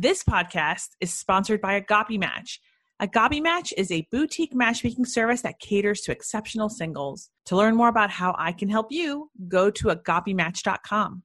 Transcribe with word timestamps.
This 0.00 0.22
podcast 0.22 0.90
is 1.00 1.12
sponsored 1.12 1.60
by 1.60 1.72
Agape 1.72 2.20
Match. 2.20 2.60
Agape 3.00 3.42
Match 3.42 3.74
is 3.76 3.90
a 3.90 4.06
boutique 4.12 4.54
matchmaking 4.54 5.06
service 5.06 5.42
that 5.42 5.58
caters 5.58 6.02
to 6.02 6.12
exceptional 6.12 6.68
singles. 6.68 7.30
To 7.46 7.56
learn 7.56 7.74
more 7.74 7.88
about 7.88 8.08
how 8.08 8.32
I 8.38 8.52
can 8.52 8.68
help 8.68 8.92
you, 8.92 9.28
go 9.48 9.72
to 9.72 9.88
agapematch.com. 9.88 11.24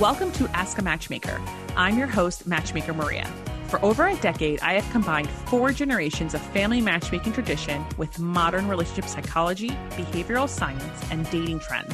Welcome 0.00 0.32
to 0.32 0.48
Ask 0.54 0.78
a 0.78 0.82
Matchmaker. 0.82 1.38
I'm 1.76 1.98
your 1.98 2.08
host, 2.08 2.46
Matchmaker 2.46 2.94
Maria. 2.94 3.30
For 3.74 3.84
over 3.84 4.06
a 4.06 4.14
decade, 4.18 4.60
I 4.60 4.74
have 4.74 4.88
combined 4.92 5.28
four 5.28 5.72
generations 5.72 6.32
of 6.32 6.40
family 6.40 6.80
matchmaking 6.80 7.32
tradition 7.32 7.84
with 7.96 8.20
modern 8.20 8.68
relationship 8.68 9.06
psychology, 9.06 9.70
behavioral 9.96 10.48
science, 10.48 11.10
and 11.10 11.28
dating 11.28 11.58
trends. 11.58 11.92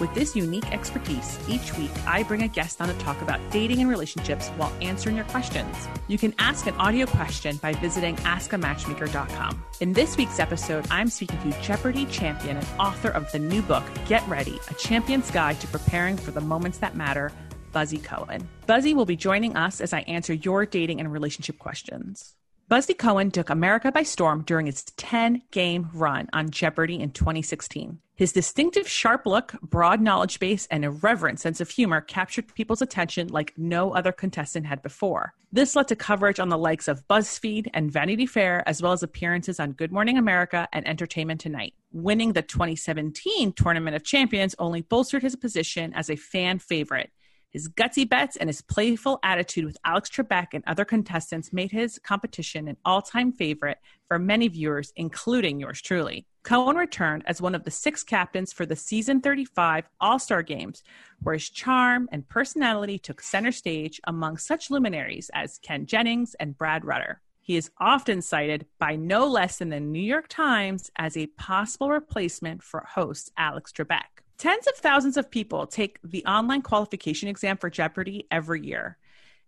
With 0.00 0.14
this 0.14 0.34
unique 0.34 0.72
expertise, 0.72 1.38
each 1.50 1.76
week 1.76 1.90
I 2.06 2.22
bring 2.22 2.44
a 2.44 2.48
guest 2.48 2.80
on 2.80 2.88
to 2.88 2.94
talk 2.94 3.20
about 3.20 3.40
dating 3.50 3.80
and 3.80 3.90
relationships 3.90 4.48
while 4.56 4.72
answering 4.80 5.16
your 5.16 5.26
questions. 5.26 5.76
You 6.08 6.16
can 6.16 6.34
ask 6.38 6.66
an 6.66 6.74
audio 6.76 7.04
question 7.04 7.58
by 7.58 7.74
visiting 7.74 8.16
askamatchmaker.com. 8.16 9.62
In 9.80 9.92
this 9.92 10.16
week's 10.16 10.40
episode, 10.40 10.86
I'm 10.90 11.10
speaking 11.10 11.38
to 11.42 11.60
Jeopardy 11.60 12.06
champion 12.06 12.56
and 12.56 12.66
author 12.80 13.10
of 13.10 13.30
the 13.32 13.38
new 13.38 13.60
book, 13.60 13.84
Get 14.08 14.26
Ready 14.26 14.58
A 14.70 14.74
Champion's 14.74 15.30
Guide 15.30 15.60
to 15.60 15.66
Preparing 15.66 16.16
for 16.16 16.30
the 16.30 16.40
Moments 16.40 16.78
That 16.78 16.96
Matter, 16.96 17.32
Buzzy 17.72 17.98
Cohen. 17.98 18.48
Buzzy 18.66 18.94
will 18.94 19.06
be 19.06 19.16
joining 19.16 19.56
us 19.56 19.80
as 19.80 19.92
I 19.92 20.00
answer 20.00 20.34
your 20.34 20.66
dating 20.66 21.00
and 21.00 21.10
relationship 21.10 21.58
questions. 21.58 22.34
Buzzy 22.68 22.94
Cohen 22.94 23.30
took 23.30 23.50
America 23.50 23.92
by 23.92 24.02
storm 24.02 24.44
during 24.46 24.66
its 24.66 24.84
10 24.96 25.42
game 25.50 25.90
run 25.92 26.28
on 26.32 26.50
Jeopardy 26.50 27.00
in 27.00 27.10
2016. 27.10 27.98
His 28.14 28.32
distinctive 28.32 28.88
sharp 28.88 29.26
look, 29.26 29.54
broad 29.62 30.00
knowledge 30.00 30.38
base, 30.38 30.66
and 30.70 30.84
irreverent 30.84 31.40
sense 31.40 31.60
of 31.60 31.68
humor 31.68 32.00
captured 32.00 32.54
people's 32.54 32.80
attention 32.80 33.28
like 33.28 33.52
no 33.58 33.94
other 33.94 34.12
contestant 34.12 34.64
had 34.64 34.80
before. 34.80 35.34
This 35.52 35.76
led 35.76 35.88
to 35.88 35.96
coverage 35.96 36.40
on 36.40 36.48
the 36.48 36.56
likes 36.56 36.88
of 36.88 37.06
BuzzFeed 37.08 37.68
and 37.74 37.90
Vanity 37.92 38.24
Fair, 38.24 38.66
as 38.66 38.80
well 38.80 38.92
as 38.92 39.02
appearances 39.02 39.60
on 39.60 39.72
Good 39.72 39.92
Morning 39.92 40.16
America 40.16 40.66
and 40.72 40.86
Entertainment 40.88 41.40
Tonight. 41.40 41.74
Winning 41.92 42.32
the 42.32 42.42
2017 42.42 43.52
Tournament 43.52 43.96
of 43.96 44.04
Champions 44.04 44.54
only 44.58 44.80
bolstered 44.80 45.22
his 45.22 45.36
position 45.36 45.92
as 45.92 46.08
a 46.08 46.16
fan 46.16 46.58
favorite. 46.58 47.10
His 47.52 47.68
gutsy 47.68 48.08
bets 48.08 48.36
and 48.36 48.48
his 48.48 48.62
playful 48.62 49.18
attitude 49.22 49.66
with 49.66 49.76
Alex 49.84 50.08
Trebek 50.08 50.48
and 50.54 50.64
other 50.66 50.86
contestants 50.86 51.52
made 51.52 51.70
his 51.70 51.98
competition 51.98 52.66
an 52.66 52.78
all 52.82 53.02
time 53.02 53.30
favorite 53.30 53.76
for 54.08 54.18
many 54.18 54.48
viewers, 54.48 54.90
including 54.96 55.60
yours 55.60 55.82
truly. 55.82 56.26
Cohen 56.44 56.76
returned 56.76 57.24
as 57.26 57.42
one 57.42 57.54
of 57.54 57.64
the 57.64 57.70
six 57.70 58.02
captains 58.02 58.54
for 58.54 58.64
the 58.64 58.74
season 58.74 59.20
35 59.20 59.84
All 60.00 60.18
Star 60.18 60.42
Games, 60.42 60.82
where 61.20 61.34
his 61.34 61.50
charm 61.50 62.08
and 62.10 62.26
personality 62.26 62.98
took 62.98 63.20
center 63.20 63.52
stage 63.52 64.00
among 64.06 64.38
such 64.38 64.70
luminaries 64.70 65.30
as 65.34 65.58
Ken 65.58 65.84
Jennings 65.84 66.34
and 66.40 66.56
Brad 66.56 66.86
Rutter. 66.86 67.20
He 67.42 67.56
is 67.56 67.70
often 67.78 68.22
cited 68.22 68.66
by 68.78 68.96
no 68.96 69.26
less 69.26 69.58
than 69.58 69.68
the 69.68 69.80
New 69.80 70.00
York 70.00 70.28
Times 70.28 70.90
as 70.96 71.16
a 71.16 71.26
possible 71.26 71.90
replacement 71.90 72.62
for 72.62 72.86
host 72.94 73.30
Alex 73.36 73.72
Trebek. 73.72 74.21
Tens 74.42 74.66
of 74.66 74.74
thousands 74.74 75.16
of 75.16 75.30
people 75.30 75.68
take 75.68 76.00
the 76.02 76.24
online 76.24 76.62
qualification 76.62 77.28
exam 77.28 77.56
for 77.56 77.70
Jeopardy 77.70 78.26
every 78.28 78.66
year, 78.66 78.98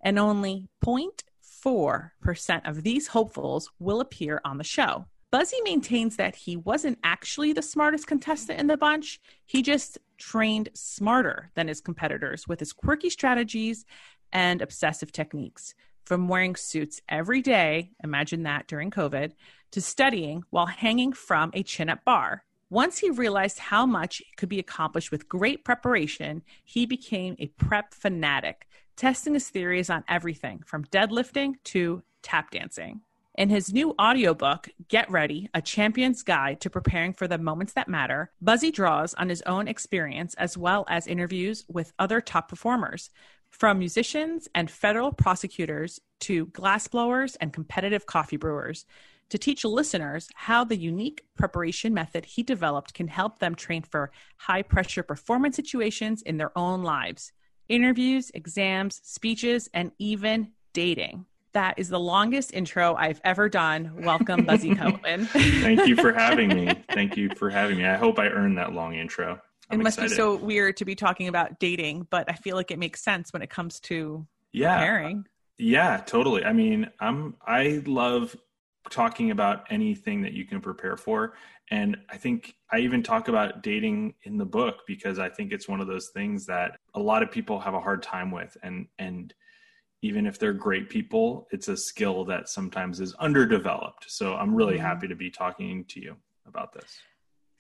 and 0.01 0.20
only 0.20 0.69
0.4% 0.84 2.69
of 2.69 2.84
these 2.84 3.09
hopefuls 3.09 3.73
will 3.81 4.01
appear 4.01 4.41
on 4.45 4.56
the 4.56 4.62
show. 4.62 5.06
Buzzy 5.33 5.56
maintains 5.64 6.14
that 6.14 6.36
he 6.36 6.56
wasn't 6.56 7.01
actually 7.03 7.53
the 7.53 7.61
smartest 7.61 8.06
contestant 8.06 8.61
in 8.61 8.69
the 8.69 8.77
bunch. 8.77 9.20
He 9.47 9.62
just 9.62 9.98
trained 10.17 10.69
smarter 10.75 11.51
than 11.56 11.67
his 11.67 11.81
competitors 11.81 12.47
with 12.47 12.61
his 12.61 12.73
quirky 12.73 13.11
strategies 13.11 13.84
and 14.31 14.62
obsessive 14.62 15.11
techniques. 15.11 15.75
From 16.05 16.29
wearing 16.29 16.55
suits 16.55 17.01
every 17.08 17.42
day, 17.42 17.91
imagine 18.05 18.45
that 18.45 18.68
during 18.68 18.92
COVID, 18.92 19.33
to 19.73 19.80
studying 19.80 20.45
while 20.51 20.67
hanging 20.67 21.13
from 21.13 21.51
a 21.52 21.64
chin 21.64 21.89
up 21.91 22.05
bar. 22.05 22.45
Once 22.70 22.98
he 22.98 23.11
realized 23.11 23.58
how 23.58 23.85
much 23.85 24.23
could 24.36 24.48
be 24.48 24.58
accomplished 24.58 25.11
with 25.11 25.29
great 25.29 25.64
preparation, 25.64 26.42
he 26.64 26.86
became 26.86 27.36
a 27.39 27.47
prep 27.47 27.95
fanatic, 27.95 28.67
testing 28.97 29.35
his 29.35 29.48
theories 29.48 29.91
on 29.91 30.05
everything 30.08 30.63
from 30.64 30.85
deadlifting 30.86 31.55
to 31.64 32.03
tap 32.23 32.51
dancing. 32.51 33.01
In 33.36 33.48
his 33.48 33.73
new 33.73 33.95
audiobook, 34.01 34.69
Get 34.89 35.11
Ready 35.11 35.48
A 35.55 35.61
Champion's 35.61 36.23
Guide 36.23 36.61
to 36.61 36.70
Preparing 36.70 37.13
for 37.13 37.27
the 37.27 37.36
Moments 37.36 37.73
That 37.73 37.89
Matter, 37.89 38.30
Buzzy 38.41 38.70
draws 38.70 39.13
on 39.14 39.29
his 39.29 39.42
own 39.42 39.67
experience 39.67 40.35
as 40.35 40.57
well 40.57 40.85
as 40.89 41.08
interviews 41.08 41.64
with 41.69 41.92
other 41.98 42.20
top 42.20 42.48
performers, 42.48 43.11
from 43.51 43.79
musicians 43.79 44.48
and 44.55 44.70
federal 44.70 45.13
prosecutors 45.13 46.01
to 46.20 46.47
glassblowers 46.47 47.36
and 47.41 47.53
competitive 47.53 48.07
coffee 48.07 48.36
brewers 48.36 48.86
to 49.30 49.39
teach 49.39 49.64
listeners 49.64 50.29
how 50.35 50.64
the 50.64 50.77
unique 50.77 51.24
preparation 51.36 51.95
method 51.95 52.24
he 52.24 52.42
developed 52.42 52.95
can 52.95 53.08
help 53.08 53.39
them 53.39 53.55
train 53.55 53.83
for 53.83 54.11
high 54.39 54.62
pressure 54.62 55.02
performance 55.02 55.57
situations 55.57 56.23
in 56.23 56.36
their 56.36 56.57
own 56.57 56.83
lives 56.83 57.33
interviews, 57.68 58.30
exams, 58.35 59.01
speeches, 59.05 59.70
and 59.73 59.90
even 59.98 60.52
dating. 60.74 61.24
That 61.55 61.79
is 61.79 61.89
the 61.89 62.01
longest 62.01 62.52
intro 62.52 62.95
I've 62.95 63.20
ever 63.24 63.48
done. 63.48 63.92
Welcome, 64.02 64.45
Buzzy 64.45 64.74
Cohen. 64.74 65.27
Thank 65.27 65.86
you 65.86 65.96
for 65.96 66.12
having 66.12 66.48
me. 66.48 66.74
Thank 66.91 67.17
you 67.17 67.30
for 67.36 67.48
having 67.48 67.79
me. 67.79 67.86
I 67.86 67.95
hope 67.95 68.18
I 68.18 68.27
earned 68.27 68.58
that 68.58 68.73
long 68.73 68.95
intro. 68.95 69.41
I'm 69.70 69.80
it 69.80 69.85
must 69.85 69.98
excited. 69.98 70.11
be 70.11 70.17
so 70.17 70.36
weird 70.36 70.77
to 70.79 70.85
be 70.85 70.95
talking 70.95 71.29
about 71.29 71.58
dating, 71.58 72.08
but 72.11 72.29
I 72.29 72.35
feel 72.35 72.56
like 72.56 72.70
it 72.70 72.79
makes 72.79 73.02
sense 73.02 73.33
when 73.33 73.41
it 73.41 73.51
comes 73.51 73.80
to 73.80 74.27
yeah. 74.52 74.77
preparing. 74.77 75.24
Yeah, 75.58 75.98
totally. 75.98 76.45
I 76.45 76.52
mean, 76.52 76.91
I'm 77.01 77.36
I 77.46 77.83
love 77.86 78.36
talking 78.90 79.30
about 79.30 79.64
anything 79.70 80.22
that 80.22 80.33
you 80.33 80.45
can 80.45 80.61
prepare 80.61 80.96
for. 80.96 81.34
And 81.70 81.96
I 82.11 82.17
think 82.17 82.55
I 82.70 82.78
even 82.80 83.02
talk 83.02 83.28
about 83.28 83.62
dating 83.62 84.14
in 84.24 84.36
the 84.36 84.45
book 84.45 84.83
because 84.86 85.18
I 85.18 85.28
think 85.28 85.52
it's 85.52 85.68
one 85.68 85.80
of 85.80 85.86
those 85.86 86.11
things 86.11 86.46
that 86.46 86.78
a 86.94 87.00
lot 87.00 87.23
of 87.23 87.30
people 87.30 87.58
have 87.61 87.74
a 87.74 87.80
hard 87.80 88.02
time 88.02 88.30
with. 88.30 88.56
And, 88.62 88.86
and 88.98 89.33
even 90.02 90.27
if 90.27 90.39
they're 90.39 90.52
great 90.52 90.90
people, 90.90 91.48
it's 91.50 91.68
a 91.68 91.77
skill 91.77 92.24
that 92.27 92.48
sometimes 92.48 93.00
is 93.00 93.14
underdeveloped. 93.14 94.05
So 94.08 94.34
I'm 94.34 94.55
really 94.55 94.74
mm-hmm. 94.74 94.84
happy 94.84 95.08
to 95.08 95.17
be 95.17 95.30
talking 95.30 95.84
to 95.89 96.00
you 96.00 96.17
about 96.46 96.73
this. 96.74 96.98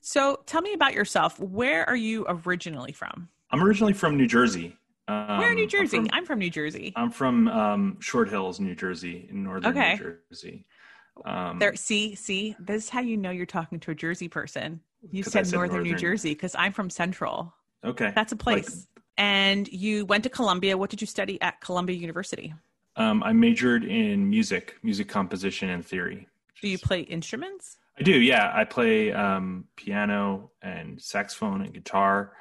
So 0.02 0.42
tell 0.44 0.60
me 0.60 0.74
about 0.74 0.92
yourself. 0.92 1.40
Where 1.40 1.88
are 1.88 1.96
you 1.96 2.26
originally 2.28 2.92
from? 2.92 3.30
I'm 3.50 3.62
originally 3.62 3.94
from 3.94 4.18
New 4.18 4.26
Jersey. 4.26 4.76
Um, 5.08 5.38
Where 5.38 5.50
in 5.50 5.56
New 5.56 5.66
Jersey? 5.66 5.98
I'm 5.98 6.04
from, 6.04 6.14
I'm 6.14 6.26
from 6.26 6.38
New 6.38 6.50
Jersey. 6.50 6.92
I'm 6.96 7.10
from 7.10 7.48
um, 7.48 7.96
Short 8.00 8.28
Hills, 8.28 8.58
New 8.60 8.74
Jersey, 8.74 9.26
in 9.30 9.42
northern 9.42 9.70
okay. 9.70 9.94
New 9.94 10.16
Jersey. 10.30 10.66
Um, 11.24 11.58
there, 11.58 11.74
see, 11.76 12.14
see, 12.14 12.56
this 12.58 12.84
is 12.84 12.90
how 12.90 13.00
you 13.00 13.16
know 13.16 13.30
you're 13.30 13.46
talking 13.46 13.80
to 13.80 13.90
a 13.90 13.94
Jersey 13.94 14.28
person. 14.28 14.80
You 15.10 15.22
said, 15.22 15.46
said 15.46 15.54
northern, 15.54 15.76
northern, 15.76 15.92
New 15.92 15.98
Jersey 15.98 16.30
because 16.30 16.54
I'm 16.58 16.72
from 16.72 16.90
Central. 16.90 17.54
Okay, 17.84 18.12
that's 18.14 18.32
a 18.32 18.36
place. 18.36 18.68
Like, 18.68 19.04
and 19.16 19.68
you 19.68 20.06
went 20.06 20.24
to 20.24 20.30
Columbia. 20.30 20.76
What 20.76 20.90
did 20.90 21.00
you 21.00 21.06
study 21.06 21.40
at 21.40 21.60
Columbia 21.60 21.96
University? 21.96 22.52
Um, 22.96 23.22
I 23.22 23.32
majored 23.32 23.84
in 23.84 24.28
music, 24.28 24.76
music 24.82 25.08
composition, 25.08 25.70
and 25.70 25.84
theory. 25.84 26.28
Do 26.62 26.68
you 26.68 26.78
play 26.78 27.00
instruments? 27.00 27.76
I 27.98 28.02
do. 28.02 28.12
Yeah, 28.12 28.50
I 28.54 28.64
play 28.64 29.12
um, 29.12 29.66
piano 29.76 30.50
and 30.62 31.00
saxophone 31.00 31.62
and 31.62 31.72
guitar. 31.72 32.32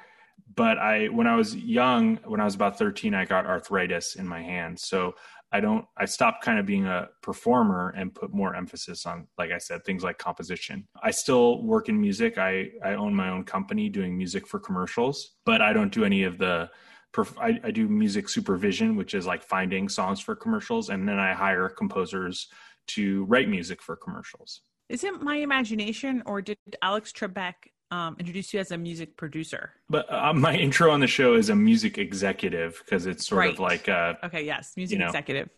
But 0.56 0.78
I, 0.78 1.06
when 1.06 1.26
I 1.26 1.36
was 1.36 1.56
young, 1.56 2.16
when 2.24 2.40
I 2.40 2.44
was 2.44 2.54
about 2.54 2.78
13, 2.78 3.14
I 3.14 3.24
got 3.24 3.46
arthritis 3.46 4.14
in 4.14 4.26
my 4.26 4.42
hand. 4.42 4.78
So 4.78 5.14
I 5.54 5.60
don't 5.60 5.86
I 5.96 6.04
stopped 6.04 6.44
kind 6.44 6.58
of 6.58 6.66
being 6.66 6.84
a 6.86 7.08
performer 7.22 7.94
and 7.96 8.12
put 8.12 8.34
more 8.34 8.56
emphasis 8.56 9.06
on 9.06 9.28
like 9.38 9.52
I 9.52 9.58
said 9.58 9.84
things 9.84 10.02
like 10.02 10.18
composition. 10.18 10.88
I 11.00 11.12
still 11.12 11.62
work 11.62 11.88
in 11.88 12.00
music. 12.00 12.38
I 12.38 12.70
I 12.84 12.94
own 12.94 13.14
my 13.14 13.28
own 13.28 13.44
company 13.44 13.88
doing 13.88 14.18
music 14.18 14.48
for 14.48 14.58
commercials, 14.58 15.36
but 15.46 15.62
I 15.62 15.72
don't 15.72 15.92
do 15.92 16.04
any 16.04 16.24
of 16.24 16.38
the 16.38 16.68
I, 17.40 17.60
I 17.62 17.70
do 17.70 17.88
music 17.88 18.28
supervision, 18.28 18.96
which 18.96 19.14
is 19.14 19.26
like 19.26 19.44
finding 19.44 19.88
songs 19.88 20.18
for 20.18 20.34
commercials, 20.34 20.88
and 20.88 21.08
then 21.08 21.20
I 21.20 21.32
hire 21.32 21.68
composers 21.68 22.48
to 22.88 23.24
write 23.26 23.48
music 23.48 23.80
for 23.80 23.94
commercials. 23.94 24.62
Is 24.88 25.04
it 25.04 25.22
my 25.22 25.36
imagination, 25.36 26.24
or 26.26 26.42
did 26.42 26.58
Alex 26.82 27.12
Trebek 27.12 27.54
um, 27.90 28.16
introduce 28.18 28.52
you 28.52 28.60
as 28.60 28.70
a 28.70 28.78
music 28.78 29.16
producer? 29.16 29.72
But 29.88 30.12
uh, 30.12 30.32
my 30.32 30.56
intro 30.56 30.90
on 30.90 31.00
the 31.00 31.06
show 31.06 31.34
is 31.34 31.50
a 31.50 31.56
music 31.56 31.98
executive 31.98 32.80
because 32.84 33.06
it's 33.06 33.26
sort 33.26 33.38
right. 33.38 33.52
of 33.52 33.60
like 33.60 33.88
a 33.88 34.18
okay, 34.24 34.44
yes, 34.44 34.72
music 34.76 34.94
you 34.94 34.98
know, 35.00 35.06
executive. 35.06 35.50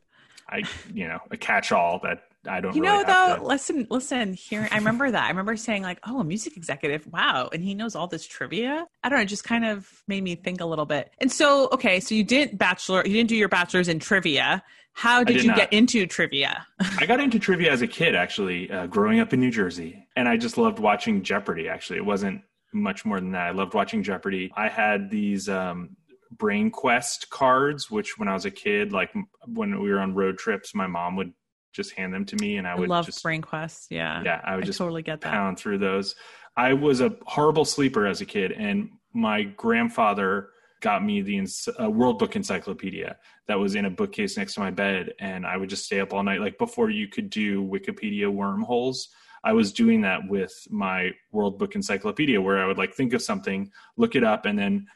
I 0.49 0.63
you 0.93 1.09
know 1.09 1.19
a 1.31 1.37
catch-all 1.37 2.01
that 2.03 2.25
I 2.47 2.61
don't. 2.61 2.75
You 2.75 2.83
really 2.83 2.99
know 2.99 3.05
though, 3.05 3.37
to... 3.37 3.47
listen, 3.47 3.87
listen. 3.91 4.35
Here, 4.35 4.69
I 4.71 4.77
remember 4.77 5.11
that. 5.11 5.25
I 5.25 5.29
remember 5.29 5.57
saying 5.57 5.83
like, 5.83 5.99
"Oh, 6.07 6.21
a 6.21 6.25
music 6.25 6.57
executive, 6.57 7.07
wow!" 7.13 7.49
And 7.53 7.63
he 7.63 7.75
knows 7.75 7.95
all 7.95 8.07
this 8.07 8.27
trivia. 8.27 8.87
I 9.03 9.09
don't 9.09 9.19
know. 9.19 9.23
It 9.23 9.27
just 9.27 9.45
kind 9.45 9.65
of 9.65 10.03
made 10.09 10.23
me 10.23 10.35
think 10.35 10.61
a 10.61 10.67
little 10.67 10.87
bit. 10.87 11.11
And 11.19 11.31
so, 11.31 11.69
okay, 11.73 12.01
so 12.01 12.15
you 12.15 12.25
didn't 12.25 12.59
bachelor, 12.59 13.03
you 13.07 13.13
didn't 13.13 13.29
do 13.29 13.37
your 13.37 13.49
bachelor's 13.49 13.89
in 13.89 13.99
trivia. 13.99 14.63
How 14.93 15.23
did, 15.23 15.35
did 15.35 15.43
you 15.43 15.49
not. 15.49 15.59
get 15.59 15.73
into 15.75 16.07
trivia? 16.07 16.67
I 16.99 17.05
got 17.05 17.21
into 17.21 17.39
trivia 17.39 17.71
as 17.71 17.83
a 17.83 17.87
kid, 17.87 18.15
actually, 18.15 18.71
uh, 18.71 18.87
growing 18.87 19.21
up 19.21 19.35
in 19.35 19.41
New 19.41 19.51
Jersey, 19.51 20.07
and 20.17 20.27
I 20.27 20.39
just 20.39 20.57
loved 20.57 20.79
watching 20.79 21.23
Jeopardy. 21.23 21.69
Actually, 21.69 21.99
it 21.99 22.07
wasn't 22.07 22.41
much 22.73 23.05
more 23.05 23.21
than 23.21 23.33
that. 23.33 23.49
I 23.49 23.51
loved 23.51 23.75
watching 23.75 24.03
Jeopardy. 24.03 24.51
I 24.57 24.69
had 24.69 25.11
these 25.11 25.51
um, 25.51 25.97
Brain 26.31 26.71
Quest 26.71 27.31
cards, 27.31 27.91
which 27.91 28.19
when 28.19 28.29
I 28.29 28.35
was 28.35 28.45
a 28.45 28.51
kid, 28.51 28.93
like 28.93 29.11
when 29.47 29.81
we 29.81 29.91
were 29.91 30.01
on 30.01 30.15
road 30.15 30.39
trips, 30.39 30.75
my 30.75 30.87
mom 30.87 31.17
would 31.17 31.33
just 31.77 31.93
hand 31.93 32.13
them 32.13 32.25
to 32.25 32.37
me, 32.37 32.57
and 32.57 32.67
I 32.67 32.75
would 32.75 32.89
love 32.89 33.07
just 33.07 33.23
Brain 33.23 33.43
Quest. 33.43 33.89
Yeah, 33.91 34.23
yeah, 34.25 34.41
I 34.43 34.57
would 34.57 34.65
I 34.65 34.67
just 34.67 34.79
totally 34.79 35.03
get 35.03 35.21
that. 35.21 35.31
pound 35.31 35.59
through 35.59 35.79
those. 35.79 36.17
I 36.57 36.73
was 36.73 37.03
a 37.03 37.15
horrible 37.27 37.67
sleeper 37.67 38.07
as 38.07 38.23
a 38.23 38.25
kid, 38.25 38.53
and 38.53 38.89
my 39.13 39.43
grandfather 39.43 40.49
got 40.81 41.05
me 41.05 41.21
the 41.21 41.47
uh, 41.81 41.91
World 41.91 42.19
Book 42.19 42.35
Encyclopedia 42.35 43.17
that 43.47 43.59
was 43.59 43.75
in 43.75 43.85
a 43.85 43.91
bookcase 43.91 44.37
next 44.37 44.55
to 44.55 44.61
my 44.61 44.71
bed, 44.71 45.13
and 45.21 45.47
I 45.47 45.57
would 45.57 45.69
just 45.69 45.85
stay 45.85 46.01
up 46.01 46.13
all 46.13 46.23
night. 46.23 46.41
Like 46.41 46.59
before 46.59 46.91
you 46.91 47.09
could 47.09 47.29
do 47.31 47.63
Wikipedia 47.63 48.33
wormholes, 48.33 49.09
I 49.45 49.53
was 49.53 49.73
doing 49.73 50.01
that 50.01 50.21
with 50.29 50.53
my 50.71 51.13
World 51.31 51.59
Book 51.59 51.75
Encyclopedia, 51.75 52.41
where 52.41 52.59
I 52.59 52.67
would 52.67 52.79
like 52.79 52.95
think 52.95 53.13
of 53.13 53.23
something, 53.23 53.71
look 53.97 54.17
it 54.17 54.25
up, 54.25 54.47
and 54.47 54.59
then 54.59 54.87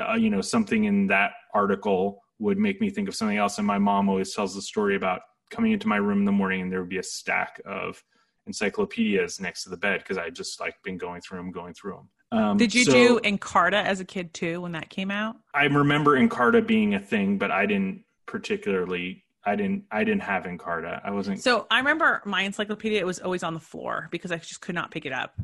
uh, 0.00 0.14
you 0.14 0.30
know 0.30 0.40
something 0.40 0.84
in 0.84 1.06
that 1.08 1.32
article 1.52 2.22
would 2.38 2.58
make 2.58 2.80
me 2.80 2.88
think 2.88 3.08
of 3.08 3.14
something 3.14 3.36
else. 3.36 3.58
And 3.58 3.66
my 3.66 3.78
mom 3.78 4.08
always 4.08 4.34
tells 4.34 4.54
the 4.54 4.62
story 4.62 4.96
about 4.96 5.20
coming 5.50 5.72
into 5.72 5.88
my 5.88 5.96
room 5.96 6.20
in 6.20 6.24
the 6.24 6.32
morning 6.32 6.62
and 6.62 6.72
there 6.72 6.80
would 6.80 6.88
be 6.88 6.98
a 6.98 7.02
stack 7.02 7.60
of 7.64 8.02
encyclopedias 8.46 9.40
next 9.40 9.64
to 9.64 9.70
the 9.70 9.76
bed 9.76 10.00
because 10.00 10.18
I 10.18 10.30
just 10.30 10.60
like 10.60 10.74
been 10.82 10.98
going 10.98 11.20
through 11.20 11.38
them, 11.38 11.50
going 11.50 11.74
through 11.74 11.92
them. 11.92 12.08
Um, 12.32 12.56
Did 12.56 12.74
you 12.74 12.84
so 12.84 12.92
do 12.92 13.20
Encarta 13.20 13.82
as 13.82 14.00
a 14.00 14.04
kid 14.04 14.32
too 14.32 14.60
when 14.60 14.72
that 14.72 14.88
came 14.88 15.10
out? 15.10 15.36
I 15.52 15.64
remember 15.64 16.16
Encarta 16.16 16.64
being 16.64 16.94
a 16.94 17.00
thing, 17.00 17.38
but 17.38 17.50
I 17.50 17.66
didn't 17.66 18.04
particularly. 18.26 19.24
I 19.44 19.56
didn't. 19.56 19.84
I 19.90 20.04
didn't 20.04 20.22
have 20.22 20.44
Encarta. 20.44 21.00
I 21.04 21.10
wasn't. 21.10 21.42
So 21.42 21.66
I 21.70 21.78
remember 21.78 22.22
my 22.24 22.42
encyclopedia. 22.42 23.00
It 23.00 23.06
was 23.06 23.18
always 23.18 23.42
on 23.42 23.54
the 23.54 23.60
floor 23.60 24.08
because 24.10 24.30
I 24.30 24.36
just 24.36 24.60
could 24.60 24.74
not 24.74 24.90
pick 24.90 25.06
it 25.06 25.12
up, 25.12 25.34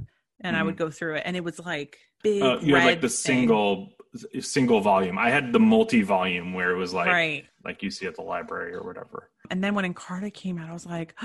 and 0.41 0.57
I 0.57 0.63
would 0.63 0.77
go 0.77 0.91
through 0.91 1.17
it, 1.17 1.23
and 1.25 1.37
it 1.37 1.43
was 1.43 1.59
like 1.59 1.99
big. 2.23 2.43
uh, 2.43 2.59
you 2.61 2.77
had 2.77 2.85
like 2.85 3.01
the 3.01 3.09
thing. 3.09 3.39
single 3.39 3.93
single 4.41 4.81
volume. 4.81 5.19
I 5.19 5.31
had 5.31 5.53
the 5.53 5.61
multi 5.61 6.03
volume 6.03 6.53
where 6.53 6.71
it 6.71 6.77
was 6.77 6.95
like 6.95 7.09
right? 7.09 7.45
like 7.65 7.83
you 7.83 7.91
see 7.91 8.07
at 8.07 8.17
the 8.17 8.23
library 8.23 8.75
or 8.75 8.83
whatever. 8.83 9.31
And 9.51 9.63
then 9.63 9.75
when 9.75 9.93
Encarta 9.93 10.33
came 10.33 10.59
out, 10.59 10.69
I 10.69 10.73
was 10.73 10.87
like, 10.87 11.15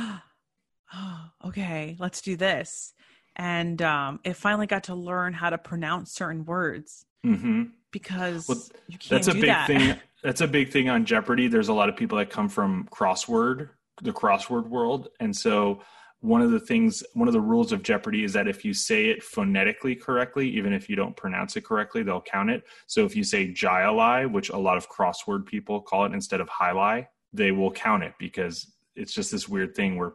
oh, 0.93 1.19
okay, 1.45 1.95
let's 1.99 2.21
do 2.21 2.35
this. 2.35 2.93
And 3.35 3.81
um, 3.81 4.19
it 4.23 4.35
finally 4.35 4.67
got 4.67 4.85
to 4.85 4.95
learn 4.95 5.33
how 5.33 5.49
to 5.49 5.57
pronounce 5.57 6.11
certain 6.13 6.45
words 6.45 7.05
hmm 7.23 7.63
because 7.91 8.47
Well, 8.47 8.57
you 8.87 8.97
can't 8.97 9.09
That's 9.09 9.27
a 9.27 9.33
big 9.33 9.47
that. 9.47 9.67
thing. 9.67 9.95
That's 10.23 10.41
a 10.41 10.47
big 10.47 10.69
thing 10.69 10.87
on 10.87 11.05
Jeopardy. 11.05 11.47
There's 11.47 11.69
a 11.69 11.73
lot 11.73 11.89
of 11.89 11.95
people 11.95 12.17
that 12.19 12.29
come 12.29 12.47
from 12.47 12.87
crossword, 12.91 13.69
the 14.03 14.11
crossword 14.11 14.67
world, 14.67 15.09
and 15.19 15.35
so 15.35 15.81
one 16.21 16.41
of 16.41 16.51
the 16.51 16.59
things, 16.59 17.03
one 17.13 17.27
of 17.27 17.33
the 17.33 17.41
rules 17.41 17.71
of 17.71 17.81
Jeopardy 17.81 18.23
is 18.23 18.33
that 18.33 18.47
if 18.47 18.63
you 18.63 18.73
say 18.73 19.05
it 19.05 19.23
phonetically 19.23 19.95
correctly, 19.95 20.47
even 20.49 20.71
if 20.71 20.87
you 20.87 20.95
don't 20.95 21.15
pronounce 21.15 21.57
it 21.57 21.65
correctly, 21.65 22.03
they'll 22.03 22.21
count 22.21 22.51
it. 22.51 22.63
So 22.85 23.05
if 23.05 23.15
you 23.15 23.23
say 23.23 23.51
Jyali, 23.51 24.31
which 24.31 24.49
a 24.49 24.57
lot 24.57 24.77
of 24.77 24.87
crossword 24.87 25.47
people 25.47 25.81
call 25.81 26.05
it 26.05 26.13
instead 26.13 26.39
of 26.39 26.47
highlight, 26.47 27.07
they 27.33 27.51
will 27.51 27.71
count 27.71 28.03
it 28.03 28.13
because 28.19 28.71
it's 28.95 29.13
just 29.13 29.31
this 29.31 29.49
weird 29.49 29.75
thing 29.75 29.97
where 29.97 30.13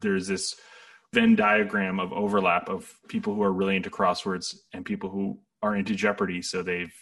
there's 0.00 0.26
this 0.26 0.56
Venn 1.12 1.36
diagram 1.36 2.00
of 2.00 2.14
overlap 2.14 2.70
of 2.70 2.90
people 3.08 3.34
who 3.34 3.42
are 3.42 3.52
really 3.52 3.76
into 3.76 3.90
crosswords 3.90 4.56
and 4.72 4.86
people 4.86 5.10
who 5.10 5.38
are 5.62 5.76
into 5.76 5.94
Jeopardy. 5.94 6.40
So 6.40 6.62
they've 6.62 6.94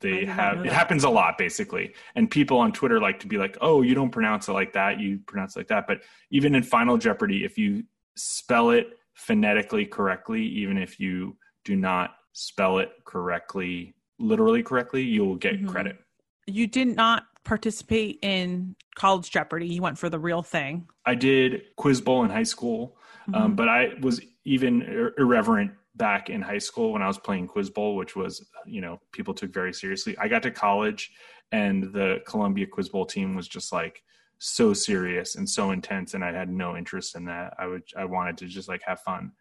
they 0.00 0.24
have 0.26 0.64
it 0.64 0.72
happens 0.72 1.04
a 1.04 1.08
lot 1.08 1.38
basically 1.38 1.94
and 2.16 2.30
people 2.30 2.58
on 2.58 2.70
twitter 2.70 3.00
like 3.00 3.18
to 3.18 3.26
be 3.26 3.38
like 3.38 3.56
oh 3.62 3.80
you 3.80 3.94
don't 3.94 4.10
pronounce 4.10 4.46
it 4.46 4.52
like 4.52 4.74
that 4.74 5.00
you 5.00 5.18
pronounce 5.26 5.56
it 5.56 5.60
like 5.60 5.68
that 5.68 5.86
but 5.86 6.02
even 6.30 6.54
in 6.54 6.62
final 6.62 6.98
jeopardy 6.98 7.46
if 7.46 7.56
you 7.56 7.82
spell 8.16 8.70
it 8.70 8.98
phonetically 9.14 9.86
correctly 9.86 10.42
even 10.42 10.76
if 10.76 10.98
you 11.00 11.36
do 11.64 11.76
not 11.76 12.16
spell 12.32 12.78
it 12.78 12.90
correctly 13.04 13.94
literally 14.18 14.62
correctly 14.62 15.02
you'll 15.02 15.36
get 15.36 15.60
Mhm. 15.60 15.68
credit 15.68 15.98
You 16.48 16.66
did 16.68 16.88
not 16.94 17.24
participate 17.42 18.20
in 18.22 18.76
College 18.94 19.30
Jeopardy. 19.30 19.66
You 19.66 19.82
went 19.82 19.98
for 19.98 20.08
the 20.08 20.18
real 20.18 20.42
thing. 20.42 20.88
i 21.04 21.14
did 21.14 21.62
quiz 21.76 22.00
bowl 22.00 22.24
in 22.24 22.30
high 22.30 22.42
school 22.54 22.96
um, 23.34 23.52
Mhm. 23.52 23.56
but 23.56 23.68
i 23.68 23.94
was 24.00 24.20
even 24.44 24.82
ir- 24.82 25.14
irreverent 25.18 25.72
back 25.96 26.28
in 26.30 26.42
high 26.42 26.58
school 26.58 26.92
when 26.92 27.02
i 27.02 27.06
was 27.06 27.18
playing 27.18 27.46
quiz 27.46 27.70
bowl 27.70 27.96
which 27.96 28.14
was 28.16 28.48
you 28.66 28.80
know 28.80 29.00
people 29.12 29.32
took 29.34 29.52
very 29.52 29.72
seriously 29.72 30.16
i 30.18 30.28
got 30.28 30.42
to 30.42 30.50
college 30.50 31.10
and 31.52 31.84
the 31.92 32.20
columbia 32.26 32.66
quiz 32.66 32.88
bowl 32.88 33.06
team 33.06 33.34
was 33.34 33.48
just 33.48 33.72
like 33.72 34.02
so 34.38 34.72
serious 34.72 35.36
and 35.36 35.48
so 35.48 35.70
intense 35.70 36.14
and 36.14 36.24
i 36.24 36.32
had 36.32 36.48
no 36.48 36.76
interest 36.76 37.16
in 37.16 37.24
that 37.24 37.54
i 37.58 37.66
would 37.66 37.82
i 37.96 38.04
wanted 38.04 38.36
to 38.36 38.46
just 38.46 38.68
like 38.68 38.82
have 38.84 39.00
fun 39.00 39.32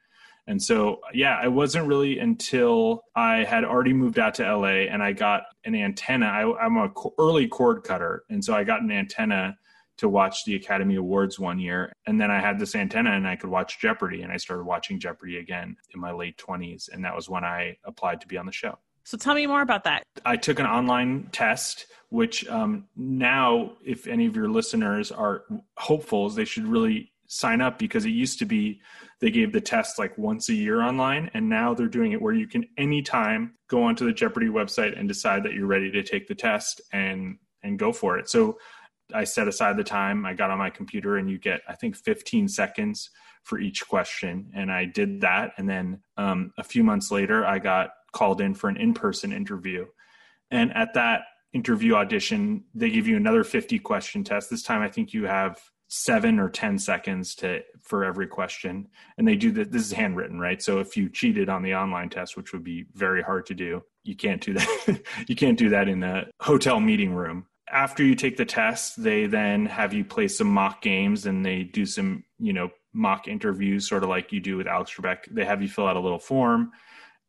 and 0.48 0.62
so 0.62 1.00
yeah 1.14 1.44
it 1.44 1.52
wasn't 1.52 1.86
really 1.86 2.20
until 2.20 3.04
i 3.16 3.38
had 3.38 3.64
already 3.64 3.94
moved 3.94 4.20
out 4.20 4.34
to 4.34 4.56
la 4.56 4.68
and 4.68 5.04
i 5.04 5.12
got 5.12 5.44
an 5.66 5.76
antenna 5.76 6.26
I, 6.26 6.66
i'm 6.66 6.78
a 6.78 6.90
early 7.20 7.48
cord 7.48 7.84
cutter 7.84 8.24
and 8.30 8.44
so 8.44 8.54
i 8.54 8.64
got 8.64 8.82
an 8.82 8.92
antenna 8.92 9.58
to 9.98 10.10
watch 10.10 10.44
the 10.46 10.56
Academy 10.56 10.96
Awards 10.96 11.40
one 11.40 11.60
year. 11.60 11.94
And 12.06 12.20
then 12.20 12.30
I 12.30 12.40
had 12.40 12.60
this 12.60 12.76
antenna 12.76 13.12
and 13.12 13.28
I 13.28 13.36
could 13.36 13.50
watch 13.50 13.80
Jeopardy. 13.80 14.24
And 14.24 14.32
I 14.32 14.38
started 14.38 14.64
watching 14.64 15.00
Jeopardy 15.00 15.38
again 15.38 15.78
in 15.94 16.00
my 16.00 16.12
late 16.12 16.38
20s. 16.38 16.90
And 16.92 17.04
that 17.06 17.16
was 17.16 17.30
when 17.30 17.44
I 17.44 17.78
applied 17.86 18.22
to 18.22 18.28
be 18.28 18.38
on 18.38 18.46
the 18.46 18.52
show. 18.52 18.78
So 19.06 19.18
tell 19.18 19.36
me 19.36 19.46
more 19.46 19.62
about 19.62 19.84
that. 19.84 20.04
I 20.26 20.36
took 20.36 20.60
an 20.60 20.66
online 20.66 21.30
test, 21.32 21.86
which 22.10 22.48
um, 22.48 22.88
now, 22.96 23.74
if 23.86 24.08
any 24.08 24.26
of 24.26 24.36
your 24.36 24.50
listeners 24.50 25.12
are 25.12 25.44
hopefuls, 25.78 26.36
they 26.36 26.46
should 26.46 26.68
really 26.68 27.12
sign 27.28 27.62
up 27.62 27.80
because 27.80 28.06
it 28.06 28.10
used 28.10 28.40
to 28.40 28.46
be 28.46 28.82
they 29.22 29.32
gave 29.32 29.54
the 29.54 29.62
test 29.62 29.98
like 29.98 30.18
once 30.18 30.50
a 30.50 30.54
year 30.54 30.82
online. 30.82 31.30
And 31.34 31.48
now 31.48 31.74
they're 31.74 31.88
doing 31.88 32.12
it 32.12 32.22
where 32.22 32.34
you 32.34 32.48
can 32.48 32.66
anytime 32.78 33.54
go 33.70 33.84
onto 33.84 34.06
the 34.06 34.14
Jeopardy 34.14 34.48
website 34.48 35.00
and 35.00 35.08
decide 35.08 35.44
that 35.44 35.54
you're 35.54 35.68
ready 35.68 35.92
to 35.92 36.04
take 36.04 36.28
the 36.28 36.36
test 36.36 36.82
and 36.92 37.38
and 37.64 37.80
go 37.80 37.92
for 37.92 38.18
it. 38.18 38.30
So 38.30 38.58
I 39.14 39.24
set 39.24 39.48
aside 39.48 39.78
the 39.78 39.84
time. 39.84 40.26
I 40.26 40.34
got 40.34 40.50
on 40.50 40.58
my 40.58 40.70
computer, 40.70 41.18
and 41.18 41.30
you 41.30 41.38
get, 41.38 41.62
I 41.68 41.76
think, 41.76 41.96
15 41.96 42.48
seconds 42.48 43.10
for 43.44 43.60
each 43.60 43.88
question. 43.88 44.52
And 44.56 44.72
I 44.72 44.86
did 44.86 45.22
that. 45.22 45.52
And 45.58 45.70
then 45.70 46.02
um, 46.18 46.52
a 46.58 46.64
few 46.64 46.84
months 46.84 47.12
later, 47.12 47.46
I 47.46 47.60
got 47.60 47.92
called 48.16 48.42
in 48.42 48.54
for 48.54 48.70
an 48.70 48.78
in 48.78 48.94
person 48.94 49.32
interview. 49.32 49.86
And 50.50 50.76
at 50.76 50.94
that 50.96 51.22
interview 51.54 51.96
audition, 51.96 52.64
they 52.74 52.90
give 52.90 53.08
you 53.08 53.18
another 53.18 53.44
50 53.44 53.78
question 53.80 54.24
test. 54.24 54.50
This 54.50 54.64
time, 54.64 54.82
I 54.82 54.90
think 54.90 55.14
you 55.14 55.26
have 55.26 55.60
seven 55.88 56.40
or 56.40 56.50
10 56.50 56.80
seconds 56.80 57.36
to 57.36 57.62
for 57.80 58.04
every 58.04 58.26
question 58.26 58.88
and 59.20 59.28
they 59.28 59.36
do 59.36 59.52
that 59.52 59.72
this 59.72 59.84
is 59.84 59.92
handwritten 59.92 60.40
right 60.40 60.60
so 60.60 60.80
if 60.80 60.98
you 60.98 61.08
cheated 61.08 61.48
on 61.48 61.62
the 61.62 61.76
online 61.76 62.10
test 62.10 62.36
which 62.36 62.54
would 62.54 62.64
be 62.64 62.86
very 62.96 63.22
hard 63.22 63.46
to 63.46 63.54
do 63.54 63.80
you 64.04 64.16
can't 64.16 64.42
do 64.42 64.54
that 64.54 65.00
you 65.28 65.36
can't 65.36 65.60
do 65.60 65.70
that 65.70 65.88
in 65.88 66.02
a 66.02 66.26
hotel 66.40 66.80
meeting 66.80 67.14
room 67.14 67.46
after 67.72 68.04
you 68.04 68.16
take 68.16 68.38
the 68.38 68.46
test, 68.46 69.02
they 69.02 69.26
then 69.26 69.66
have 69.66 69.94
you 69.94 70.06
play 70.06 70.28
some 70.28 70.48
mock 70.48 70.82
games 70.82 71.26
and 71.26 71.46
they 71.46 71.64
do 71.64 71.86
some, 71.86 72.24
you 72.40 72.54
know, 72.54 72.70
mock 72.94 73.28
interviews, 73.28 73.88
sort 73.88 74.04
of 74.04 74.10
like 74.10 74.32
you 74.32 74.40
do 74.40 74.58
with 74.58 74.68
Alex 74.68 74.92
Trebek. 74.94 75.26
They 75.32 75.46
have 75.46 75.62
you 75.62 75.68
fill 75.68 75.88
out 75.88 75.98
a 75.98 76.00
little 76.00 76.20
form 76.20 76.72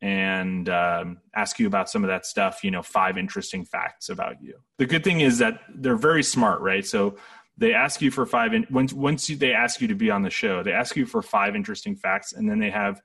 and 0.01 0.69
um, 0.69 1.17
ask 1.35 1.59
you 1.59 1.67
about 1.67 1.89
some 1.89 2.03
of 2.03 2.07
that 2.09 2.25
stuff, 2.25 2.63
you 2.63 2.71
know, 2.71 2.83
five 2.83 3.17
interesting 3.17 3.65
facts 3.65 4.09
about 4.09 4.41
you. 4.41 4.55
The 4.77 4.85
good 4.85 5.03
thing 5.03 5.21
is 5.21 5.39
that 5.39 5.61
they're 5.73 5.95
very 5.95 6.23
smart, 6.23 6.61
right? 6.61 6.85
So 6.85 7.17
they 7.57 7.73
ask 7.73 8.01
you 8.01 8.11
for 8.11 8.25
five, 8.25 8.53
in, 8.53 8.67
once, 8.69 8.93
once 8.93 9.29
you, 9.29 9.35
they 9.35 9.53
ask 9.53 9.81
you 9.81 9.87
to 9.87 9.95
be 9.95 10.11
on 10.11 10.21
the 10.21 10.29
show, 10.29 10.61
they 10.61 10.71
ask 10.71 10.95
you 10.95 11.05
for 11.05 11.21
five 11.21 11.55
interesting 11.55 11.95
facts 11.95 12.33
and 12.33 12.47
then 12.49 12.59
they 12.59 12.69
have 12.69 13.01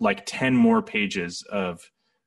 like 0.00 0.24
10 0.26 0.56
more 0.56 0.82
pages 0.82 1.44
of 1.50 1.80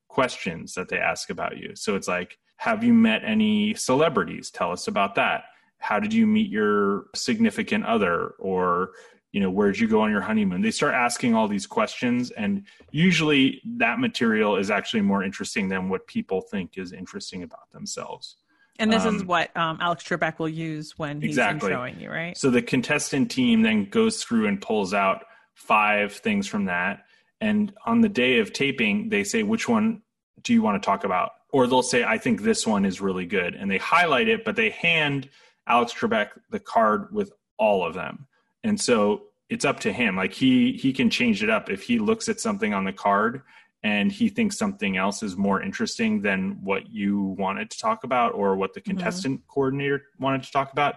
questions 0.08 0.74
that 0.76 0.88
they 0.88 0.98
ask 0.98 1.30
about 1.30 1.58
you. 1.58 1.76
So 1.76 1.96
it's 1.96 2.08
like, 2.08 2.38
have 2.58 2.86
you 2.86 2.94
met 2.94 3.24
any 3.26 3.74
celebrities? 3.74 4.50
Tell 4.50 4.72
us 4.72 4.88
about 4.88 5.16
that. 5.16 5.44
How 5.80 6.00
did 6.00 6.14
you 6.14 6.26
meet 6.26 6.50
your 6.50 7.08
significant 7.14 7.86
other? 7.86 8.30
Or, 8.40 8.92
you 9.36 9.42
know, 9.42 9.50
where'd 9.50 9.77
you 9.77 9.86
go 9.86 10.00
on 10.00 10.12
your 10.12 10.22
honeymoon? 10.22 10.62
They 10.62 10.72
start 10.72 10.94
asking 10.94 11.36
all 11.36 11.50
these 11.50 11.68
questions. 11.68 12.32
And 12.32 12.63
usually 12.92 13.62
that 13.80 14.00
material 14.00 14.56
is 14.56 14.72
actually 14.72 15.01
more 15.01 15.25
interesting 15.25 15.68
than 15.68 15.89
what 15.89 16.08
people 16.08 16.39
think 16.39 16.77
is 16.77 16.94
interesting 16.94 17.44
about 17.44 17.70
themselves. 17.74 18.38
And 18.80 18.94
this 18.94 19.04
is 19.04 19.24
Um, 19.24 19.27
what 19.27 19.58
um, 19.58 19.77
Alex 19.82 20.06
Trebek 20.06 20.39
will 20.39 20.48
use 20.48 20.98
when 20.98 21.20
he's 21.20 21.32
Exactly. 21.32 21.74
introing 21.74 22.00
you, 22.00 22.10
right? 22.10 22.38
So 22.38 22.50
the 22.50 22.62
contestant 22.62 23.30
team 23.30 23.62
then 23.62 23.89
goes 23.89 24.24
through 24.24 24.48
and 24.48 24.62
pulls 24.62 24.94
out 24.94 25.25
five 25.54 26.13
things 26.13 26.48
from 26.48 26.63
that. 26.65 27.04
And 27.42 27.74
on 27.86 28.00
the 28.00 28.08
day 28.08 28.39
of 28.39 28.54
taping, 28.54 29.10
they 29.10 29.25
say, 29.25 29.44
which 29.44 29.68
one 29.68 30.01
do 30.44 30.54
you 30.54 30.62
want 30.62 30.82
to 30.82 30.86
talk 30.86 31.04
about? 31.04 31.32
Or 31.51 31.68
they'll 31.68 31.84
say, 31.84 32.06
I 32.06 32.18
think 32.20 32.42
this 32.42 32.65
one 32.65 32.86
is 32.86 33.01
really 33.01 33.25
good. 33.25 33.54
And 33.54 33.70
they 33.70 33.80
highlight 33.80 34.30
it, 34.30 34.46
but 34.46 34.56
they 34.56 34.70
hand 34.70 35.30
Alex 35.68 35.94
Trebek 35.94 36.30
the 36.51 36.60
card 36.62 37.13
with 37.13 37.34
all 37.58 37.86
of 37.86 37.96
them. 37.96 38.27
And 38.66 38.80
so 38.80 39.24
it's 39.50 39.64
up 39.64 39.80
to 39.82 39.94
him. 39.94 40.16
Like 40.16 40.34
he 40.34 40.74
he 40.74 40.92
can 40.92 41.10
change 41.10 41.44
it 41.44 41.50
up 41.50 41.70
if 41.70 41.84
he 41.84 42.00
looks 42.00 42.28
at 42.28 42.40
something 42.40 42.74
on 42.74 42.84
the 42.84 42.94
card 42.94 43.42
and 43.84 44.12
he 44.12 44.30
thinks 44.30 44.58
something 44.58 44.98
else 44.98 45.22
is 45.22 45.38
more 45.38 45.62
interesting 45.62 46.22
than 46.22 46.58
what 46.64 46.90
you 46.90 47.36
wanted 47.38 47.70
to 47.70 47.78
talk 47.78 48.04
about 48.04 48.34
or 48.34 48.56
what 48.56 48.74
the 48.74 48.82
contestant 48.82 49.42
coordinator 49.48 50.02
wanted 50.20 50.42
to 50.42 50.52
talk 50.52 50.72
about, 50.72 50.96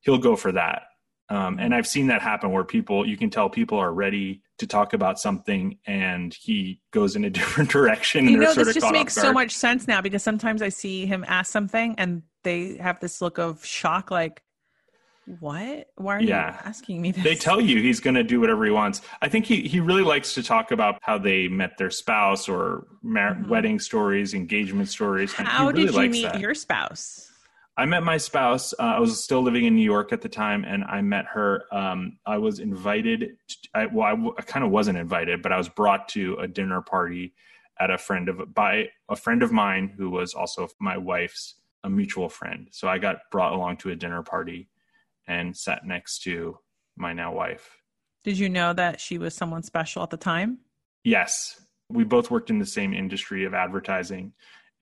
he'll 0.00 0.18
go 0.18 0.36
for 0.36 0.52
that. 0.52 0.82
Um, 1.30 1.58
and 1.58 1.74
I've 1.74 1.86
seen 1.86 2.06
that 2.08 2.20
happen 2.20 2.52
where 2.52 2.64
people, 2.64 3.06
you 3.06 3.16
can 3.16 3.30
tell 3.30 3.48
people 3.48 3.78
are 3.78 3.92
ready 3.92 4.42
to 4.58 4.66
talk 4.66 4.92
about 4.92 5.18
something 5.18 5.78
and 5.86 6.34
he 6.34 6.82
goes 6.90 7.16
in 7.16 7.24
a 7.24 7.30
different 7.38 7.70
direction. 7.70 8.28
You 8.28 8.38
know, 8.38 8.52
this 8.52 8.74
just 8.74 8.92
makes 8.92 9.14
so 9.14 9.32
much 9.32 9.52
sense 9.52 9.88
now 9.88 10.02
because 10.02 10.22
sometimes 10.22 10.60
I 10.60 10.68
see 10.68 11.06
him 11.06 11.24
ask 11.26 11.50
something 11.50 11.94
and 11.96 12.22
they 12.44 12.76
have 12.76 13.00
this 13.00 13.22
look 13.22 13.38
of 13.38 13.64
shock, 13.64 14.10
like, 14.10 14.42
what? 15.40 15.88
Why 15.96 16.16
are 16.16 16.20
yeah. 16.20 16.52
you 16.52 16.58
asking 16.64 17.02
me 17.02 17.12
this? 17.12 17.22
They 17.22 17.34
tell 17.34 17.60
you 17.60 17.82
he's 17.82 18.00
going 18.00 18.14
to 18.14 18.22
do 18.22 18.40
whatever 18.40 18.64
he 18.64 18.70
wants. 18.70 19.02
I 19.20 19.28
think 19.28 19.44
he, 19.44 19.62
he 19.62 19.80
really 19.80 20.02
likes 20.02 20.34
to 20.34 20.42
talk 20.42 20.70
about 20.70 20.98
how 21.02 21.18
they 21.18 21.48
met 21.48 21.76
their 21.76 21.90
spouse 21.90 22.48
or 22.48 22.86
mar- 23.02 23.34
mm-hmm. 23.34 23.48
wedding 23.48 23.78
stories, 23.78 24.32
engagement 24.32 24.88
stories. 24.88 25.32
How 25.32 25.68
really 25.68 25.86
did 25.86 25.94
you 25.94 26.08
meet 26.08 26.22
that. 26.22 26.40
your 26.40 26.54
spouse? 26.54 27.30
I 27.76 27.84
met 27.84 28.02
my 28.02 28.16
spouse. 28.16 28.72
Uh, 28.78 28.82
I 28.82 28.98
was 28.98 29.22
still 29.22 29.42
living 29.42 29.66
in 29.66 29.76
New 29.76 29.84
York 29.84 30.12
at 30.12 30.20
the 30.20 30.28
time, 30.28 30.64
and 30.64 30.82
I 30.84 31.00
met 31.00 31.26
her. 31.26 31.62
Um, 31.70 32.18
I 32.26 32.38
was 32.38 32.58
invited. 32.58 33.36
To, 33.48 33.56
I, 33.74 33.86
well, 33.86 34.06
I, 34.06 34.10
w- 34.10 34.34
I 34.36 34.42
kind 34.42 34.64
of 34.64 34.72
wasn't 34.72 34.98
invited, 34.98 35.42
but 35.42 35.52
I 35.52 35.58
was 35.58 35.68
brought 35.68 36.08
to 36.10 36.36
a 36.40 36.48
dinner 36.48 36.80
party 36.80 37.34
at 37.78 37.90
a 37.90 37.98
friend 37.98 38.28
of 38.28 38.52
by 38.54 38.88
a 39.08 39.14
friend 39.14 39.44
of 39.44 39.52
mine 39.52 39.92
who 39.96 40.10
was 40.10 40.34
also 40.34 40.68
my 40.80 40.96
wife's 40.96 41.54
a 41.84 41.90
mutual 41.90 42.28
friend. 42.28 42.66
So 42.72 42.88
I 42.88 42.98
got 42.98 43.18
brought 43.30 43.52
along 43.52 43.76
to 43.78 43.90
a 43.90 43.96
dinner 43.96 44.22
party 44.22 44.68
and 45.28 45.56
sat 45.56 45.86
next 45.86 46.22
to 46.22 46.58
my 46.96 47.12
now 47.12 47.32
wife. 47.32 47.70
Did 48.24 48.38
you 48.38 48.48
know 48.48 48.72
that 48.72 49.00
she 49.00 49.18
was 49.18 49.34
someone 49.34 49.62
special 49.62 50.02
at 50.02 50.10
the 50.10 50.16
time? 50.16 50.58
Yes. 51.04 51.60
We 51.88 52.04
both 52.04 52.30
worked 52.30 52.50
in 52.50 52.58
the 52.58 52.66
same 52.66 52.92
industry 52.92 53.44
of 53.44 53.54
advertising 53.54 54.32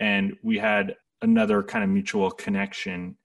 and 0.01 0.37
we 0.43 0.59
had 0.59 0.97
another 1.23 1.63
kind 1.63 1.85
of 1.85 1.91
mutual 1.91 2.31
connection. 2.31 3.17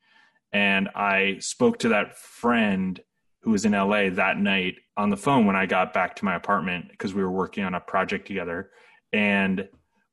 And 0.54 0.90
I 0.96 1.38
spoke 1.40 1.80
to 1.80 1.90
that 1.90 2.18
friend 2.18 3.00
who 3.42 3.52
was 3.52 3.66
in 3.66 3.72
LA 3.72 4.10
that 4.12 4.38
night 4.38 4.76
on 4.98 5.10
the 5.10 5.18
phone 5.18 5.46
when 5.46 5.56
I 5.56 5.66
got 5.66 5.94
back 5.94 6.16
to 6.18 6.26
my 6.26 6.36
apartment 6.36 6.90
because 6.90 7.14
we 7.14 7.24
were 7.24 7.32
working 7.32 7.64
on 7.64 7.74
a 7.74 7.80
project 7.80 8.28
together. 8.28 8.70
And 9.14 9.68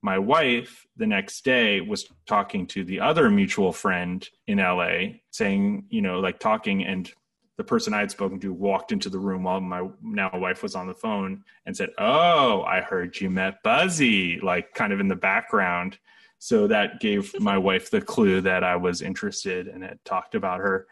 my 0.09 0.19
wife 0.19 0.87
the 0.97 1.07
next 1.07 1.45
day 1.45 1.83
was 1.83 2.09
talking 2.25 2.67
to 2.67 2.83
the 2.83 2.99
other 2.99 3.29
mutual 3.29 3.75
friend 3.75 4.27
in 4.47 4.57
LA 4.57 5.21
saying, 5.33 5.85
you 5.91 6.01
know, 6.01 6.19
like 6.19 6.39
talking 6.39 6.83
and 6.87 7.13
the 7.59 7.65
person 7.73 7.93
I 7.93 7.99
had 7.99 8.11
spoken 8.11 8.41
to 8.41 8.51
walked 8.55 8.91
into 8.91 9.11
the 9.11 9.19
room 9.19 9.43
while 9.43 9.61
my 9.61 9.87
now 10.01 10.31
wife 10.33 10.63
was 10.63 10.75
on 10.75 10.87
the 10.87 10.95
phone 10.95 11.45
and 11.67 11.77
said, 11.77 11.91
"Oh, 11.99 12.63
I 12.63 12.81
heard 12.81 13.21
you 13.21 13.29
met 13.29 13.63
Buzzy," 13.63 14.41
like 14.41 14.73
kind 14.73 14.95
of 14.95 15.01
in 15.01 15.09
the 15.09 15.23
background. 15.33 15.99
So 16.39 16.69
that 16.69 17.01
gave 17.01 17.39
my 17.39 17.59
wife 17.59 17.91
the 17.91 18.01
clue 18.01 18.41
that 18.43 18.65
I 18.65 18.77
was 18.77 19.03
interested 19.03 19.67
and 19.67 19.83
had 19.83 20.03
talked 20.07 20.35
about 20.35 20.61
her. 20.61 20.87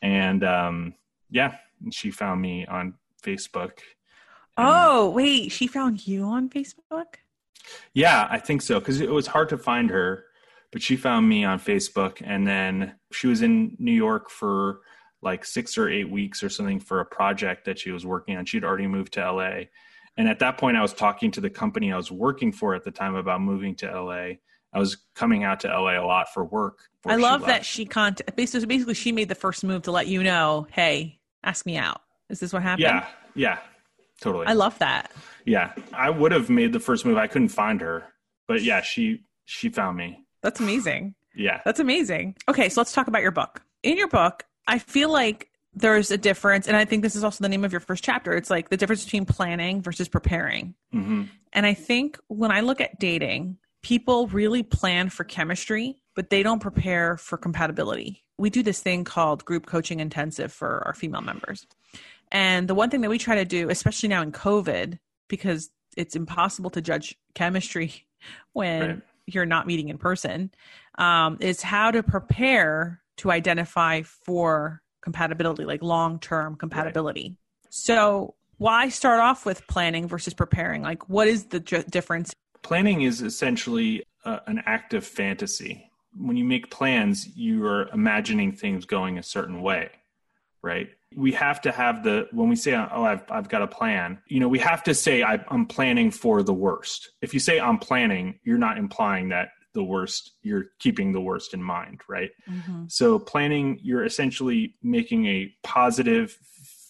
And 0.00 0.44
um, 0.44 0.94
yeah, 1.28 1.56
she 1.90 2.10
found 2.10 2.40
me 2.40 2.64
on 2.66 2.94
Facebook. 3.22 3.80
Oh, 4.56 5.10
wait, 5.10 5.52
she 5.52 5.66
found 5.66 6.06
you 6.06 6.22
on 6.24 6.48
Facebook? 6.48 7.16
Yeah, 7.94 8.26
I 8.30 8.38
think 8.38 8.62
so 8.62 8.78
because 8.78 9.00
it 9.00 9.10
was 9.10 9.26
hard 9.26 9.48
to 9.50 9.58
find 9.58 9.90
her, 9.90 10.24
but 10.70 10.82
she 10.82 10.96
found 10.96 11.28
me 11.28 11.44
on 11.44 11.58
Facebook, 11.58 12.22
and 12.24 12.46
then 12.46 12.94
she 13.12 13.26
was 13.26 13.42
in 13.42 13.76
New 13.78 13.92
York 13.92 14.30
for 14.30 14.80
like 15.20 15.44
six 15.44 15.78
or 15.78 15.88
eight 15.88 16.10
weeks 16.10 16.42
or 16.42 16.48
something 16.48 16.80
for 16.80 17.00
a 17.00 17.04
project 17.04 17.64
that 17.66 17.78
she 17.78 17.90
was 17.90 18.04
working 18.04 18.36
on. 18.36 18.44
She'd 18.44 18.64
already 18.64 18.86
moved 18.86 19.12
to 19.14 19.32
LA, 19.32 19.64
and 20.16 20.28
at 20.28 20.38
that 20.40 20.58
point, 20.58 20.76
I 20.76 20.82
was 20.82 20.92
talking 20.92 21.30
to 21.32 21.40
the 21.40 21.50
company 21.50 21.92
I 21.92 21.96
was 21.96 22.10
working 22.10 22.52
for 22.52 22.74
at 22.74 22.84
the 22.84 22.90
time 22.90 23.14
about 23.14 23.40
moving 23.40 23.74
to 23.76 24.00
LA. 24.00 24.34
I 24.74 24.78
was 24.78 24.96
coming 25.14 25.44
out 25.44 25.60
to 25.60 25.68
LA 25.68 26.02
a 26.02 26.06
lot 26.06 26.32
for 26.32 26.44
work. 26.44 26.88
I 27.04 27.16
love 27.16 27.46
that 27.46 27.64
she 27.64 27.84
contact 27.84 28.34
basically 28.36 28.66
basically 28.66 28.94
she 28.94 29.12
made 29.12 29.28
the 29.28 29.34
first 29.34 29.64
move 29.64 29.82
to 29.82 29.90
let 29.90 30.06
you 30.06 30.22
know, 30.22 30.66
hey, 30.70 31.18
ask 31.44 31.66
me 31.66 31.76
out. 31.76 32.00
Is 32.30 32.40
this 32.40 32.52
what 32.52 32.62
happened? 32.62 32.84
Yeah, 32.84 33.06
yeah, 33.34 33.58
totally. 34.22 34.46
I 34.46 34.54
love 34.54 34.78
that. 34.78 35.12
Yeah, 35.44 35.72
I 35.92 36.08
would 36.08 36.32
have 36.32 36.48
made 36.48 36.72
the 36.72 36.80
first 36.80 37.04
move. 37.04 37.18
I 37.18 37.26
couldn't 37.26 37.48
find 37.48 37.80
her, 37.80 38.04
but 38.48 38.62
yeah, 38.62 38.80
she 38.80 39.24
she 39.44 39.68
found 39.68 39.98
me. 39.98 40.24
That's 40.42 40.60
amazing. 40.60 41.14
Yeah, 41.34 41.60
that's 41.64 41.80
amazing. 41.80 42.36
Okay, 42.48 42.68
so 42.68 42.80
let's 42.80 42.92
talk 42.92 43.08
about 43.08 43.22
your 43.22 43.30
book. 43.30 43.62
In 43.82 43.96
your 43.98 44.08
book, 44.08 44.44
I 44.66 44.78
feel 44.78 45.10
like 45.10 45.50
there's 45.74 46.10
a 46.10 46.18
difference, 46.18 46.68
and 46.68 46.76
I 46.76 46.84
think 46.84 47.02
this 47.02 47.16
is 47.16 47.24
also 47.24 47.42
the 47.42 47.48
name 47.48 47.64
of 47.64 47.72
your 47.72 47.80
first 47.80 48.04
chapter. 48.04 48.34
It's 48.34 48.50
like 48.50 48.68
the 48.68 48.76
difference 48.76 49.04
between 49.04 49.24
planning 49.24 49.82
versus 49.82 50.08
preparing. 50.08 50.74
Mm-hmm. 50.94 51.24
And 51.52 51.66
I 51.66 51.74
think 51.74 52.18
when 52.28 52.50
I 52.50 52.60
look 52.60 52.80
at 52.80 52.98
dating, 52.98 53.58
people 53.82 54.28
really 54.28 54.62
plan 54.62 55.08
for 55.08 55.24
chemistry, 55.24 55.98
but 56.14 56.30
they 56.30 56.42
don't 56.42 56.60
prepare 56.60 57.16
for 57.16 57.36
compatibility. 57.36 58.24
We 58.38 58.50
do 58.50 58.62
this 58.62 58.80
thing 58.80 59.04
called 59.04 59.44
group 59.44 59.66
coaching 59.66 60.00
intensive 60.00 60.52
for 60.52 60.82
our 60.86 60.94
female 60.94 61.20
members. 61.20 61.66
And 62.32 62.66
the 62.66 62.74
one 62.74 62.90
thing 62.90 63.02
that 63.02 63.10
we 63.10 63.18
try 63.18 63.36
to 63.36 63.44
do, 63.44 63.68
especially 63.68 64.08
now 64.08 64.22
in 64.22 64.32
COVID, 64.32 64.98
because 65.28 65.70
it's 65.96 66.16
impossible 66.16 66.70
to 66.70 66.80
judge 66.80 67.16
chemistry 67.34 68.06
when 68.54 68.80
right. 68.80 69.00
you're 69.26 69.46
not 69.46 69.66
meeting 69.66 69.90
in 69.90 69.98
person, 69.98 70.50
um, 70.98 71.36
is 71.40 71.62
how 71.62 71.90
to 71.90 72.02
prepare 72.02 73.00
to 73.18 73.30
identify 73.30 74.02
for 74.02 74.82
compatibility, 75.02 75.64
like 75.64 75.82
long 75.82 76.18
term 76.18 76.56
compatibility. 76.56 77.28
Right. 77.28 77.36
So, 77.70 78.34
why 78.58 78.88
start 78.88 79.20
off 79.20 79.44
with 79.44 79.66
planning 79.66 80.06
versus 80.06 80.34
preparing? 80.34 80.82
Like, 80.82 81.08
what 81.08 81.28
is 81.28 81.46
the 81.46 81.60
j- 81.60 81.84
difference? 81.90 82.32
Planning 82.62 83.02
is 83.02 83.20
essentially 83.20 84.04
uh, 84.24 84.38
an 84.46 84.62
act 84.66 84.94
of 84.94 85.04
fantasy. 85.04 85.90
When 86.16 86.36
you 86.36 86.44
make 86.44 86.70
plans, 86.70 87.28
you 87.36 87.64
are 87.66 87.88
imagining 87.88 88.52
things 88.52 88.84
going 88.84 89.18
a 89.18 89.22
certain 89.22 89.62
way, 89.62 89.90
right? 90.62 90.88
we 91.16 91.32
have 91.32 91.60
to 91.62 91.72
have 91.72 92.02
the 92.02 92.28
when 92.32 92.48
we 92.48 92.56
say 92.56 92.74
oh 92.74 93.04
I've 93.04 93.24
I've 93.30 93.48
got 93.48 93.62
a 93.62 93.66
plan 93.66 94.18
you 94.26 94.40
know 94.40 94.48
we 94.48 94.58
have 94.58 94.82
to 94.84 94.94
say 94.94 95.22
I, 95.22 95.40
am 95.50 95.66
planning 95.66 96.10
for 96.10 96.42
the 96.42 96.54
worst 96.54 97.10
if 97.20 97.34
you 97.34 97.40
say 97.40 97.60
I'm 97.60 97.78
planning 97.78 98.38
you're 98.44 98.58
not 98.58 98.78
implying 98.78 99.28
that 99.30 99.48
the 99.74 99.82
worst 99.82 100.32
you're 100.42 100.66
keeping 100.78 101.12
the 101.12 101.20
worst 101.20 101.54
in 101.54 101.62
mind 101.62 102.00
right 102.08 102.30
mm-hmm. 102.48 102.84
so 102.88 103.18
planning 103.18 103.78
you're 103.82 104.04
essentially 104.04 104.74
making 104.82 105.26
a 105.26 105.52
positive 105.62 106.36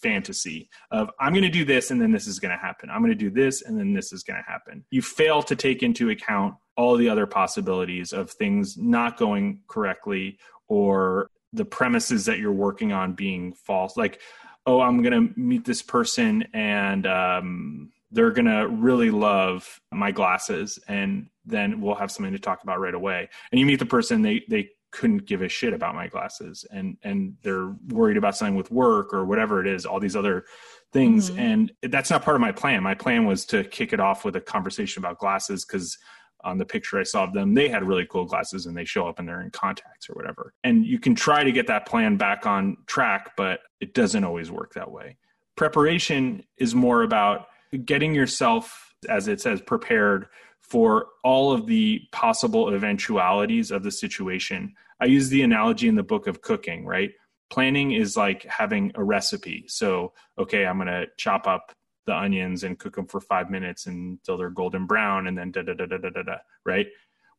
fantasy 0.01 0.69
of 0.91 1.09
I'm 1.19 1.31
going 1.31 1.43
to 1.43 1.49
do 1.49 1.63
this 1.63 1.91
and 1.91 2.01
then 2.01 2.11
this 2.11 2.27
is 2.27 2.39
going 2.39 2.51
to 2.51 2.57
happen 2.57 2.89
I'm 2.89 3.01
going 3.01 3.11
to 3.11 3.15
do 3.17 3.29
this 3.29 3.61
and 3.61 3.79
then 3.79 3.93
this 3.93 4.11
is 4.11 4.23
going 4.23 4.41
to 4.41 4.51
happen 4.51 4.83
you 4.91 5.01
fail 5.01 5.41
to 5.43 5.55
take 5.55 5.81
into 5.81 6.09
account 6.09 6.55
all 6.75 6.97
the 6.97 7.07
other 7.07 7.25
possibilities 7.25 8.11
of 8.11 8.31
things 8.31 8.77
not 8.77 9.17
going 9.17 9.61
correctly 9.67 10.37
or 10.67 11.29
the 11.53 11.65
premises 11.65 12.25
that 12.25 12.39
you're 12.39 12.51
working 12.51 12.91
on 12.91 13.13
being 13.13 13.53
false. 13.53 13.95
Like 13.95 14.19
oh 14.65 14.79
i'm 14.79 15.01
going 15.01 15.27
to 15.27 15.39
meet 15.39 15.65
this 15.65 15.81
person 15.81 16.43
and 16.53 17.05
um, 17.05 17.91
they're 18.11 18.31
going 18.31 18.45
to 18.45 18.67
really 18.67 19.11
love 19.11 19.81
my 19.91 20.11
glasses 20.11 20.79
and 20.87 21.27
then 21.45 21.81
we'll 21.81 21.95
have 21.95 22.11
something 22.11 22.31
to 22.31 22.39
talk 22.39 22.63
about 22.63 22.79
right 22.79 22.93
away. 22.93 23.27
And 23.51 23.59
you 23.59 23.65
meet 23.65 23.79
the 23.79 23.85
person 23.85 24.21
they 24.21 24.43
they 24.47 24.69
couldn't 24.91 25.25
give 25.25 25.41
a 25.41 25.49
shit 25.49 25.73
about 25.73 25.95
my 25.95 26.07
glasses 26.07 26.65
and 26.71 26.97
and 27.03 27.35
they're 27.41 27.75
worried 27.89 28.15
about 28.15 28.37
something 28.37 28.55
with 28.55 28.71
work 28.71 29.13
or 29.13 29.25
whatever 29.25 29.59
it 29.59 29.67
is 29.67 29.85
all 29.85 29.99
these 29.99 30.15
other 30.15 30.45
things. 30.93 31.31
Mm-hmm. 31.31 31.39
and 31.39 31.71
that's 31.89 32.11
not 32.11 32.23
part 32.23 32.35
of 32.35 32.41
my 32.41 32.51
plan. 32.51 32.83
My 32.83 32.93
plan 32.93 33.25
was 33.25 33.45
to 33.47 33.63
kick 33.63 33.91
it 33.91 33.99
off 33.99 34.23
with 34.23 34.35
a 34.35 34.41
conversation 34.41 35.01
about 35.01 35.17
glasses 35.17 35.65
because 35.65 35.97
on 36.43 36.57
the 36.57 36.65
picture 36.65 36.99
I 36.99 37.03
saw 37.03 37.23
of 37.23 37.33
them, 37.33 37.53
they 37.53 37.69
had 37.69 37.83
really 37.87 38.05
cool 38.05 38.25
glasses 38.25 38.65
and 38.65 38.75
they 38.75 38.85
show 38.85 39.07
up 39.07 39.19
and 39.19 39.27
they're 39.27 39.41
in 39.41 39.51
contacts 39.51 40.09
or 40.09 40.13
whatever. 40.13 40.53
And 40.63 40.85
you 40.85 40.99
can 40.99 41.15
try 41.15 41.43
to 41.43 41.51
get 41.51 41.67
that 41.67 41.85
plan 41.85 42.17
back 42.17 42.45
on 42.45 42.77
track, 42.85 43.31
but 43.37 43.61
it 43.79 43.93
doesn't 43.93 44.23
always 44.23 44.51
work 44.51 44.73
that 44.73 44.91
way. 44.91 45.17
Preparation 45.55 46.43
is 46.57 46.75
more 46.75 47.03
about 47.03 47.47
getting 47.85 48.13
yourself, 48.13 48.93
as 49.07 49.27
it 49.27 49.41
says, 49.41 49.61
prepared 49.61 50.27
for 50.59 51.07
all 51.23 51.51
of 51.51 51.67
the 51.67 52.01
possible 52.11 52.73
eventualities 52.73 53.71
of 53.71 53.83
the 53.83 53.91
situation. 53.91 54.73
I 54.99 55.05
use 55.05 55.29
the 55.29 55.43
analogy 55.43 55.87
in 55.87 55.95
the 55.95 56.03
book 56.03 56.27
of 56.27 56.41
cooking, 56.41 56.85
right? 56.85 57.11
Planning 57.49 57.91
is 57.91 58.17
like 58.17 58.43
having 58.45 58.91
a 58.95 59.03
recipe. 59.03 59.65
So, 59.67 60.13
okay, 60.39 60.65
I'm 60.65 60.77
going 60.77 60.87
to 60.87 61.05
chop 61.17 61.45
up 61.45 61.73
the 62.05 62.15
onions 62.15 62.63
and 62.63 62.79
cook 62.79 62.95
them 62.95 63.07
for 63.07 63.21
five 63.21 63.49
minutes 63.49 63.85
until 63.85 64.37
they're 64.37 64.49
golden 64.49 64.85
brown 64.85 65.27
and 65.27 65.37
then 65.37 65.51
da 65.51 65.61
da 65.61 65.73
da 65.73 65.85
da 65.85 65.97
da 65.97 66.09
da 66.09 66.23
da 66.23 66.37
right? 66.65 66.87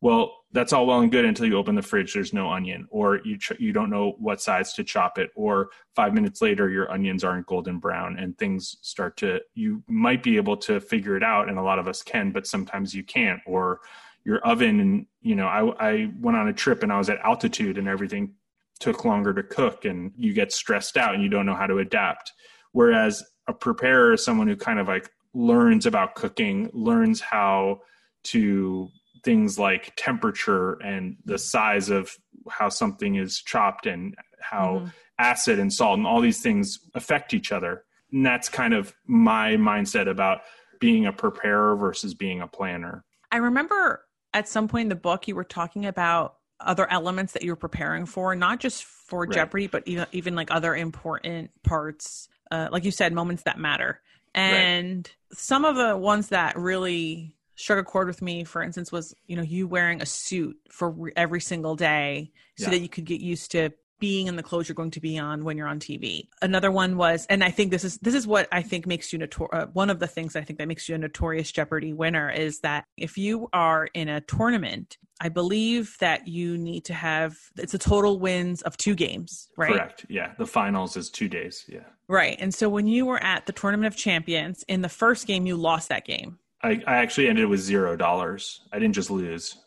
Well 0.01 0.35
that's 0.51 0.73
all 0.73 0.85
well 0.85 0.99
and 0.99 1.11
good 1.11 1.25
until 1.25 1.47
you 1.47 1.57
open 1.57 1.75
the 1.75 1.81
fridge 1.81 2.13
there's 2.13 2.33
no 2.33 2.51
onion 2.51 2.87
or 2.89 3.21
you 3.23 3.37
ch- 3.37 3.59
you 3.59 3.73
don't 3.73 3.89
know 3.89 4.15
what 4.19 4.41
size 4.41 4.73
to 4.73 4.83
chop 4.83 5.17
it 5.17 5.31
or 5.35 5.69
5 5.95 6.13
minutes 6.13 6.41
later 6.41 6.69
your 6.69 6.91
onions 6.91 7.23
aren't 7.23 7.47
golden 7.47 7.79
brown 7.79 8.17
and 8.19 8.37
things 8.37 8.77
start 8.81 9.17
to 9.17 9.39
you 9.53 9.83
might 9.87 10.21
be 10.21 10.37
able 10.37 10.57
to 10.57 10.79
figure 10.79 11.15
it 11.15 11.23
out 11.23 11.49
and 11.49 11.57
a 11.57 11.63
lot 11.63 11.79
of 11.79 11.87
us 11.87 12.03
can 12.03 12.31
but 12.31 12.45
sometimes 12.45 12.93
you 12.93 13.03
can't 13.03 13.39
or 13.45 13.79
your 14.25 14.39
oven 14.39 14.79
and 14.79 15.05
you 15.21 15.35
know 15.35 15.47
I 15.47 15.91
I 15.91 16.11
went 16.19 16.37
on 16.37 16.49
a 16.49 16.53
trip 16.53 16.83
and 16.83 16.91
I 16.91 16.97
was 16.97 17.09
at 17.09 17.19
altitude 17.19 17.77
and 17.77 17.87
everything 17.87 18.33
took 18.79 19.05
longer 19.05 19.33
to 19.33 19.43
cook 19.43 19.85
and 19.85 20.11
you 20.17 20.33
get 20.33 20.51
stressed 20.51 20.97
out 20.97 21.13
and 21.13 21.23
you 21.23 21.29
don't 21.29 21.45
know 21.45 21.55
how 21.55 21.67
to 21.67 21.77
adapt. 21.77 22.33
Whereas 22.73 23.23
a 23.47 23.53
preparer 23.53 24.13
is 24.13 24.23
someone 24.23 24.47
who 24.47 24.55
kind 24.55 24.79
of 24.79 24.87
like 24.87 25.11
learns 25.33 25.85
about 25.85 26.15
cooking, 26.15 26.69
learns 26.73 27.21
how 27.21 27.81
to 28.23 28.89
things 29.23 29.57
like 29.57 29.93
temperature 29.95 30.73
and 30.73 31.17
the 31.25 31.37
size 31.37 31.89
of 31.89 32.15
how 32.49 32.69
something 32.69 33.15
is 33.15 33.41
chopped 33.41 33.85
and 33.87 34.15
how 34.39 34.77
mm-hmm. 34.79 34.87
acid 35.19 35.59
and 35.59 35.73
salt 35.73 35.97
and 35.97 36.07
all 36.07 36.21
these 36.21 36.41
things 36.41 36.79
affect 36.93 37.33
each 37.33 37.51
other. 37.51 37.83
And 38.11 38.25
that's 38.25 38.47
kind 38.49 38.73
of 38.73 38.93
my 39.07 39.55
mindset 39.55 40.09
about 40.09 40.41
being 40.79 41.05
a 41.05 41.11
preparer 41.11 41.75
versus 41.75 42.13
being 42.13 42.41
a 42.41 42.47
planner. 42.47 43.03
I 43.31 43.37
remember 43.37 44.05
at 44.33 44.47
some 44.47 44.67
point 44.67 44.83
in 44.83 44.89
the 44.89 44.95
book 44.95 45.27
you 45.27 45.35
were 45.35 45.43
talking 45.43 45.85
about 45.85 46.35
other 46.59 46.89
elements 46.91 47.33
that 47.33 47.43
you 47.43 47.51
were 47.51 47.57
preparing 47.57 48.05
for, 48.05 48.35
not 48.35 48.59
just 48.59 48.83
for 48.83 49.21
right. 49.21 49.31
Jeopardy, 49.31 49.67
but 49.67 49.83
even 49.87 50.05
even 50.11 50.35
like 50.35 50.51
other 50.51 50.75
important 50.75 51.51
parts, 51.63 52.29
uh, 52.51 52.69
like 52.71 52.85
you 52.85 52.91
said, 52.91 53.13
moments 53.13 53.43
that 53.43 53.59
matter. 53.59 54.01
And 54.33 54.97
right. 54.97 55.37
some 55.37 55.65
of 55.65 55.75
the 55.75 55.95
ones 55.97 56.29
that 56.29 56.57
really 56.57 57.35
struck 57.55 57.79
a 57.79 57.83
chord 57.83 58.07
with 58.07 58.21
me, 58.21 58.43
for 58.43 58.61
instance, 58.61 58.91
was 58.91 59.15
you 59.27 59.35
know 59.35 59.43
you 59.43 59.67
wearing 59.67 60.01
a 60.01 60.05
suit 60.05 60.57
for 60.69 61.11
every 61.15 61.41
single 61.41 61.75
day 61.75 62.31
so 62.57 62.65
yeah. 62.65 62.71
that 62.71 62.79
you 62.79 62.89
could 62.89 63.05
get 63.05 63.21
used 63.21 63.51
to 63.51 63.71
being 63.99 64.27
in 64.27 64.35
the 64.35 64.43
clothes 64.43 64.67
you're 64.67 64.75
going 64.75 64.91
to 64.91 64.99
be 64.99 65.17
on 65.17 65.43
when 65.43 65.57
you're 65.57 65.67
on 65.67 65.79
TV. 65.79 66.27
Another 66.41 66.71
one 66.71 66.97
was, 66.97 67.25
and 67.29 67.43
I 67.43 67.51
think 67.51 67.71
this 67.71 67.83
is 67.83 67.97
this 67.99 68.13
is 68.13 68.27
what 68.27 68.47
I 68.51 68.61
think 68.61 68.85
makes 68.85 69.13
you 69.13 69.19
notor- 69.19 69.53
uh, 69.53 69.67
one 69.73 69.89
of 69.89 69.99
the 69.99 70.07
things 70.07 70.35
I 70.35 70.41
think 70.41 70.59
that 70.59 70.67
makes 70.67 70.87
you 70.89 70.95
a 70.95 70.97
notorious 70.97 71.51
Jeopardy 71.51 71.93
winner 71.93 72.29
is 72.29 72.59
that 72.61 72.85
if 72.97 73.17
you 73.17 73.49
are 73.53 73.87
in 73.93 74.09
a 74.09 74.21
tournament, 74.21 74.97
I 75.21 75.29
believe 75.29 75.95
that 75.99 76.27
you 76.27 76.57
need 76.57 76.85
to 76.85 76.93
have 76.93 77.37
it's 77.57 77.73
a 77.73 77.77
total 77.77 78.19
wins 78.19 78.61
of 78.63 78.77
two 78.77 78.95
games, 78.95 79.49
right? 79.57 79.73
Correct. 79.73 80.05
Yeah, 80.09 80.33
the 80.37 80.45
finals 80.45 80.97
is 80.97 81.09
two 81.09 81.29
days. 81.29 81.65
Yeah. 81.67 81.85
Right, 82.07 82.37
and 82.39 82.53
so 82.53 82.69
when 82.69 82.87
you 82.87 83.05
were 83.05 83.23
at 83.23 83.45
the 83.45 83.53
tournament 83.53 83.93
of 83.93 83.97
champions 83.97 84.63
in 84.67 84.81
the 84.81 84.89
first 84.89 85.25
game, 85.25 85.45
you 85.45 85.55
lost 85.55 85.89
that 85.89 86.05
game. 86.05 86.37
I, 86.61 86.81
I 86.87 86.95
actually 86.97 87.29
ended 87.29 87.47
with 87.47 87.59
zero 87.59 87.95
dollars. 87.95 88.61
I 88.71 88.79
didn't 88.79 88.95
just 88.95 89.11
lose. 89.11 89.57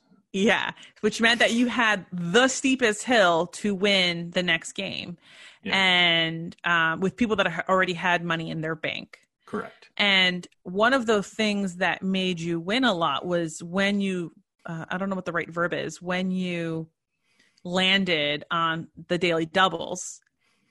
Yeah, 0.44 0.70
which 1.00 1.20
meant 1.20 1.40
that 1.40 1.52
you 1.52 1.66
had 1.66 2.06
the 2.12 2.48
steepest 2.48 3.02
hill 3.04 3.46
to 3.48 3.74
win 3.74 4.30
the 4.30 4.42
next 4.42 4.72
game, 4.72 5.18
yeah. 5.62 5.76
and 5.76 6.56
um, 6.64 7.00
with 7.00 7.16
people 7.16 7.36
that 7.36 7.68
already 7.68 7.94
had 7.94 8.24
money 8.24 8.50
in 8.50 8.60
their 8.60 8.74
bank. 8.74 9.18
Correct. 9.46 9.88
And 9.96 10.46
one 10.62 10.92
of 10.92 11.06
the 11.06 11.22
things 11.22 11.76
that 11.76 12.02
made 12.02 12.38
you 12.38 12.60
win 12.60 12.84
a 12.84 12.94
lot 12.94 13.26
was 13.26 13.62
when 13.62 14.00
you, 14.00 14.32
uh, 14.66 14.84
I 14.88 14.98
don't 14.98 15.08
know 15.08 15.16
what 15.16 15.24
the 15.24 15.32
right 15.32 15.50
verb 15.50 15.72
is, 15.72 16.00
when 16.00 16.30
you 16.30 16.88
landed 17.64 18.44
on 18.50 18.88
the 19.08 19.18
daily 19.18 19.46
doubles, 19.46 20.20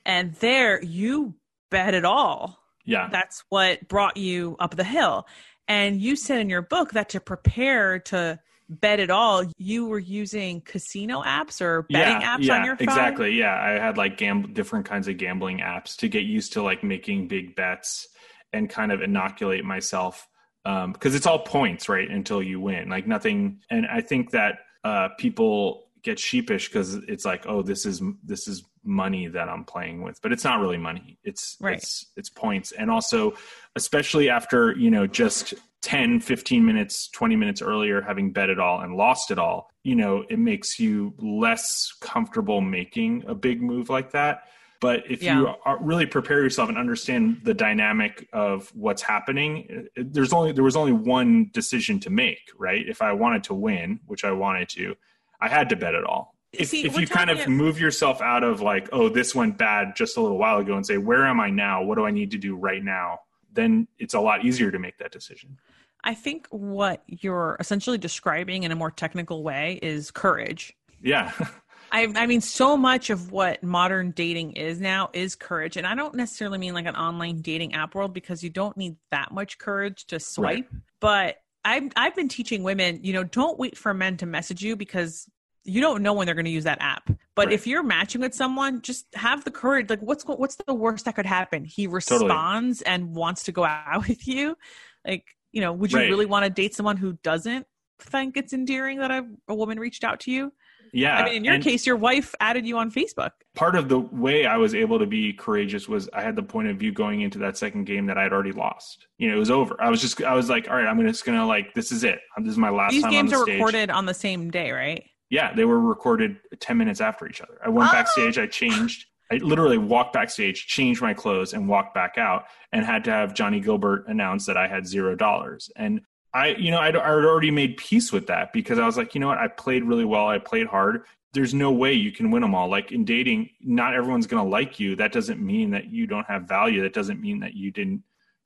and 0.06 0.34
there 0.36 0.82
you 0.84 1.36
bet 1.70 1.94
it 1.94 2.06
all. 2.06 2.60
Yeah. 2.86 3.10
That's 3.12 3.44
what 3.50 3.88
brought 3.90 4.16
you 4.16 4.56
up 4.60 4.76
the 4.76 4.84
hill. 4.86 5.28
And 5.68 6.00
you 6.00 6.16
said 6.16 6.40
in 6.40 6.50
your 6.50 6.62
book 6.62 6.92
that 6.92 7.10
to 7.10 7.20
prepare 7.20 8.00
to 8.00 8.40
bet 8.70 9.00
at 9.00 9.10
all, 9.10 9.44
you 9.58 9.86
were 9.86 10.00
using 10.00 10.62
casino 10.62 11.22
apps 11.22 11.62
or 11.62 11.84
betting 11.84 12.22
yeah, 12.22 12.38
apps 12.38 12.44
yeah, 12.44 12.58
on 12.58 12.66
your 12.66 12.76
phone. 12.76 12.88
Exactly. 12.88 13.34
Yeah. 13.34 13.56
I 13.56 13.72
had 13.72 13.98
like 13.98 14.18
gam- 14.18 14.54
different 14.54 14.86
kinds 14.86 15.08
of 15.08 15.18
gambling 15.18 15.60
apps 15.60 15.96
to 15.98 16.10
get 16.10 16.24
used 16.24 16.54
to 16.54 16.62
like 16.62 16.84
making 16.84 17.28
big 17.28 17.56
bets 17.56 18.08
and 18.54 18.70
kind 18.70 18.92
of 18.92 19.02
inoculate 19.02 19.66
myself. 19.66 20.28
Um, 20.66 20.92
because 20.92 21.16
it's 21.16 21.26
all 21.26 21.40
points, 21.40 21.88
right? 21.88 22.10
Until 22.10 22.44
you 22.44 22.60
win. 22.60 22.90
Like 22.90 23.08
nothing. 23.08 23.62
And 23.70 23.86
I 23.88 24.02
think 24.02 24.32
that 24.32 24.60
uh, 24.84 25.10
people 25.18 25.88
get 26.04 26.20
sheepish 26.20 26.68
because 26.68 26.96
it's 26.96 27.26
like, 27.26 27.46
oh, 27.48 27.62
this 27.62 27.86
is 27.86 28.02
this 28.24 28.48
is 28.48 28.64
money 28.84 29.28
that 29.28 29.50
I'm 29.50 29.66
playing 29.66 30.02
with, 30.02 30.22
but 30.22 30.32
it's 30.32 30.44
not 30.44 30.60
really 30.60 30.78
money. 30.78 31.18
It's 31.24 31.58
right. 31.60 31.78
it's 31.78 32.08
it's 32.16 32.30
points, 32.30 32.72
and 32.72 32.90
also, 32.90 33.34
especially 33.76 34.30
after 34.30 34.72
you 34.78 34.90
know 34.90 35.06
just 35.06 35.54
10, 35.82 36.20
15 36.20 36.66
minutes, 36.66 37.10
20 37.10 37.36
minutes 37.36 37.62
earlier, 37.62 38.02
having 38.02 38.32
bet 38.32 38.50
it 38.50 38.60
all 38.60 38.82
and 38.82 38.96
lost 38.96 39.32
it 39.32 39.40
all, 39.40 39.70
you 39.84 39.96
know, 39.96 40.26
it 40.30 40.40
makes 40.40 40.80
you 40.80 41.14
less 41.20 41.94
comfortable 42.02 42.62
making 42.62 43.24
a 43.28 43.36
big 43.36 43.62
move 43.62 43.90
like 43.90 44.12
that. 44.12 44.44
But 44.80 45.10
if 45.10 45.24
yeah. 45.24 45.40
you 45.40 45.56
really 45.82 46.06
prepare 46.06 46.42
yourself 46.42 46.70
and 46.70 46.78
understand 46.78 47.42
the 47.44 47.54
dynamic 47.54 48.28
of 48.32 48.70
what's 48.76 49.02
happening, 49.02 49.88
there's 49.96 50.34
only 50.34 50.52
there 50.52 50.64
was 50.64 50.76
only 50.76 50.92
one 50.92 51.50
decision 51.52 52.00
to 52.02 52.10
make, 52.10 52.52
right? 52.58 52.88
If 52.88 53.02
I 53.02 53.14
wanted 53.14 53.44
to 53.46 53.56
win, 53.56 54.02
which 54.06 54.24
I 54.24 54.32
wanted 54.34 54.70
to, 54.70 54.96
I 55.42 55.48
had 55.48 55.70
to 55.70 55.76
bet 55.76 55.96
it 55.96 56.04
all. 56.04 56.36
If, 56.54 56.70
See, 56.70 56.86
if 56.86 56.98
you 56.98 57.08
kind 57.08 57.30
of 57.30 57.48
move 57.48 57.80
yourself 57.80 58.22
out 58.22 58.44
of 58.44 58.62
like, 58.62 58.90
oh, 58.92 59.10
this 59.10 59.36
went 59.36 59.58
bad 59.58 59.96
just 59.96 60.18
a 60.18 60.22
little 60.22 60.38
while 60.38 60.60
ago 60.60 60.76
and 60.76 60.86
say, 60.86 60.98
where 60.98 61.26
am 61.26 61.40
I 61.40 61.50
now? 61.50 61.84
What 61.84 61.96
do 61.96 62.06
I 62.06 62.12
need 62.12 62.32
to 62.32 62.38
do 62.38 62.56
right 62.56 62.84
now? 62.84 63.20
Then 63.52 63.88
it's 63.98 64.14
a 64.14 64.20
lot 64.20 64.46
easier 64.46 64.72
to 64.72 64.80
make 64.80 64.98
that 65.00 65.12
decision. 65.12 65.58
I 66.04 66.14
think 66.14 66.48
what 66.50 67.04
you're 67.08 67.58
essentially 67.60 67.98
describing 67.98 68.64
in 68.64 68.72
a 68.72 68.76
more 68.76 68.92
technical 68.92 69.44
way 69.44 69.80
is 69.82 70.12
courage. 70.12 70.76
Yeah. 71.02 71.32
I, 71.92 72.12
I, 72.16 72.28
mean, 72.28 72.42
so 72.42 72.76
much 72.76 73.10
of 73.10 73.32
what 73.32 73.64
modern 73.64 74.12
dating 74.12 74.54
is 74.54 74.82
now 74.82 75.10
is 75.14 75.36
courage. 75.36 75.78
And 75.78 75.88
I 75.88 75.96
don't 75.96 76.16
necessarily 76.16 76.58
mean 76.58 76.74
like 76.74 76.86
an 76.86 76.96
online 76.96 77.42
dating 77.42 77.74
app 77.74 77.96
world 77.96 78.14
because 78.14 78.44
you 78.44 78.50
don't 78.50 78.76
need 78.76 78.98
that 79.12 79.32
much 79.32 79.58
courage 79.58 80.06
to 80.08 80.20
swipe. 80.20 80.68
Right. 80.72 80.82
But 81.00 81.38
I've 81.64 81.92
I've 81.96 82.16
been 82.16 82.28
teaching 82.28 82.64
women, 82.64 83.00
you 83.04 83.14
know, 83.14 83.24
don't 83.24 83.58
wait 83.58 83.78
for 83.78 83.94
men 83.94 84.18
to 84.18 84.26
message 84.26 84.62
you 84.62 84.76
because 84.76 85.30
you 85.64 85.82
don't 85.82 86.02
know 86.02 86.14
when 86.14 86.26
they're 86.26 86.36
going 86.36 86.46
to 86.46 86.52
use 86.52 86.64
that 86.64 86.82
app. 86.82 87.10
But 87.36 87.48
right. 87.48 87.54
if 87.54 87.68
you're 87.68 87.84
matching 87.84 88.22
with 88.22 88.34
someone, 88.34 88.82
just 88.82 89.06
have 89.14 89.44
the 89.44 89.52
courage. 89.52 89.90
Like, 89.90 90.00
what's 90.00 90.24
what's 90.26 90.56
the 90.56 90.74
worst 90.74 91.06
that 91.06 91.16
could 91.16 91.26
happen? 91.26 91.66
He 91.66 91.88
responds 91.88 92.80
totally. 92.80 92.96
and 92.96 93.14
wants 93.16 93.44
to 93.44 93.52
go 93.52 93.66
out 93.66 94.08
with 94.08 94.28
you. 94.28 94.58
Like, 95.06 95.26
you 95.58 95.62
know, 95.62 95.74
would 95.74 95.92
you 95.92 95.98
right. 95.98 96.08
really 96.08 96.28
want 96.28 96.44
to 96.44 96.52
date 96.52 96.76
someone 96.76 96.98
who 96.98 97.14
doesn't 97.24 97.66
think 97.98 98.38
it's 98.38 98.54
endearing 98.54 99.00
that 99.00 99.10
a, 99.10 99.26
a 99.48 99.56
woman 99.56 99.80
reached 99.80 100.04
out 100.04 100.20
to 100.20 100.32
you? 100.32 100.54
Yeah. 100.94 101.18
I 101.18 101.26
mean, 101.26 101.34
in 101.38 101.44
your 101.44 101.60
case, 101.60 101.84
your 101.84 101.96
wife 101.96 102.36
added 102.40 102.64
you 102.64 102.78
on 102.78 102.92
Facebook. 102.92 103.32
Part 103.56 103.76
of 103.76 103.90
the 103.90 103.98
way 103.98 104.46
I 104.46 104.58
was 104.58 104.76
able 104.76 105.00
to 105.00 105.08
be 105.08 105.34
courageous 105.34 105.90
was 105.90 106.08
I 106.14 106.22
had 106.22 106.36
the 106.36 106.44
point 106.44 106.68
of 106.68 106.78
view 106.78 106.92
going 106.92 107.22
into 107.22 107.40
that 107.40 107.58
second 107.58 107.86
game 107.86 108.06
that 108.06 108.20
I 108.20 108.22
had 108.22 108.34
already 108.34 108.52
lost. 108.52 109.08
You 109.18 109.32
know, 109.32 109.36
it 109.36 109.40
was 109.40 109.50
over. 109.50 109.76
I 109.82 109.90
was 109.90 110.00
just, 110.00 110.22
I 110.22 110.36
was 110.36 110.48
like, 110.48 110.70
all 110.70 110.76
right, 110.76 110.86
I'm 110.86 111.02
just 111.08 111.26
going 111.26 111.40
to 111.40 111.46
like, 111.48 111.74
this 111.74 111.92
is 111.92 112.04
it. 112.04 112.20
This 112.38 112.52
is 112.52 112.58
my 112.60 112.70
last 112.70 112.92
These 112.92 113.08
games 113.08 113.32
the 113.32 113.38
are 113.38 113.42
stage. 113.42 113.56
recorded 113.56 113.90
on 113.90 114.06
the 114.06 114.14
same 114.14 114.52
day, 114.52 114.70
right? 114.70 115.04
Yeah. 115.32 115.56
They 115.56 115.66
were 115.66 115.80
recorded 115.80 116.38
10 116.60 116.78
minutes 116.78 117.02
after 117.02 117.28
each 117.28 117.42
other. 117.42 117.60
I 117.66 117.70
went 117.70 117.90
oh. 117.90 117.94
backstage, 117.94 118.38
I 118.38 118.46
changed. 118.46 119.08
I 119.32 119.36
literally 119.38 119.78
walked 119.78 120.14
backstage, 120.14 120.68
changed 120.68 121.02
my 121.02 121.14
clothes, 121.14 121.54
and 121.54 121.68
walked 121.68 121.94
back 121.94 122.18
out, 122.18 122.46
and 122.72 122.86
had 122.86 123.04
to 123.06 123.12
have 123.12 123.34
Johnny 123.34 123.60
Gilbert 123.60 124.06
announce 124.08 124.46
that 124.46 124.58
I 124.58 124.68
had 124.68 124.88
zero 124.88 125.16
dollars. 125.16 125.70
And 125.76 126.02
I, 126.34 126.50
you 126.50 126.72
know, 126.72 126.80
I'd, 126.80 126.96
I'd 126.96 127.26
already 127.26 127.52
made 127.52 127.78
peace 127.78 128.12
with 128.12 128.28
that 128.28 128.54
because 128.54 128.80
I 128.80 128.86
was 128.86 128.98
like, 128.98 129.16
you 129.16 129.22
know 129.22 129.28
what, 129.28 129.38
I 129.38 129.48
played 129.48 129.84
really 129.84 130.06
well, 130.06 130.28
I 130.28 130.40
played 130.40 130.68
hard 130.68 131.04
there's 131.34 131.54
no 131.54 131.72
way 131.72 131.94
you 131.94 132.12
can 132.12 132.32
win 132.32 132.42
them 132.42 132.56
all. 132.56 132.68
Like 132.68 132.92
in 132.92 133.06
dating, 133.06 133.50
not 133.62 133.94
everyone's 133.94 134.28
going 134.28 134.44
to 134.44 134.50
like 134.50 134.80
you. 134.80 134.96
That 134.96 135.12
doesn't 135.12 135.40
mean 135.40 135.72
that 135.72 135.86
you 135.86 136.08
don't 136.08 136.26
have 136.26 136.48
value. 136.48 136.82
That 136.82 136.94
doesn't 136.94 137.22
mean 137.22 137.42
that 137.42 137.54
you 137.54 137.70
didn't 137.70 138.02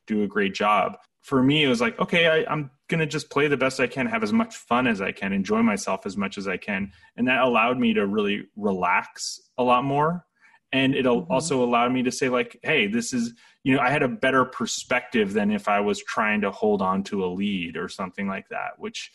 do 0.08 0.24
a 0.24 0.28
great 0.28 0.54
job. 0.54 0.98
For 1.22 1.42
me, 1.44 1.64
it 1.64 1.68
was 1.68 1.80
like, 1.80 2.00
okay, 2.00 2.28
I, 2.28 2.52
I'm 2.52 2.72
going 2.90 3.00
to 3.00 3.06
just 3.06 3.30
play 3.30 3.48
the 3.48 3.56
best 3.56 3.80
I 3.80 3.88
can, 3.88 4.08
have 4.08 4.24
as 4.24 4.34
much 4.34 4.56
fun 4.56 4.88
as 4.88 5.00
I 5.00 5.14
can, 5.14 5.32
enjoy 5.32 5.62
myself 5.62 6.06
as 6.06 6.18
much 6.18 6.38
as 6.38 6.48
I 6.48 6.58
can. 6.58 6.92
And 7.16 7.28
that 7.28 7.42
allowed 7.42 7.78
me 7.78 7.94
to 7.94 8.06
really 8.06 8.48
relax 8.58 9.40
a 9.58 9.64
lot 9.64 9.86
more. 9.86 10.26
And 10.74 10.96
it 10.96 11.06
mm-hmm. 11.06 11.32
also 11.32 11.64
allow 11.64 11.90
me 11.90 12.04
to 12.04 12.12
say, 12.12 12.30
like, 12.30 12.60
hey, 12.64 12.88
this 12.88 13.14
is, 13.14 13.34
you 13.64 13.76
know, 13.76 13.82
I 13.82 13.90
had 13.90 14.04
a 14.04 14.08
better 14.08 14.46
perspective 14.46 15.34
than 15.34 15.52
if 15.52 15.68
I 15.68 15.80
was 15.80 16.02
trying 16.04 16.42
to 16.42 16.52
hold 16.52 16.82
on 16.82 17.04
to 17.06 17.26
a 17.26 17.28
lead 17.28 17.78
or 17.78 17.90
something 17.90 18.28
like 18.28 18.48
that, 18.50 18.78
which 18.78 19.12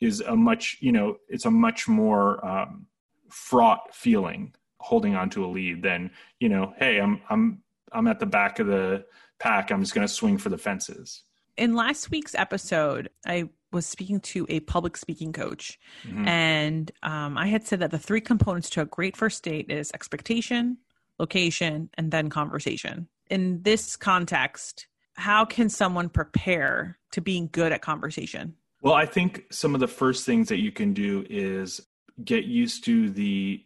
is 0.00 0.20
a 0.20 0.34
much, 0.34 0.78
you 0.80 0.92
know, 0.92 1.16
it's 1.28 1.44
a 1.44 1.50
much 1.50 1.86
more, 1.86 2.44
um, 2.46 2.86
fraught 3.30 3.94
feeling 3.94 4.54
holding 4.80 5.14
on 5.14 5.30
to 5.30 5.44
a 5.44 5.48
lead 5.48 5.82
than 5.82 6.10
you 6.40 6.48
know 6.48 6.72
hey 6.78 7.00
i'm 7.00 7.20
i'm 7.28 7.62
i'm 7.92 8.06
at 8.06 8.20
the 8.20 8.26
back 8.26 8.58
of 8.58 8.66
the 8.66 9.04
pack 9.38 9.70
i'm 9.70 9.80
just 9.80 9.94
going 9.94 10.06
to 10.06 10.12
swing 10.12 10.38
for 10.38 10.48
the 10.48 10.58
fences 10.58 11.22
in 11.56 11.74
last 11.74 12.10
week's 12.10 12.34
episode 12.34 13.08
i 13.26 13.48
was 13.72 13.86
speaking 13.86 14.20
to 14.20 14.46
a 14.48 14.60
public 14.60 14.96
speaking 14.96 15.32
coach 15.32 15.78
mm-hmm. 16.04 16.26
and 16.28 16.92
um, 17.02 17.36
i 17.36 17.46
had 17.46 17.66
said 17.66 17.80
that 17.80 17.90
the 17.90 17.98
three 17.98 18.20
components 18.20 18.70
to 18.70 18.80
a 18.80 18.86
great 18.86 19.16
first 19.16 19.42
date 19.42 19.70
is 19.70 19.90
expectation 19.92 20.78
location 21.18 21.88
and 21.94 22.10
then 22.10 22.28
conversation 22.28 23.08
in 23.28 23.62
this 23.62 23.96
context 23.96 24.86
how 25.14 25.44
can 25.44 25.68
someone 25.68 26.08
prepare 26.08 26.98
to 27.12 27.20
being 27.20 27.48
good 27.52 27.72
at 27.72 27.82
conversation 27.82 28.54
well 28.82 28.94
i 28.94 29.06
think 29.06 29.44
some 29.50 29.74
of 29.74 29.80
the 29.80 29.88
first 29.88 30.26
things 30.26 30.48
that 30.48 30.58
you 30.58 30.70
can 30.70 30.92
do 30.92 31.24
is 31.28 31.80
get 32.24 32.44
used 32.44 32.84
to 32.84 33.10
the 33.10 33.62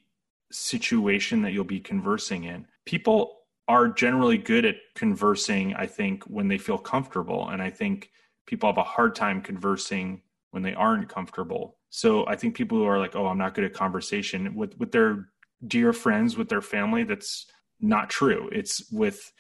situation 0.51 1.43
that 1.43 1.53
you'll 1.53 1.65
be 1.65 1.81
conversing 1.81 2.45
in. 2.45 2.67
People 2.85 3.39
are 3.69 3.89
generally 3.89 4.39
good 4.39 4.65
at 4.65 4.77
conversing, 4.95 5.75
I 5.75 5.87
think, 5.87 6.25
when 6.25 6.49
they 6.49 6.59
feel 6.59 6.79
comfortable. 6.79 7.49
And 7.49 7.63
I 7.63 7.71
think 7.71 8.11
people 8.47 8.69
have 8.69 8.79
a 8.79 8.83
hard 8.83 9.15
time 9.15 9.41
conversing 9.41 10.23
when 10.51 10.63
they 10.63 10.75
aren't 10.75 11.09
comfortable. 11.09 11.77
So 11.91 12.27
I 12.27 12.35
think 12.35 12.57
people 12.57 12.79
who 12.79 12.85
are 12.85 12.99
like, 12.99 13.15
oh, 13.15 13.27
I'm 13.27 13.39
not 13.39 13.55
good 13.55 13.65
at 13.65 13.73
conversation 13.73 14.55
with, 14.55 14.77
with 14.79 14.91
their 14.91 15.29
dear 15.67 15.93
friends, 15.93 16.37
with 16.37 16.49
their 16.49 16.63
family, 16.63 17.05
that's 17.05 17.47
not 17.81 18.11
true. 18.11 18.49
It's 18.53 18.91
with, 18.91 19.33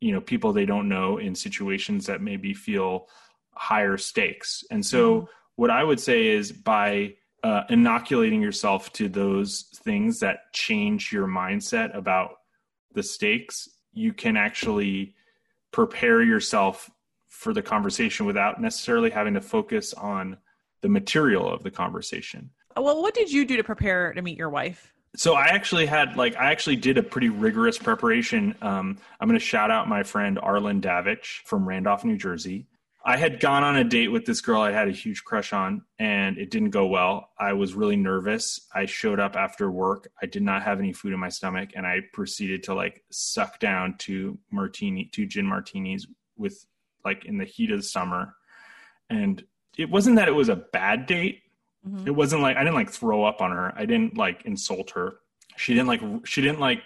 you 0.00 0.12
know, 0.12 0.20
people 0.20 0.52
they 0.52 0.66
don't 0.66 0.88
know 0.88 1.18
in 1.18 1.34
situations 1.34 2.06
that 2.06 2.20
maybe 2.20 2.54
feel 2.54 3.08
higher 3.52 3.96
stakes. 3.96 4.64
And 4.70 4.84
so 4.84 5.14
mm-hmm. 5.14 5.26
what 5.56 5.70
I 5.70 5.82
would 5.82 6.00
say 6.00 6.26
is 6.26 6.52
by 6.52 7.14
uh, 7.42 7.62
inoculating 7.70 8.42
yourself 8.42 8.92
to 8.94 9.08
those 9.08 9.66
things 9.84 10.20
that 10.20 10.52
change 10.52 11.12
your 11.12 11.26
mindset 11.26 11.96
about 11.96 12.30
the 12.92 13.02
stakes, 13.02 13.68
you 13.92 14.12
can 14.12 14.36
actually 14.36 15.14
prepare 15.70 16.22
yourself 16.22 16.90
for 17.28 17.52
the 17.52 17.62
conversation 17.62 18.26
without 18.26 18.60
necessarily 18.60 19.10
having 19.10 19.34
to 19.34 19.40
focus 19.40 19.92
on 19.94 20.36
the 20.80 20.88
material 20.88 21.48
of 21.48 21.62
the 21.62 21.70
conversation. 21.70 22.50
Well, 22.76 23.00
what 23.00 23.14
did 23.14 23.30
you 23.30 23.44
do 23.44 23.56
to 23.56 23.64
prepare 23.64 24.12
to 24.12 24.22
meet 24.22 24.38
your 24.38 24.50
wife? 24.50 24.92
So 25.16 25.34
I 25.34 25.46
actually 25.46 25.86
had 25.86 26.16
like 26.16 26.36
I 26.36 26.50
actually 26.50 26.76
did 26.76 26.98
a 26.98 27.02
pretty 27.02 27.30
rigorous 27.30 27.78
preparation. 27.78 28.54
Um, 28.60 28.98
I'm 29.18 29.28
going 29.28 29.38
to 29.38 29.44
shout 29.44 29.70
out 29.70 29.88
my 29.88 30.02
friend 30.02 30.38
Arlen 30.40 30.80
Davich 30.80 31.42
from 31.44 31.66
Randolph, 31.66 32.04
New 32.04 32.18
Jersey. 32.18 32.66
I 33.02 33.16
had 33.16 33.38
gone 33.38 33.62
on 33.62 33.76
a 33.76 33.84
date 33.84 34.08
with 34.08 34.26
this 34.26 34.40
girl 34.40 34.60
I 34.60 34.72
had 34.72 34.88
a 34.88 34.92
huge 34.92 35.22
crush 35.22 35.52
on, 35.52 35.82
and 35.98 36.38
it 36.38 36.50
didn't 36.50 36.70
go 36.70 36.86
well. 36.86 37.30
I 37.38 37.52
was 37.52 37.74
really 37.74 37.94
nervous. 37.94 38.66
I 38.74 38.86
showed 38.86 39.20
up 39.20 39.36
after 39.36 39.70
work. 39.70 40.08
I 40.20 40.26
did 40.26 40.42
not 40.42 40.64
have 40.64 40.80
any 40.80 40.92
food 40.92 41.12
in 41.12 41.20
my 41.20 41.28
stomach, 41.28 41.70
and 41.76 41.86
I 41.86 42.00
proceeded 42.12 42.64
to 42.64 42.74
like 42.74 43.04
suck 43.10 43.60
down 43.60 43.94
two 43.98 44.38
martini, 44.50 45.08
two 45.12 45.24
gin 45.24 45.46
martinis 45.46 46.06
with 46.36 46.66
like 47.04 47.24
in 47.24 47.38
the 47.38 47.44
heat 47.44 47.70
of 47.70 47.78
the 47.78 47.84
summer. 47.84 48.34
And 49.08 49.42
it 49.78 49.88
wasn't 49.88 50.16
that 50.16 50.28
it 50.28 50.32
was 50.32 50.48
a 50.48 50.56
bad 50.56 51.06
date. 51.06 51.42
Mm-hmm. 51.88 52.06
It 52.06 52.14
wasn't 52.14 52.42
like 52.42 52.56
I 52.56 52.60
didn't 52.60 52.74
like 52.74 52.90
throw 52.90 53.24
up 53.24 53.40
on 53.40 53.50
her. 53.52 53.72
I 53.76 53.86
didn't 53.86 54.16
like 54.16 54.42
insult 54.44 54.90
her. 54.90 55.16
She 55.56 55.74
didn't 55.74 55.88
like 55.88 56.00
she 56.26 56.42
didn't 56.42 56.60
like 56.60 56.82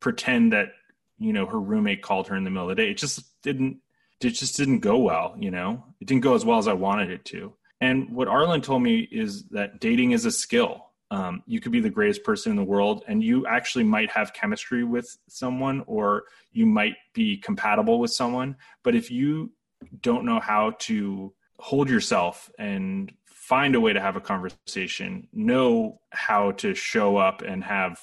pretend 0.00 0.52
that 0.52 0.72
you 1.18 1.32
know 1.32 1.46
her 1.46 1.60
roommate 1.60 2.02
called 2.02 2.28
her 2.28 2.36
in 2.36 2.44
the 2.44 2.50
middle 2.50 2.68
of 2.70 2.76
the 2.76 2.82
day. 2.82 2.90
It 2.90 2.98
just 2.98 3.40
didn't 3.42 3.78
it 4.20 4.30
just 4.30 4.56
didn't 4.56 4.80
go 4.80 4.98
well, 4.98 5.34
you 5.38 5.50
know. 5.50 5.84
It 6.00 6.06
didn't 6.06 6.22
go 6.22 6.34
as 6.34 6.44
well 6.44 6.58
as 6.58 6.68
I 6.68 6.72
wanted 6.72 7.10
it 7.10 7.24
to. 7.26 7.52
And 7.80 8.10
what 8.10 8.28
Arlen 8.28 8.62
told 8.62 8.82
me 8.82 9.00
is 9.00 9.44
that 9.48 9.80
dating 9.80 10.12
is 10.12 10.24
a 10.24 10.30
skill. 10.30 10.86
Um, 11.10 11.42
you 11.46 11.60
could 11.60 11.72
be 11.72 11.80
the 11.80 11.90
greatest 11.90 12.24
person 12.24 12.50
in 12.50 12.56
the 12.56 12.64
world, 12.64 13.04
and 13.06 13.22
you 13.22 13.46
actually 13.46 13.84
might 13.84 14.10
have 14.10 14.32
chemistry 14.32 14.84
with 14.84 15.16
someone, 15.28 15.84
or 15.86 16.24
you 16.52 16.64
might 16.66 16.94
be 17.12 17.36
compatible 17.36 18.00
with 18.00 18.10
someone. 18.10 18.56
But 18.82 18.94
if 18.94 19.10
you 19.10 19.52
don't 20.00 20.24
know 20.24 20.40
how 20.40 20.72
to 20.80 21.32
hold 21.58 21.88
yourself 21.88 22.50
and 22.58 23.12
find 23.44 23.74
a 23.74 23.80
way 23.80 23.92
to 23.92 24.00
have 24.00 24.16
a 24.16 24.20
conversation, 24.20 25.28
know 25.34 26.00
how 26.10 26.52
to 26.52 26.74
show 26.74 27.18
up 27.18 27.42
and 27.42 27.62
have 27.62 28.00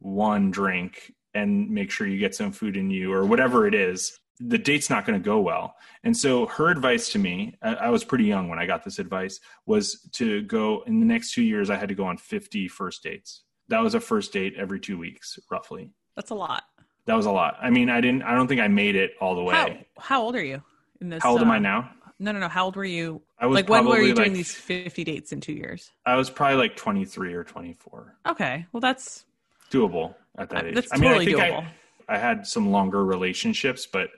one 0.00 0.50
drink 0.50 1.12
and 1.34 1.70
make 1.70 1.88
sure 1.88 2.08
you 2.08 2.18
get 2.18 2.34
some 2.34 2.50
food 2.50 2.76
in 2.76 2.90
you 2.90 3.12
or 3.12 3.24
whatever 3.24 3.68
it 3.68 3.74
is, 3.74 4.18
the 4.40 4.58
date's 4.58 4.90
not 4.90 5.06
going 5.06 5.18
to 5.18 5.24
go 5.24 5.38
well. 5.38 5.76
And 6.02 6.16
so 6.16 6.46
her 6.46 6.68
advice 6.68 7.12
to 7.12 7.20
me, 7.20 7.54
I, 7.62 7.90
was 7.90 8.02
pretty 8.02 8.24
young 8.24 8.48
when 8.48 8.58
I 8.58 8.66
got 8.66 8.82
this 8.82 8.98
advice, 8.98 9.38
was 9.66 10.00
to 10.14 10.42
go 10.42 10.82
in 10.88 10.98
the 10.98 11.06
next 11.06 11.32
two 11.32 11.42
years, 11.42 11.70
I 11.70 11.76
had 11.76 11.88
to 11.90 11.94
go 11.94 12.04
on 12.04 12.16
50 12.16 12.66
first 12.66 13.04
dates. 13.04 13.44
That 13.68 13.80
was 13.80 13.94
a 13.94 14.00
first 14.00 14.32
date 14.32 14.54
every 14.58 14.80
two 14.80 14.98
weeks, 14.98 15.38
roughly. 15.48 15.90
That's 16.16 16.30
a 16.30 16.34
lot. 16.34 16.64
That 17.06 17.14
was 17.14 17.26
a 17.26 17.30
lot. 17.30 17.56
I 17.62 17.70
mean, 17.70 17.88
I 17.88 18.00
didn't, 18.00 18.24
I 18.24 18.34
don't 18.34 18.48
think 18.48 18.60
I 18.60 18.66
made 18.66 18.96
it 18.96 19.12
all 19.20 19.36
the 19.36 19.44
way. 19.44 19.54
How, 19.54 20.02
how 20.02 20.22
old 20.22 20.34
are 20.34 20.44
you 20.44 20.60
in 21.00 21.08
this? 21.08 21.22
How 21.22 21.30
old 21.30 21.40
uh, 21.40 21.44
am 21.44 21.52
I 21.52 21.56
uh, 21.56 21.60
now? 21.60 21.90
No, 22.22 22.30
no, 22.30 22.38
no. 22.38 22.48
How 22.48 22.66
old 22.66 22.76
were 22.76 22.84
you? 22.84 23.20
I 23.36 23.46
was 23.46 23.56
like, 23.56 23.68
when 23.68 23.84
were 23.84 24.00
you 24.00 24.14
doing 24.14 24.32
these 24.32 24.54
50 24.54 25.02
dates 25.02 25.32
in 25.32 25.40
two 25.40 25.52
years? 25.52 25.90
I 26.06 26.14
was 26.14 26.30
probably 26.30 26.56
like 26.56 26.76
23 26.76 27.34
or 27.34 27.42
24. 27.42 28.16
Okay. 28.28 28.64
Well, 28.72 28.80
that's 28.80 29.24
doable 29.72 30.14
at 30.38 30.48
that 30.50 30.64
uh, 30.64 30.68
age. 30.68 30.74
That's 30.76 30.92
I 30.92 30.98
mean, 30.98 31.10
totally 31.10 31.34
I 31.34 31.38
think 31.38 31.54
doable. 31.54 31.66
I, 32.08 32.14
I 32.14 32.18
had 32.18 32.46
some 32.46 32.70
longer 32.70 33.04
relationships, 33.04 33.88
but 33.92 34.10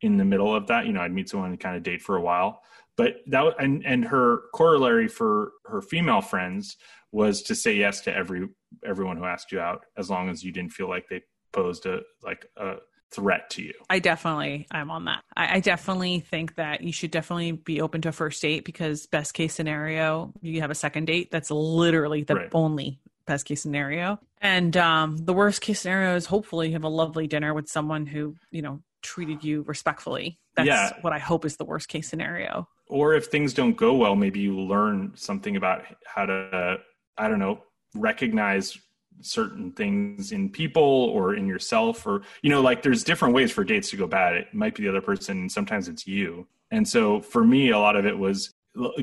in 0.00 0.16
the 0.16 0.24
middle 0.24 0.52
of 0.52 0.66
that, 0.66 0.86
you 0.86 0.92
know, 0.92 1.00
I'd 1.00 1.12
meet 1.12 1.28
someone 1.28 1.50
and 1.50 1.60
kind 1.60 1.76
of 1.76 1.84
date 1.84 2.02
for 2.02 2.16
a 2.16 2.20
while. 2.20 2.62
But 2.96 3.18
that 3.28 3.54
and 3.60 3.86
and 3.86 4.04
her 4.06 4.42
corollary 4.52 5.06
for 5.06 5.52
her 5.66 5.80
female 5.80 6.20
friends 6.20 6.76
was 7.12 7.42
to 7.42 7.54
say 7.54 7.74
yes 7.74 8.00
to 8.02 8.14
every 8.14 8.48
everyone 8.84 9.16
who 9.16 9.24
asked 9.24 9.52
you 9.52 9.60
out, 9.60 9.86
as 9.96 10.10
long 10.10 10.28
as 10.28 10.42
you 10.42 10.50
didn't 10.50 10.72
feel 10.72 10.88
like 10.88 11.08
they 11.08 11.22
posed 11.52 11.86
a 11.86 12.00
like 12.22 12.44
a 12.56 12.76
threat 13.14 13.50
to 13.50 13.62
you. 13.62 13.74
I 13.90 13.98
definitely 13.98 14.66
I'm 14.70 14.90
on 14.90 15.04
that. 15.06 15.22
I, 15.36 15.56
I, 15.56 15.60
definitely 15.60 16.20
think 16.20 16.54
that 16.56 16.82
you 16.82 16.92
should 16.92 17.10
definitely 17.10 17.52
be 17.52 17.80
open 17.80 18.00
to 18.02 18.08
a 18.08 18.12
first 18.12 18.40
date 18.40 18.64
because 18.64 19.06
best 19.06 19.34
case 19.34 19.54
scenario, 19.54 20.32
you 20.40 20.60
have 20.60 20.70
a 20.70 20.74
second 20.74 21.06
date. 21.06 21.30
That's 21.30 21.50
literally 21.50 22.22
the 22.22 22.36
right. 22.36 22.50
only 22.52 23.00
best 23.26 23.46
case 23.46 23.62
scenario. 23.62 24.18
And 24.40 24.76
um, 24.76 25.16
the 25.18 25.32
worst 25.32 25.60
case 25.60 25.80
scenario 25.80 26.16
is 26.16 26.26
hopefully 26.26 26.68
you 26.68 26.72
have 26.74 26.84
a 26.84 26.88
lovely 26.88 27.26
dinner 27.26 27.54
with 27.54 27.68
someone 27.68 28.06
who, 28.06 28.36
you 28.50 28.62
know, 28.62 28.82
treated 29.02 29.44
you 29.44 29.62
respectfully. 29.62 30.38
That's 30.56 30.66
yeah. 30.66 30.92
what 31.00 31.12
I 31.12 31.18
hope 31.18 31.44
is 31.44 31.56
the 31.56 31.64
worst 31.64 31.88
case 31.88 32.08
scenario. 32.08 32.68
Or 32.88 33.14
if 33.14 33.26
things 33.26 33.54
don't 33.54 33.76
go 33.76 33.94
well, 33.94 34.16
maybe 34.16 34.40
you 34.40 34.58
learn 34.58 35.12
something 35.14 35.56
about 35.56 35.84
how 36.04 36.26
to, 36.26 36.78
I 37.16 37.28
don't 37.28 37.38
know, 37.38 37.62
recognize 37.94 38.78
certain 39.20 39.72
things 39.72 40.32
in 40.32 40.48
people 40.48 40.82
or 40.82 41.34
in 41.34 41.46
yourself 41.46 42.06
or 42.06 42.22
you 42.42 42.50
know 42.50 42.60
like 42.60 42.82
there's 42.82 43.04
different 43.04 43.34
ways 43.34 43.52
for 43.52 43.62
dates 43.64 43.90
to 43.90 43.96
go 43.96 44.06
bad 44.06 44.34
it 44.34 44.52
might 44.52 44.74
be 44.74 44.82
the 44.82 44.88
other 44.88 45.00
person 45.00 45.48
sometimes 45.48 45.88
it's 45.88 46.06
you 46.06 46.46
and 46.70 46.88
so 46.88 47.20
for 47.20 47.44
me 47.44 47.70
a 47.70 47.78
lot 47.78 47.96
of 47.96 48.04
it 48.04 48.18
was 48.18 48.52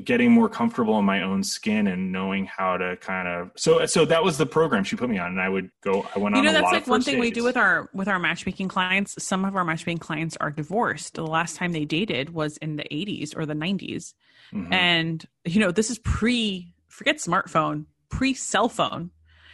getting 0.04 0.32
more 0.32 0.50
comfortable 0.50 0.98
in 0.98 1.06
my 1.06 1.22
own 1.22 1.44
skin 1.44 1.86
and 1.86 2.12
knowing 2.12 2.46
how 2.46 2.76
to 2.76 2.98
kind 2.98 3.28
of 3.28 3.52
so 3.56 3.86
so 3.86 4.04
that 4.04 4.24
was 4.24 4.38
the 4.38 4.46
program 4.46 4.84
she 4.84 4.96
put 4.96 5.08
me 5.08 5.20
on 5.20 5.28
and 5.28 5.40
i 5.40 5.48
would 5.48 5.70
go 5.82 6.08
i 6.16 6.20
went 6.20 6.36
on. 6.36 6.44
you 6.44 6.50
on 6.50 6.54
know 6.56 6.60
that's 6.60 6.74
like 6.74 6.88
one 6.88 7.04
thing 7.04 7.16
dates. 7.16 7.22
we 7.22 7.32
do 7.32 7.44
with 7.44 7.56
our 7.56 7.88
with 7.94 8.08
our 8.08 8.18
matchmaking 8.18 8.68
clients 8.68 9.22
some 9.24 9.46
of 9.46 9.56
our 9.56 9.64
matchmaking 9.64 10.00
clients 10.00 10.36
are 10.38 10.50
divorced 10.50 11.14
the 11.14 11.26
last 11.26 11.56
time 11.56 11.72
they 11.72 11.86
dated 11.86 12.34
was 12.34 12.58
in 12.58 12.78
the 12.78 12.86
80s 12.92 13.38
or 13.38 13.46
the 13.46 13.54
90s 13.54 14.14
mm-hmm. 14.52 14.74
and 14.74 15.26
you 15.46 15.60
know 15.60 15.72
this 15.72 15.92
is 15.92 16.00
pre 16.00 16.74
forget 16.88 17.18
smartphone 17.18 17.86
pre 18.10 18.34
cell 18.34 18.70
phone 18.70 19.12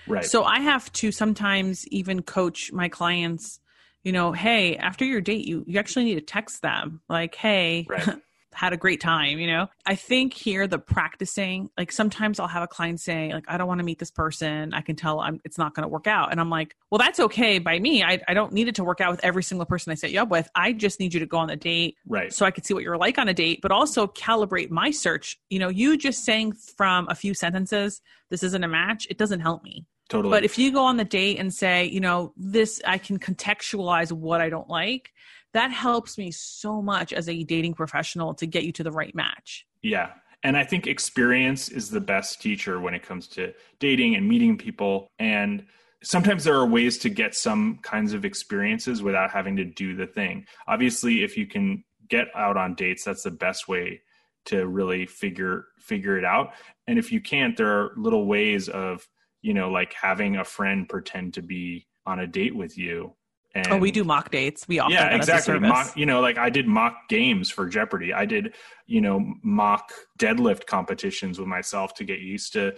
right 0.08 0.26
so 0.26 0.44
i 0.44 0.60
have 0.60 0.91
to 0.94 1.12
sometimes 1.12 1.88
even 1.89 2.22
coach 2.22 2.72
my 2.72 2.89
clients 2.89 3.60
you 4.04 4.12
know 4.12 4.32
hey 4.32 4.78
after 4.78 5.06
your 5.06 5.22
date 5.22 5.46
you 5.46 5.63
you 5.68 5.80
actually 5.80 6.06
need 6.06 6.15
to 6.15 6.22
text 6.22 6.62
them 6.62 7.02
like 7.10 7.36
hey 7.36 7.86
right. 7.89 8.18
had 8.56 8.72
a 8.74 8.78
great 8.78 9.02
time, 9.02 9.38
you 9.38 9.48
know? 9.48 9.68
I 9.86 9.96
think 9.96 10.34
here 10.34 10.65
the 10.65 10.80
practicing, 10.80 11.70
like 11.78 11.91
sometimes 11.91 12.39
I'll 12.39 12.48
have 12.48 12.63
a 12.63 12.68
client 12.68 13.02
say, 13.02 13.32
like, 13.34 13.44
I 13.48 13.58
don't 13.58 13.68
want 13.68 13.80
to 13.80 13.84
meet 13.84 14.00
this 14.00 14.12
person. 14.12 14.74
I 14.74 14.82
can 14.82 14.96
tell 14.96 15.20
I'm 15.20 15.41
it's 15.44 15.58
not 15.58 15.76
going 15.76 15.84
to 15.84 15.89
work 15.89 16.08
out. 16.08 16.32
And 16.32 16.39
I'm 16.39 16.50
like, 16.50 16.76
well, 16.89 16.98
that's 16.98 17.20
okay 17.20 17.60
by 17.60 17.78
me. 17.78 18.02
I, 18.02 18.22
I 18.28 18.34
don't 18.34 18.54
need 18.54 18.68
it 18.68 18.76
to 18.76 18.84
work 18.84 19.02
out 19.02 19.12
with 19.12 19.24
every 19.24 19.44
single 19.44 19.65
person 19.65 19.91
I 19.91 19.96
set 19.96 20.12
you 20.12 20.22
up 20.22 20.30
with. 20.30 20.50
I 20.56 20.72
just 20.72 21.00
need 21.00 21.13
you 21.13 21.20
to 21.20 21.26
go 21.26 21.38
on 21.38 21.48
the 21.48 21.58
date. 21.58 21.98
Right. 22.08 22.34
So 22.34 22.46
I 22.46 22.52
could 22.52 22.65
see 22.65 22.74
what 22.74 22.84
you're 22.84 22.98
like 22.98 23.18
on 23.18 23.28
a 23.28 23.34
date, 23.34 23.60
but 23.62 23.72
also 23.72 24.08
calibrate 24.08 24.70
my 24.70 24.89
search. 24.89 25.38
You 25.50 25.60
know, 25.60 25.70
you 25.70 25.98
just 25.98 26.24
saying 26.24 26.54
from 26.54 27.08
a 27.10 27.15
few 27.15 27.34
sentences, 27.34 28.02
this 28.30 28.41
isn't 28.41 28.63
a 28.63 28.70
match, 28.70 29.06
it 29.10 29.18
doesn't 29.18 29.41
help 29.41 29.63
me. 29.63 29.86
Totally. 30.10 30.32
But 30.32 30.44
if 30.44 30.58
you 30.58 30.72
go 30.72 30.84
on 30.84 30.98
the 30.98 31.06
date 31.06 31.39
and 31.39 31.54
say, 31.54 31.86
you 31.86 32.00
know, 32.00 32.34
this, 32.38 32.82
I 32.86 32.98
can 32.98 33.18
contextualize 33.18 34.12
what 34.12 34.39
I 34.39 34.50
don't 34.50 34.70
like, 34.70 35.12
that 35.54 35.72
helps 35.72 36.18
me 36.18 36.32
so 36.32 36.82
much 36.82 37.12
as 37.12 37.28
a 37.28 37.44
dating 37.44 37.74
professional 37.74 38.34
to 38.36 38.46
get 38.46 38.63
you 38.63 38.72
to 38.74 38.84
the 38.84 38.91
right 38.91 39.15
match. 39.15 39.65
Yeah. 39.82 40.12
And 40.44 40.56
I 40.56 40.63
think 40.63 40.86
experience 40.86 41.70
is 41.70 41.89
the 41.89 42.02
best 42.02 42.39
teacher 42.39 42.80
when 42.80 42.94
it 42.94 43.02
comes 43.02 43.28
to 43.30 43.54
dating 43.80 44.15
and 44.15 44.28
meeting 44.28 44.58
people. 44.58 45.10
And 45.18 45.65
sometimes 46.04 46.44
there 46.44 46.56
are 46.56 46.68
ways 46.68 47.00
to 47.00 47.10
get 47.10 47.34
some 47.34 47.80
kinds 47.82 48.13
of 48.13 48.26
experiences 48.26 49.02
without 49.02 49.32
having 49.32 49.56
to 49.56 49.65
do 49.65 49.96
the 49.96 50.06
thing. 50.06 50.46
Obviously, 50.68 51.24
if 51.24 51.36
you 51.36 51.48
can 51.48 51.84
get 52.08 52.28
out 52.36 52.58
on 52.58 52.76
dates, 52.76 53.04
that's 53.04 53.24
the 53.24 53.32
best 53.32 53.68
way 53.68 54.02
to 54.46 54.68
really 54.68 55.08
figure 55.08 55.65
figure 55.80 56.18
it 56.18 56.26
out. 56.26 56.52
And 56.86 57.00
if 57.00 57.12
you 57.12 57.22
can't, 57.22 57.58
there 57.58 57.72
are 57.72 57.94
little 57.98 58.28
ways 58.28 58.70
of, 58.70 59.08
you 59.46 59.54
know, 59.54 59.70
like 59.70 59.94
having 59.94 60.38
a 60.38 60.44
friend 60.44 60.90
pretend 60.90 61.36
to 61.36 61.42
be 61.42 61.88
on 62.06 62.20
a 62.20 62.28
date 62.28 62.56
with 62.56 62.78
you 62.78 63.14
and 63.56 63.68
oh, 63.72 63.78
we 63.78 63.90
do 63.90 64.04
mock 64.04 64.32
dates. 64.32 64.68
We 64.68 64.80
offer 64.80 64.94
yeah, 64.94 65.16
exactly. 65.16 65.58
Mock, 65.60 65.96
you 65.96 66.06
know, 66.06 66.20
like 66.20 66.38
I 66.38 66.50
did 66.50 66.68
mock 66.68 67.08
games 67.08 67.50
for 67.50 67.66
Jeopardy. 67.68 68.14
I 68.14 68.26
did, 68.26 68.54
you 68.86 69.00
know, 69.00 69.34
mock 69.44 69.94
deadlift 70.20 70.66
competitions 70.66 71.40
with 71.40 71.48
myself 71.48 71.94
to 71.96 72.04
get 72.04 72.20
used 72.20 72.52
to 72.54 72.76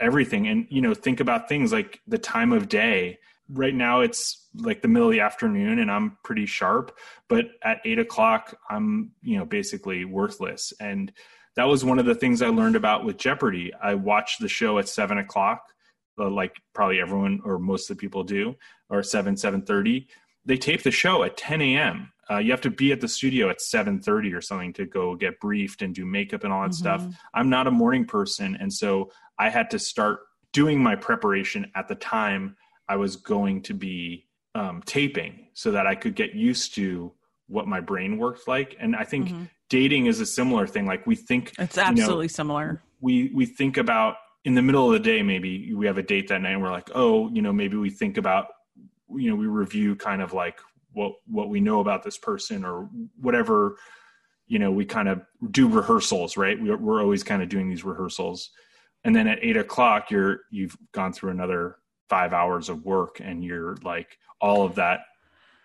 everything. 0.00 0.48
And 0.48 0.66
you 0.70 0.80
know, 0.80 0.94
think 0.94 1.20
about 1.20 1.50
things 1.50 1.70
like 1.70 2.00
the 2.08 2.16
time 2.16 2.52
of 2.52 2.68
day. 2.68 3.18
Right 3.50 3.74
now, 3.74 4.00
it's 4.00 4.48
like 4.54 4.80
the 4.80 4.88
middle 4.88 5.08
of 5.08 5.12
the 5.12 5.20
afternoon, 5.20 5.80
and 5.80 5.90
I'm 5.90 6.16
pretty 6.24 6.46
sharp. 6.46 6.96
But 7.28 7.48
at 7.62 7.80
eight 7.84 7.98
o'clock, 7.98 8.56
I'm 8.70 9.12
you 9.22 9.36
know 9.36 9.44
basically 9.44 10.06
worthless. 10.06 10.72
And 10.80 11.12
that 11.56 11.64
was 11.64 11.84
one 11.84 11.98
of 11.98 12.06
the 12.06 12.14
things 12.14 12.40
I 12.40 12.48
learned 12.48 12.74
about 12.74 13.04
with 13.04 13.18
Jeopardy. 13.18 13.70
I 13.74 13.94
watched 13.94 14.40
the 14.40 14.48
show 14.48 14.78
at 14.78 14.88
seven 14.88 15.18
o'clock 15.18 15.74
like 16.18 16.56
probably 16.74 17.00
everyone 17.00 17.40
or 17.44 17.58
most 17.58 17.90
of 17.90 17.96
the 17.96 18.00
people 18.00 18.24
do, 18.24 18.54
or 18.90 19.02
7, 19.02 19.34
7.30. 19.34 20.06
They 20.44 20.56
tape 20.56 20.82
the 20.82 20.90
show 20.90 21.22
at 21.24 21.36
10 21.36 21.60
a.m. 21.60 22.12
Uh, 22.30 22.38
you 22.38 22.50
have 22.50 22.60
to 22.62 22.70
be 22.70 22.92
at 22.92 23.00
the 23.00 23.08
studio 23.08 23.50
at 23.50 23.58
7.30 23.58 24.34
or 24.36 24.40
something 24.40 24.72
to 24.74 24.86
go 24.86 25.14
get 25.14 25.38
briefed 25.40 25.82
and 25.82 25.94
do 25.94 26.04
makeup 26.04 26.44
and 26.44 26.52
all 26.52 26.62
that 26.62 26.70
mm-hmm. 26.70 26.74
stuff. 26.78 27.06
I'm 27.34 27.50
not 27.50 27.66
a 27.66 27.70
morning 27.70 28.04
person. 28.04 28.56
And 28.60 28.72
so 28.72 29.10
I 29.38 29.48
had 29.48 29.70
to 29.70 29.78
start 29.78 30.20
doing 30.52 30.82
my 30.82 30.96
preparation 30.96 31.70
at 31.74 31.88
the 31.88 31.94
time 31.94 32.56
I 32.88 32.96
was 32.96 33.16
going 33.16 33.62
to 33.62 33.74
be 33.74 34.26
um, 34.54 34.82
taping 34.86 35.48
so 35.52 35.70
that 35.72 35.86
I 35.86 35.94
could 35.94 36.14
get 36.14 36.34
used 36.34 36.74
to 36.76 37.12
what 37.48 37.68
my 37.68 37.80
brain 37.80 38.18
worked 38.18 38.48
like. 38.48 38.76
And 38.80 38.96
I 38.96 39.04
think 39.04 39.28
mm-hmm. 39.28 39.44
dating 39.68 40.06
is 40.06 40.20
a 40.20 40.26
similar 40.26 40.66
thing. 40.66 40.86
Like 40.86 41.06
we 41.06 41.14
think 41.14 41.52
it's 41.58 41.78
absolutely 41.78 42.24
you 42.24 42.28
know, 42.28 42.28
similar. 42.28 42.82
We 43.00 43.30
we 43.34 43.46
think 43.46 43.76
about 43.76 44.16
in 44.46 44.54
the 44.54 44.62
middle 44.62 44.86
of 44.86 44.92
the 44.94 44.98
day, 44.98 45.22
maybe 45.22 45.74
we 45.74 45.86
have 45.86 45.98
a 45.98 46.02
date 46.02 46.28
that 46.28 46.40
night 46.40 46.52
and 46.52 46.62
we're 46.62 46.70
like, 46.70 46.90
oh, 46.94 47.28
you 47.30 47.42
know, 47.42 47.52
maybe 47.52 47.76
we 47.76 47.90
think 47.90 48.16
about, 48.16 48.46
you 49.14 49.28
know, 49.28 49.36
we 49.36 49.46
review 49.46 49.94
kind 49.94 50.22
of 50.22 50.32
like 50.32 50.58
what, 50.92 51.12
what 51.26 51.50
we 51.50 51.60
know 51.60 51.80
about 51.80 52.02
this 52.02 52.16
person 52.16 52.64
or 52.64 52.88
whatever 53.20 53.76
you 54.46 54.58
know, 54.58 54.70
we 54.70 54.84
kind 54.84 55.08
of 55.08 55.22
do 55.50 55.68
rehearsals, 55.68 56.36
right? 56.36 56.60
We're, 56.60 56.76
we're 56.76 57.02
always 57.02 57.22
kind 57.22 57.42
of 57.42 57.48
doing 57.48 57.68
these 57.68 57.84
rehearsals. 57.84 58.50
And 59.04 59.14
then 59.14 59.26
at 59.26 59.38
eight 59.42 59.56
o'clock, 59.56 60.10
you're, 60.10 60.40
you've 60.50 60.76
gone 60.92 61.12
through 61.12 61.30
another 61.30 61.76
five 62.08 62.32
hours 62.32 62.68
of 62.68 62.84
work 62.84 63.20
and 63.20 63.44
you're 63.44 63.76
like, 63.82 64.18
all 64.40 64.64
of 64.64 64.76
that, 64.76 65.00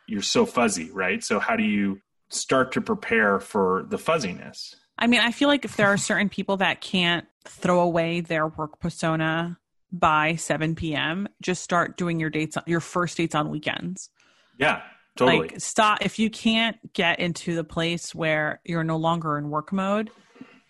you're 0.08 0.22
so 0.22 0.46
fuzzy, 0.46 0.92
right? 0.92 1.24
So 1.24 1.40
how 1.40 1.56
do 1.56 1.64
you 1.64 2.02
start 2.30 2.72
to 2.74 2.82
prepare 2.82 3.40
for 3.40 3.86
the 3.90 3.98
fuzziness? 3.98 4.76
I 5.02 5.08
mean, 5.08 5.20
I 5.20 5.32
feel 5.32 5.48
like 5.48 5.66
if 5.66 5.76
there 5.76 5.88
are 5.88 5.98
certain 5.98 6.30
people 6.30 6.58
that 6.58 6.80
can't 6.80 7.26
throw 7.46 7.80
away 7.80 8.22
their 8.22 8.48
work 8.48 8.80
persona 8.80 9.58
by 9.92 10.36
7 10.36 10.76
p.m., 10.76 11.28
just 11.42 11.64
start 11.64 11.98
doing 11.98 12.20
your 12.20 12.30
dates, 12.30 12.56
your 12.68 12.80
first 12.80 13.18
dates 13.18 13.34
on 13.34 13.50
weekends. 13.50 14.12
Yeah, 14.60 14.84
totally. 15.18 15.40
Like, 15.40 15.60
stop. 15.60 16.06
If 16.06 16.20
you 16.20 16.30
can't 16.30 16.78
get 16.94 17.20
into 17.20 17.56
the 17.56 17.64
place 17.64 18.14
where 18.14 18.62
you're 18.64 18.84
no 18.84 18.98
longer 18.98 19.40
in 19.40 19.50
work 19.50 19.74
mode, 19.74 20.12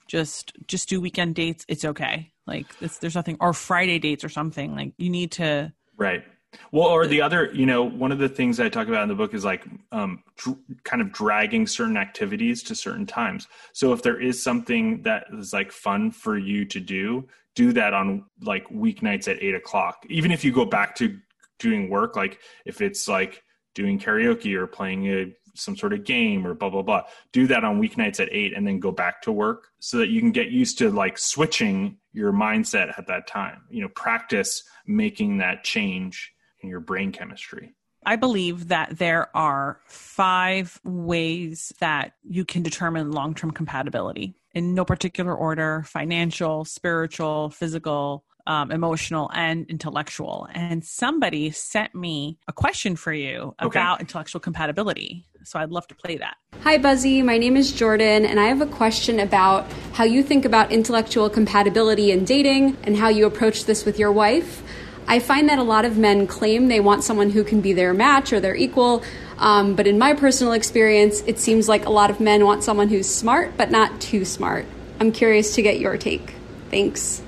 just 0.08 0.54
just 0.66 0.88
do 0.88 1.02
weekend 1.02 1.36
dates. 1.36 1.66
It's 1.68 1.84
okay. 1.84 2.32
Like, 2.48 2.68
there's 2.80 3.16
nothing, 3.16 3.38
or 3.42 3.52
Friday 3.54 4.00
dates 4.00 4.24
or 4.24 4.30
something. 4.30 4.76
Like, 4.76 4.94
you 4.98 5.10
need 5.10 5.34
to. 5.34 5.74
Right. 5.98 6.24
Well, 6.72 6.88
or 6.88 7.08
the 7.08 7.22
other, 7.22 7.52
you 7.54 7.66
know, 7.66 7.84
one 7.84 8.12
of 8.12 8.20
the 8.20 8.30
things 8.30 8.60
I 8.60 8.70
talk 8.70 8.88
about 8.88 9.04
in 9.04 9.10
the 9.10 9.16
book 9.16 9.34
is 9.34 9.46
like 9.46 9.66
um, 9.92 10.24
dr- 10.38 10.58
kind 10.84 11.02
of 11.02 11.12
dragging 11.12 11.66
certain 11.66 11.98
activities 11.98 12.64
to 12.64 12.76
certain 12.76 13.06
times. 13.06 13.48
So 13.74 13.94
if 13.94 14.04
there 14.04 14.20
is 14.20 14.42
something 14.42 15.02
that 15.04 15.28
is 15.34 15.54
like 15.54 15.72
fun 15.72 16.12
for 16.12 16.38
you 16.38 16.66
to 16.66 16.80
do, 16.80 17.28
do 17.56 17.74
that 17.74 17.94
on 17.94 18.26
like 18.42 18.68
weeknights 18.70 19.28
at 19.28 19.42
eight 19.42 19.56
o'clock. 19.56 20.06
Even 20.10 20.32
if 20.32 20.44
you 20.44 20.52
go 20.52 20.66
back 20.66 20.96
to 20.96 21.18
doing 21.60 21.90
work, 21.90 22.16
like 22.16 22.40
if 22.66 22.82
it's 22.82 23.08
like 23.08 23.44
doing 23.76 24.00
karaoke 24.00 24.56
or 24.56 24.68
playing 24.68 25.08
a 25.08 25.34
some 25.56 25.76
sort 25.76 25.94
of 25.94 26.06
game 26.06 26.48
or 26.48 26.54
blah 26.54 26.70
blah 26.70 26.82
blah 26.82 27.04
do 27.34 27.48
that 27.48 27.64
on 27.64 27.82
weeknights 27.82 28.20
at 28.20 28.30
8 28.32 28.54
and 28.56 28.66
then 28.66 28.80
go 28.80 28.92
back 28.92 29.22
to 29.22 29.32
work 29.32 29.68
so 29.80 29.98
that 29.98 30.10
you 30.10 30.22
can 30.22 30.32
get 30.32 30.50
used 30.50 30.78
to 30.78 30.90
like 30.90 31.18
switching 31.18 31.98
your 32.14 32.32
mindset 32.32 32.98
at 32.98 33.08
that 33.08 33.28
time 33.28 33.64
you 33.70 33.82
know 33.82 33.90
practice 33.90 34.64
making 34.88 35.38
that 35.38 35.64
change 35.64 36.31
in 36.62 36.70
your 36.70 36.80
brain 36.80 37.12
chemistry? 37.12 37.74
I 38.04 38.16
believe 38.16 38.70
that 38.70 38.98
there 38.98 39.36
are 39.38 39.80
five 39.86 40.80
ways 40.84 41.72
that 41.80 42.14
you 42.24 42.46
can 42.46 42.64
determine 42.64 43.12
long 43.12 43.36
term 43.36 43.52
compatibility 43.52 44.36
in 44.54 44.74
no 44.74 44.86
particular 44.86 45.36
order 45.36 45.84
financial, 45.86 46.66
spiritual, 46.66 47.52
physical, 47.52 48.26
um, 48.48 48.72
emotional, 48.72 49.30
and 49.36 49.68
intellectual. 49.70 50.48
And 50.54 50.84
somebody 50.84 51.52
sent 51.52 51.94
me 51.94 52.40
a 52.48 52.54
question 52.54 52.96
for 52.96 53.14
you 53.14 53.54
Okay. 53.62 53.80
about 53.80 54.00
intellectual 54.00 54.42
compatibility. 54.42 55.28
So 55.44 55.60
I'd 55.60 55.70
love 55.70 55.86
to 55.88 55.96
play 55.96 56.18
that. 56.18 56.38
Hi, 56.62 56.80
Buzzy. 56.80 57.22
My 57.22 57.38
name 57.38 57.56
is 57.56 57.72
Jordan, 57.72 58.26
and 58.26 58.40
I 58.40 58.46
have 58.46 58.62
a 58.62 58.66
question 58.66 59.20
about 59.20 59.72
how 59.94 60.06
you 60.06 60.24
think 60.24 60.44
about 60.44 60.72
intellectual 60.72 61.30
compatibility 61.30 62.12
in 62.12 62.26
dating 62.26 62.78
and 62.84 62.98
how 62.98 63.10
you 63.10 63.28
approach 63.28 63.66
this 63.66 63.86
with 63.86 64.00
your 64.00 64.12
wife. 64.12 64.64
I 65.12 65.20
find 65.20 65.50
that 65.50 65.60
a 65.60 65.64
lot 65.64 65.84
of 65.84 65.98
men 65.98 66.26
claim 66.26 66.70
they 66.70 66.80
want 66.80 67.04
someone 67.04 67.32
who 67.32 67.44
can 67.44 67.60
be 67.60 67.74
their 67.74 67.94
match 67.94 68.32
or 68.32 68.40
their 68.40 68.56
equal, 68.56 69.04
um, 69.40 69.76
but 69.76 69.86
in 69.86 70.00
my 70.00 70.14
personal 70.14 70.54
experience, 70.54 71.22
it 71.28 71.38
seems 71.38 71.68
like 71.68 71.86
a 71.86 71.90
lot 71.90 72.10
of 72.10 72.22
men 72.22 72.46
want 72.46 72.64
someone 72.64 72.88
who's 72.88 73.14
smart 73.14 73.58
but 73.58 73.70
not 73.70 74.00
too 74.00 74.24
smart. 74.24 74.66
I'm 75.02 75.12
curious 75.12 75.54
to 75.56 75.62
get 75.62 75.82
your 75.82 75.98
take. 75.98 76.36
Thanks. 76.70 77.22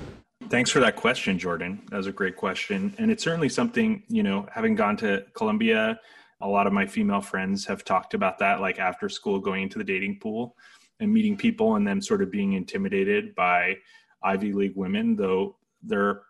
Thanks 0.48 0.72
for 0.72 0.80
that 0.80 0.96
question, 0.96 1.38
Jordan. 1.38 1.82
That 1.90 1.98
was 1.98 2.08
a 2.08 2.14
great 2.14 2.38
question. 2.38 2.96
And 3.00 3.12
it's 3.12 3.22
certainly 3.22 3.50
something, 3.50 4.04
you 4.08 4.24
know, 4.24 4.48
having 4.50 4.76
gone 4.76 4.96
to 4.98 5.26
Columbia, 5.34 6.00
a 6.40 6.48
lot 6.48 6.68
of 6.68 6.72
my 6.72 6.86
female 6.86 7.20
friends 7.20 7.66
have 7.66 7.84
talked 7.84 8.14
about 8.14 8.40
that, 8.40 8.62
like 8.62 8.80
after 8.80 9.10
school, 9.10 9.40
going 9.40 9.62
into 9.62 9.78
the 9.78 9.84
dating 9.84 10.20
pool 10.22 10.56
and 11.02 11.12
meeting 11.12 11.36
people 11.36 11.76
and 11.76 11.86
then 11.86 12.02
sort 12.02 12.22
of 12.22 12.32
being 12.32 12.54
intimidated 12.54 13.36
by 13.36 13.76
Ivy 14.24 14.54
League 14.54 14.78
women, 14.78 15.18
though 15.18 15.58
there 15.82 16.08
are 16.08 16.22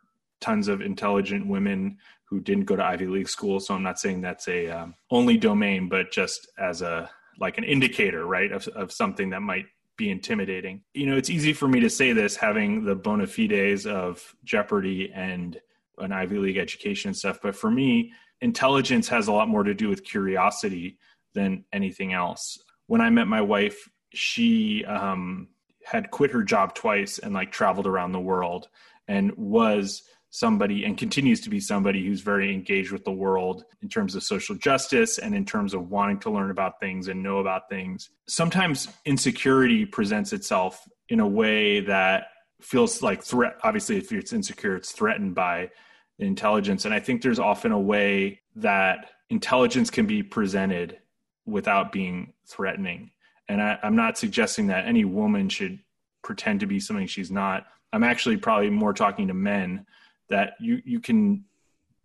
tons 0.43 0.67
of 0.67 0.82
intelligent 0.82 1.47
women 1.47 1.97
who 2.25 2.39
didn't 2.39 2.65
go 2.65 2.75
to 2.75 2.84
Ivy 2.84 3.08
League 3.08 3.29
school. 3.29 3.60
So 3.60 3.73
I'm 3.73 3.84
not 3.84 3.99
saying 3.99 4.21
that's 4.21 4.47
a 4.47 4.67
um, 4.67 4.95
only 5.10 5.38
domain, 5.38 5.88
but 5.88 6.12
just 6.12 6.47
as 6.58 6.82
a 6.82 7.10
like 7.39 7.58
an 7.58 7.63
indicator, 7.63 8.25
right, 8.25 8.51
of, 8.51 8.67
of 8.69 8.91
something 8.91 9.29
that 9.32 9.41
might 9.41 9.65
be 9.97 10.12
intimidating. 10.12 10.82
You 10.93 11.06
know, 11.08 11.17
it's 11.17 11.29
easy 11.29 11.53
for 11.53 11.67
me 11.67 11.79
to 11.79 11.89
say 11.89 12.13
this 12.13 12.36
having 12.36 12.84
the 12.84 12.95
bona 12.95 13.27
fides 13.27 13.86
of 13.86 14.36
Jeopardy 14.43 15.12
and 15.13 15.60
an 15.97 16.12
Ivy 16.12 16.38
League 16.38 16.58
education 16.58 17.10
and 17.10 17.17
stuff, 17.17 17.39
but 17.41 17.56
for 17.56 17.71
me, 17.71 18.12
intelligence 18.41 19.08
has 19.08 19.27
a 19.27 19.32
lot 19.32 19.47
more 19.47 19.63
to 19.63 19.73
do 19.73 19.88
with 19.88 20.03
curiosity 20.03 20.97
than 21.34 21.65
anything 21.71 22.13
else. 22.13 22.58
When 22.88 23.01
I 23.01 23.10
met 23.10 23.27
my 23.27 23.41
wife, 23.41 23.89
she 24.13 24.84
um, 24.86 25.47
had 25.84 26.12
quit 26.12 26.32
her 26.32 26.43
job 26.43 26.75
twice 26.75 27.19
and 27.19 27.34
like 27.34 27.51
traveled 27.51 27.88
around 27.88 28.12
the 28.12 28.19
world 28.19 28.67
and 29.08 29.32
was 29.38 30.03
somebody 30.33 30.83
and 30.83 30.97
continues 30.97 31.39
to 31.39 31.47
be 31.47 31.59
somebody 31.59 32.03
who's 32.03 32.21
very 32.21 32.51
engaged 32.51 32.91
with 32.91 33.05
the 33.05 33.11
world 33.11 33.65
in 33.83 33.87
terms 33.87 34.15
of 34.15 34.23
social 34.23 34.55
justice 34.55 35.19
and 35.19 35.35
in 35.35 35.45
terms 35.45 35.75
of 35.75 35.91
wanting 35.91 36.17
to 36.17 36.31
learn 36.31 36.49
about 36.49 36.79
things 36.79 37.07
and 37.07 37.21
know 37.21 37.37
about 37.37 37.69
things. 37.69 38.09
Sometimes 38.27 38.87
insecurity 39.05 39.85
presents 39.85 40.33
itself 40.33 40.89
in 41.09 41.19
a 41.19 41.27
way 41.27 41.81
that 41.81 42.29
feels 42.61 43.03
like 43.03 43.21
threat. 43.21 43.57
Obviously, 43.61 43.97
if 43.97 44.11
it's 44.11 44.33
insecure, 44.33 44.75
it's 44.75 44.91
threatened 44.91 45.35
by 45.35 45.69
intelligence. 46.17 46.85
And 46.85 46.95
I 46.95 46.99
think 46.99 47.21
there's 47.21 47.37
often 47.37 47.71
a 47.71 47.79
way 47.79 48.41
that 48.55 49.11
intelligence 49.29 49.91
can 49.91 50.07
be 50.07 50.23
presented 50.23 50.97
without 51.45 51.91
being 51.91 52.33
threatening. 52.47 53.11
And 53.49 53.61
I, 53.61 53.77
I'm 53.83 53.95
not 53.95 54.17
suggesting 54.17 54.65
that 54.67 54.87
any 54.87 55.05
woman 55.05 55.47
should 55.47 55.77
pretend 56.23 56.61
to 56.61 56.65
be 56.65 56.79
something 56.79 57.05
she's 57.05 57.29
not. 57.29 57.67
I'm 57.91 58.03
actually 58.03 58.37
probably 58.37 58.71
more 58.71 58.93
talking 58.93 59.27
to 59.27 59.35
men 59.35 59.85
that 60.33 60.55
you 60.59 60.81
you 60.83 60.99
can 60.99 61.45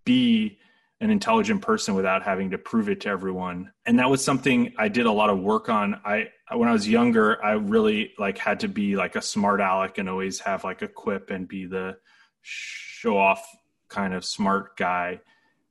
be 0.04 0.58
an 1.00 1.10
intelligent 1.10 1.62
person 1.62 1.94
without 1.94 2.22
having 2.22 2.50
to 2.50 2.58
prove 2.58 2.88
it 2.88 3.00
to 3.02 3.08
everyone. 3.08 3.72
And 3.86 3.98
that 3.98 4.10
was 4.10 4.22
something 4.22 4.72
i 4.76 4.88
did 4.88 5.06
a 5.06 5.12
lot 5.12 5.30
of 5.30 5.38
work 5.40 5.68
on. 5.68 6.00
I 6.04 6.28
when 6.54 6.68
i 6.68 6.72
was 6.72 6.88
younger 6.88 7.42
i 7.44 7.52
really 7.52 8.12
like 8.18 8.38
had 8.38 8.60
to 8.60 8.68
be 8.68 8.96
like 8.96 9.16
a 9.16 9.22
smart 9.22 9.60
aleck 9.60 9.98
and 9.98 10.08
always 10.08 10.40
have 10.40 10.64
like 10.64 10.82
a 10.82 10.88
quip 10.88 11.30
and 11.30 11.48
be 11.48 11.66
the 11.66 11.96
show 12.42 13.16
off 13.16 13.42
kind 13.88 14.12
of 14.14 14.24
smart 14.24 14.76
guy. 14.76 15.20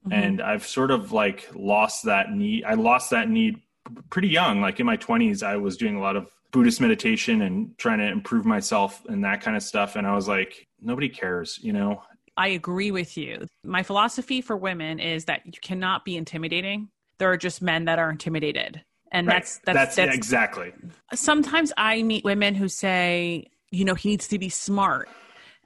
Mm-hmm. 0.06 0.14
and 0.14 0.42
i've 0.42 0.66
sort 0.66 0.92
of 0.92 1.12
like 1.12 1.50
lost 1.56 2.06
that 2.06 2.32
need 2.32 2.64
i 2.66 2.74
lost 2.74 3.10
that 3.12 3.30
need 3.30 3.62
pretty 4.10 4.28
young. 4.28 4.60
Like 4.62 4.80
in 4.80 4.86
my 4.86 4.98
20s 4.98 5.44
i 5.44 5.58
was 5.58 5.78
doing 5.78 5.96
a 5.96 6.02
lot 6.02 6.16
of 6.16 6.28
buddhist 6.52 6.80
meditation 6.82 7.42
and 7.42 7.78
trying 7.78 8.00
to 8.00 8.08
improve 8.08 8.46
myself 8.46 9.04
and 9.10 9.24
that 9.24 9.42
kind 9.42 9.56
of 9.58 9.64
stuff. 9.64 9.96
And 9.96 10.08
i 10.08 10.16
was 10.16 10.28
like 10.28 10.68
nobody 10.82 11.10
cares 11.10 11.60
you 11.62 11.74
know 11.74 12.02
I 12.38 12.50
agree 12.50 12.92
with 12.92 13.18
you. 13.18 13.48
My 13.64 13.84
philosophy 13.84 14.42
for 14.42 14.56
women 14.56 15.00
is 15.00 15.26
that 15.26 15.46
you 15.46 15.54
cannot 15.62 16.06
be 16.06 16.16
intimidating. 16.16 16.90
There 17.18 17.32
are 17.32 17.38
just 17.38 17.62
men 17.62 17.86
that 17.86 17.98
are 17.98 18.12
intimidated. 18.12 18.84
And 19.12 19.28
right. 19.28 19.36
that's, 19.36 19.60
that's, 19.66 19.76
that's, 19.76 19.96
that's 19.96 20.16
exactly. 20.16 20.74
Sometimes 21.14 21.74
I 21.78 22.04
meet 22.04 22.24
women 22.24 22.54
who 22.56 22.68
say, 22.68 23.48
you 23.72 23.86
know, 23.86 23.96
he 23.96 24.10
needs 24.10 24.28
to 24.28 24.38
be 24.38 24.50
smart. 24.50 25.10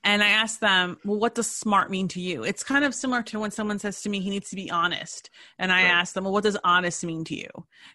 And 0.04 0.24
I 0.24 0.30
ask 0.30 0.60
them, 0.60 0.98
well, 1.06 1.20
what 1.20 1.36
does 1.36 1.48
smart 1.48 1.92
mean 1.92 2.08
to 2.10 2.20
you? 2.20 2.44
It's 2.44 2.64
kind 2.64 2.84
of 2.84 2.96
similar 2.96 3.22
to 3.24 3.40
when 3.40 3.52
someone 3.52 3.78
says 3.78 4.02
to 4.02 4.10
me, 4.10 4.20
he 4.20 4.32
needs 4.32 4.50
to 4.50 4.56
be 4.56 4.72
honest. 4.72 5.30
And 5.60 5.72
I 5.72 5.84
right. 5.84 5.92
ask 5.92 6.16
them, 6.16 6.24
well, 6.24 6.34
what 6.34 6.44
does 6.44 6.58
honest 6.64 7.04
mean 7.04 7.24
to 7.26 7.36
you? 7.36 7.50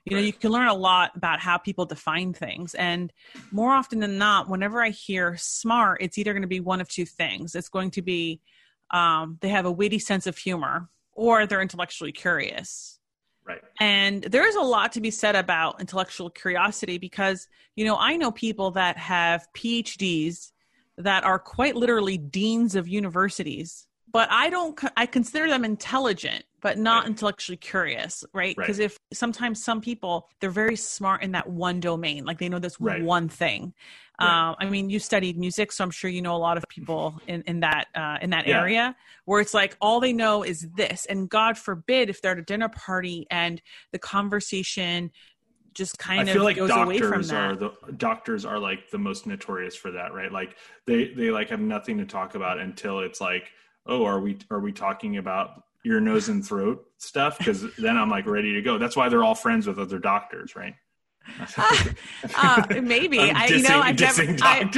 You 0.05 0.17
know, 0.17 0.23
you 0.23 0.33
can 0.33 0.53
learn 0.53 0.69
a 0.69 0.75
lot 0.75 1.17
about 1.17 1.41
how 1.41 1.59
people 1.59 1.85
define 1.85 2.33
things. 2.33 2.75
And 2.75 3.13
more 3.51 3.73
often 3.73 3.99
than 3.99 4.19
not, 4.19 4.49
whenever 4.49 4.81
I 4.81 4.91
hear 4.91 5.37
smart, 5.37 6.01
it's 6.01 6.17
either 6.17 6.33
going 6.33 6.43
to 6.43 6.49
be 6.49 6.61
one 6.61 6.81
of 6.81 6.89
two 6.89 7.07
things. 7.07 7.57
It's 7.57 7.69
going 7.69 7.91
to 7.93 8.03
be 8.03 8.41
um, 8.91 9.39
they 9.41 9.49
have 9.49 9.67
a 9.67 9.73
witty 9.73 9.99
sense 9.99 10.27
of 10.27 10.37
humor, 10.37 10.89
or 11.13 11.47
they're 11.47 11.63
intellectually 11.63 12.13
curious. 12.13 12.99
Right. 13.47 13.63
And 13.81 14.25
there 14.25 14.47
is 14.47 14.57
a 14.57 14.61
lot 14.61 14.93
to 14.93 15.01
be 15.01 15.11
said 15.11 15.37
about 15.37 15.81
intellectual 15.81 16.31
curiosity 16.31 16.99
because, 16.99 17.47
you 17.77 17.85
know, 17.85 17.97
I 17.97 18.17
know 18.17 18.33
people 18.33 18.73
that 18.73 18.97
have 18.97 19.47
PhDs 19.57 20.51
that 20.99 21.25
are 21.25 21.39
quite 21.39 21.77
literally 21.77 22.19
deans 22.19 22.75
of 22.75 22.89
universities, 22.89 23.87
but 24.17 24.29
I 24.31 24.49
don't, 24.49 24.81
I 24.97 25.05
consider 25.05 25.47
them 25.47 25.63
intelligent, 25.63 26.43
but 26.63 26.79
not 26.79 27.01
right. 27.01 27.11
intellectually 27.11 27.59
curious, 27.59 28.25
right? 28.33 28.57
Because 28.57 28.79
right. 28.79 28.87
if 28.87 28.99
sometimes 29.13 29.63
some 29.63 29.83
people, 29.83 30.31
they're 30.41 30.49
very 30.49 30.75
smart 30.77 31.23
in 31.23 31.33
that 31.33 31.47
one 31.47 31.81
domain, 31.81 32.25
like 32.25 32.39
they 32.39 32.49
know 32.49 32.59
this 32.59 32.81
right. 32.81 33.03
one 33.03 33.29
thing. 33.29 33.75
Uh, 34.19 34.55
I 34.59 34.65
mean, 34.71 34.89
you 34.89 34.99
studied 34.99 35.37
music, 35.37 35.71
so 35.71 35.85
I'm 35.85 35.91
sure 35.91 36.09
you 36.09 36.23
know 36.23 36.35
a 36.35 36.39
lot 36.39 36.57
of 36.57 36.65
people 36.71 37.21
in 37.27 37.43
in 37.43 37.61
that 37.61 37.89
uh, 37.95 38.17
in 38.23 38.31
that 38.31 38.47
yeah. 38.47 38.59
area 38.59 38.97
where 39.27 39.43
it's 39.43 39.53
like 39.53 39.77
all 39.79 40.01
they 40.01 40.15
know 40.15 40.43
is 40.43 40.67
this, 40.75 41.05
and 41.05 41.29
God 41.29 41.59
forbid 41.59 42.09
if 42.09 42.23
they're 42.23 42.33
at 42.33 42.39
a 42.39 42.43
dinner 42.43 42.71
party 42.71 43.27
and 43.31 43.61
the 43.93 43.99
conversation 43.99 45.11
just 45.75 45.99
kind 45.99 46.31
I 46.31 46.33
feel 46.33 46.41
of 46.41 46.47
like 46.47 46.57
goes 46.57 46.71
away 46.71 46.99
from 46.99 47.23
that. 47.25 47.35
Are 47.35 47.57
the 47.57 47.71
doctors 47.99 48.47
are 48.47 48.59
like 48.59 48.91
the 48.91 48.99
most 48.99 49.27
notorious 49.27 49.77
for 49.77 49.91
that, 49.91 50.15
right? 50.15 50.33
Like 50.33 50.57
they 50.87 51.13
they 51.13 51.31
like 51.31 51.51
have 51.51 51.61
nothing 51.61 51.99
to 51.99 52.07
talk 52.07 52.35
about 52.35 52.59
until 52.59 53.01
it's 53.01 53.21
like, 53.21 53.53
oh, 53.87 54.05
are 54.05 54.21
we 54.21 54.39
are 54.51 54.61
we 54.61 54.73
talking 54.73 55.17
about 55.17 55.63
ear, 55.85 56.01
nose, 56.01 56.29
and 56.29 56.47
throat 56.47 56.85
stuff? 56.99 57.39
Because 57.39 57.65
then 57.77 57.97
I'm 57.97 58.11
like 58.11 58.27
ready 58.27 58.55
to 58.55 58.63
go. 58.63 58.79
That's 58.79 58.97
why 58.97 59.09
they're 59.09 59.25
all 59.25 59.35
friends 59.35 59.67
with 59.67 59.79
other 59.79 59.99
doctors, 59.99 60.57
right? 60.57 60.75
uh, 62.37 62.63
maybe 62.83 63.19
I, 63.21 63.47
you 63.47 63.63
know, 63.63 63.81
I've 63.81 63.99
never, 63.99 64.23
I, 64.43 64.71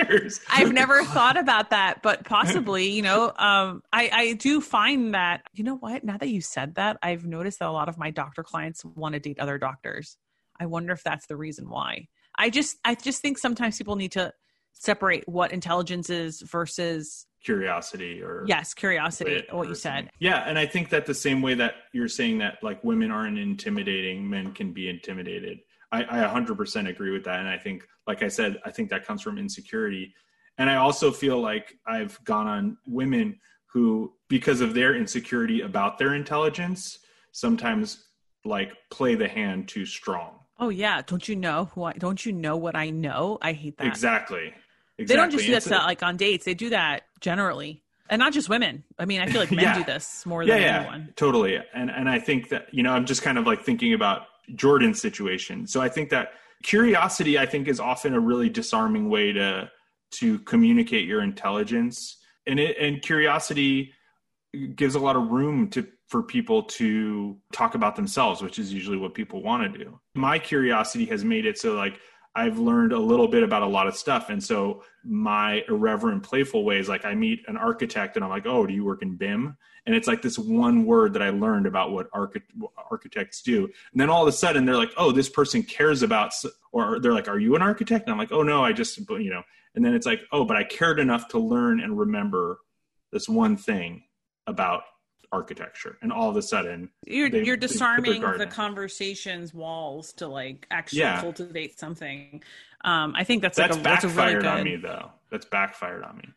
I've 0.50 0.72
never 0.72 1.04
thought 1.04 1.36
about 1.36 1.70
that, 1.70 2.02
but 2.02 2.24
possibly, 2.24 2.88
you 2.90 3.02
know, 3.02 3.32
um, 3.36 3.82
I, 3.92 4.10
I 4.12 4.32
do 4.34 4.60
find 4.60 5.14
that, 5.14 5.42
you 5.52 5.64
know 5.64 5.76
what, 5.76 6.04
now 6.04 6.16
that 6.16 6.28
you 6.28 6.40
said 6.40 6.76
that, 6.76 6.98
I've 7.02 7.24
noticed 7.24 7.58
that 7.58 7.68
a 7.68 7.72
lot 7.72 7.88
of 7.88 7.98
my 7.98 8.10
doctor 8.10 8.42
clients 8.42 8.84
want 8.84 9.12
to 9.12 9.20
date 9.20 9.38
other 9.38 9.58
doctors. 9.58 10.16
I 10.58 10.66
wonder 10.66 10.92
if 10.92 11.02
that's 11.02 11.26
the 11.26 11.36
reason 11.36 11.68
why. 11.68 12.08
I 12.36 12.50
just, 12.50 12.76
I 12.84 12.94
just 12.94 13.20
think 13.20 13.38
sometimes 13.38 13.78
people 13.78 13.96
need 13.96 14.12
to 14.12 14.32
separate 14.72 15.28
what 15.28 15.52
intelligence 15.52 16.08
is 16.08 16.40
versus 16.40 17.26
curiosity 17.44 18.22
or 18.22 18.44
yes 18.46 18.74
curiosity 18.74 19.44
what 19.50 19.68
you 19.68 19.74
said. 19.74 20.10
yeah 20.18 20.44
and 20.48 20.58
i 20.58 20.66
think 20.66 20.88
that 20.90 21.06
the 21.06 21.14
same 21.14 21.40
way 21.40 21.54
that 21.54 21.74
you're 21.92 22.08
saying 22.08 22.38
that 22.38 22.58
like 22.62 22.82
women 22.82 23.10
aren't 23.10 23.38
intimidating 23.38 24.28
men 24.28 24.52
can 24.52 24.72
be 24.72 24.88
intimidated. 24.88 25.58
I, 25.90 26.02
I 26.02 26.40
100% 26.40 26.88
agree 26.88 27.10
with 27.10 27.24
that 27.24 27.40
and 27.40 27.48
i 27.48 27.56
think 27.56 27.86
like 28.06 28.22
i 28.22 28.28
said 28.28 28.58
i 28.64 28.70
think 28.70 28.90
that 28.90 29.06
comes 29.06 29.22
from 29.22 29.38
insecurity. 29.38 30.14
And 30.58 30.68
i 30.68 30.76
also 30.76 31.10
feel 31.12 31.40
like 31.40 31.74
i've 31.86 32.22
gone 32.24 32.46
on 32.46 32.76
women 32.86 33.38
who 33.72 34.12
because 34.28 34.60
of 34.60 34.74
their 34.74 34.94
insecurity 34.94 35.60
about 35.60 35.98
their 35.98 36.14
intelligence 36.14 36.98
sometimes 37.32 38.08
like 38.44 38.72
play 38.90 39.14
the 39.14 39.28
hand 39.28 39.68
too 39.68 39.84
strong. 39.84 40.38
Oh 40.58 40.70
yeah. 40.70 41.02
Don't 41.06 41.28
you 41.28 41.36
know 41.36 41.66
who 41.66 41.84
i 41.84 41.92
don't 41.92 42.24
you 42.24 42.32
know 42.32 42.56
what 42.56 42.74
i 42.74 42.90
know? 42.90 43.38
I 43.40 43.52
hate 43.52 43.76
that. 43.78 43.86
Exactly. 43.86 44.52
Exactly. 45.00 45.04
They 45.06 45.14
don't 45.14 45.30
just 45.30 45.46
do 45.46 45.52
that 45.52 45.62
so, 45.62 45.76
like 45.76 46.02
on 46.02 46.16
dates. 46.16 46.44
They 46.44 46.54
do 46.54 46.70
that 46.70 47.04
generally, 47.20 47.82
and 48.10 48.20
not 48.20 48.32
just 48.32 48.48
women. 48.48 48.84
I 48.98 49.04
mean, 49.04 49.20
I 49.20 49.26
feel 49.26 49.40
like 49.40 49.50
men 49.52 49.64
yeah. 49.64 49.78
do 49.78 49.84
this 49.84 50.24
more 50.26 50.44
than 50.44 50.60
yeah, 50.60 50.80
anyone. 50.80 51.12
Totally. 51.16 51.58
And 51.74 51.90
and 51.90 52.08
I 52.08 52.18
think 52.18 52.48
that 52.50 52.72
you 52.72 52.82
know, 52.82 52.92
I'm 52.92 53.06
just 53.06 53.22
kind 53.22 53.38
of 53.38 53.46
like 53.46 53.62
thinking 53.62 53.94
about 53.94 54.22
Jordan's 54.54 55.00
situation. 55.00 55.66
So 55.66 55.80
I 55.80 55.88
think 55.88 56.10
that 56.10 56.32
curiosity, 56.62 57.38
I 57.38 57.46
think, 57.46 57.68
is 57.68 57.80
often 57.80 58.14
a 58.14 58.20
really 58.20 58.48
disarming 58.48 59.08
way 59.08 59.32
to 59.32 59.70
to 60.10 60.38
communicate 60.40 61.06
your 61.06 61.22
intelligence, 61.22 62.16
and 62.46 62.58
it 62.58 62.76
and 62.78 63.02
curiosity 63.02 63.92
gives 64.74 64.94
a 64.94 64.98
lot 65.00 65.16
of 65.16 65.28
room 65.28 65.68
to 65.70 65.86
for 66.08 66.22
people 66.22 66.62
to 66.62 67.36
talk 67.52 67.74
about 67.74 67.94
themselves, 67.94 68.40
which 68.40 68.58
is 68.58 68.72
usually 68.72 68.96
what 68.96 69.12
people 69.12 69.42
want 69.42 69.70
to 69.70 69.78
do. 69.78 70.00
My 70.14 70.38
curiosity 70.38 71.04
has 71.06 71.22
made 71.22 71.44
it 71.44 71.58
so 71.58 71.74
like 71.74 72.00
I've 72.34 72.58
learned 72.58 72.92
a 72.92 72.98
little 72.98 73.26
bit 73.26 73.42
about 73.42 73.62
a 73.62 73.66
lot 73.66 73.86
of 73.86 73.96
stuff. 73.96 74.30
And 74.30 74.42
so 74.42 74.84
my 75.04 75.64
irreverent, 75.68 76.22
playful 76.22 76.64
ways, 76.64 76.88
like 76.88 77.04
I 77.04 77.14
meet 77.14 77.44
an 77.48 77.56
architect 77.56 78.16
and 78.16 78.24
I'm 78.24 78.30
like, 78.30 78.46
oh, 78.46 78.66
do 78.66 78.72
you 78.72 78.84
work 78.84 79.02
in 79.02 79.16
BIM? 79.16 79.56
And 79.86 79.94
it's 79.94 80.06
like 80.06 80.22
this 80.22 80.38
one 80.38 80.84
word 80.84 81.14
that 81.14 81.22
I 81.22 81.30
learned 81.30 81.66
about 81.66 81.92
what, 81.92 82.08
archi- 82.12 82.42
what 82.56 82.70
architects 82.90 83.42
do. 83.42 83.64
And 83.64 84.00
then 84.00 84.10
all 84.10 84.22
of 84.22 84.28
a 84.28 84.32
sudden 84.32 84.66
they're 84.66 84.76
like, 84.76 84.92
oh, 84.96 85.10
this 85.10 85.28
person 85.28 85.62
cares 85.62 86.02
about, 86.02 86.32
or 86.70 87.00
they're 87.00 87.14
like, 87.14 87.28
are 87.28 87.38
you 87.38 87.56
an 87.56 87.62
architect? 87.62 88.06
And 88.06 88.12
I'm 88.12 88.18
like, 88.18 88.32
oh, 88.32 88.42
no, 88.42 88.64
I 88.64 88.72
just, 88.72 88.98
you 88.98 89.30
know, 89.30 89.42
and 89.74 89.84
then 89.84 89.94
it's 89.94 90.06
like, 90.06 90.20
oh, 90.30 90.44
but 90.44 90.56
I 90.56 90.64
cared 90.64 91.00
enough 91.00 91.28
to 91.28 91.38
learn 91.38 91.80
and 91.80 91.98
remember 91.98 92.58
this 93.12 93.28
one 93.28 93.56
thing 93.56 94.04
about 94.46 94.82
architecture. 95.32 95.98
And 96.02 96.12
all 96.12 96.30
of 96.30 96.36
a 96.36 96.42
sudden 96.42 96.90
you're 97.06 97.30
they, 97.30 97.44
you're 97.44 97.56
disarming 97.56 98.22
the 98.22 98.46
conversations 98.46 99.54
walls 99.54 100.12
to 100.14 100.26
like 100.26 100.66
actually 100.70 101.00
yeah. 101.00 101.20
cultivate 101.20 101.78
something. 101.78 102.42
Um 102.84 103.14
i 103.16 103.24
think 103.24 103.42
that's 103.42 103.56
that's 103.56 103.72
like 103.72 103.80
a, 103.80 103.84
backfired 103.84 104.12
that's 104.12 104.16
a 104.16 104.26
really 104.26 104.34
good... 104.34 104.46
on 104.46 104.64
me 104.64 104.76
though. 104.76 105.10
That's 105.30 105.46
backfired 105.46 106.04
on 106.04 106.18
me. 106.18 106.28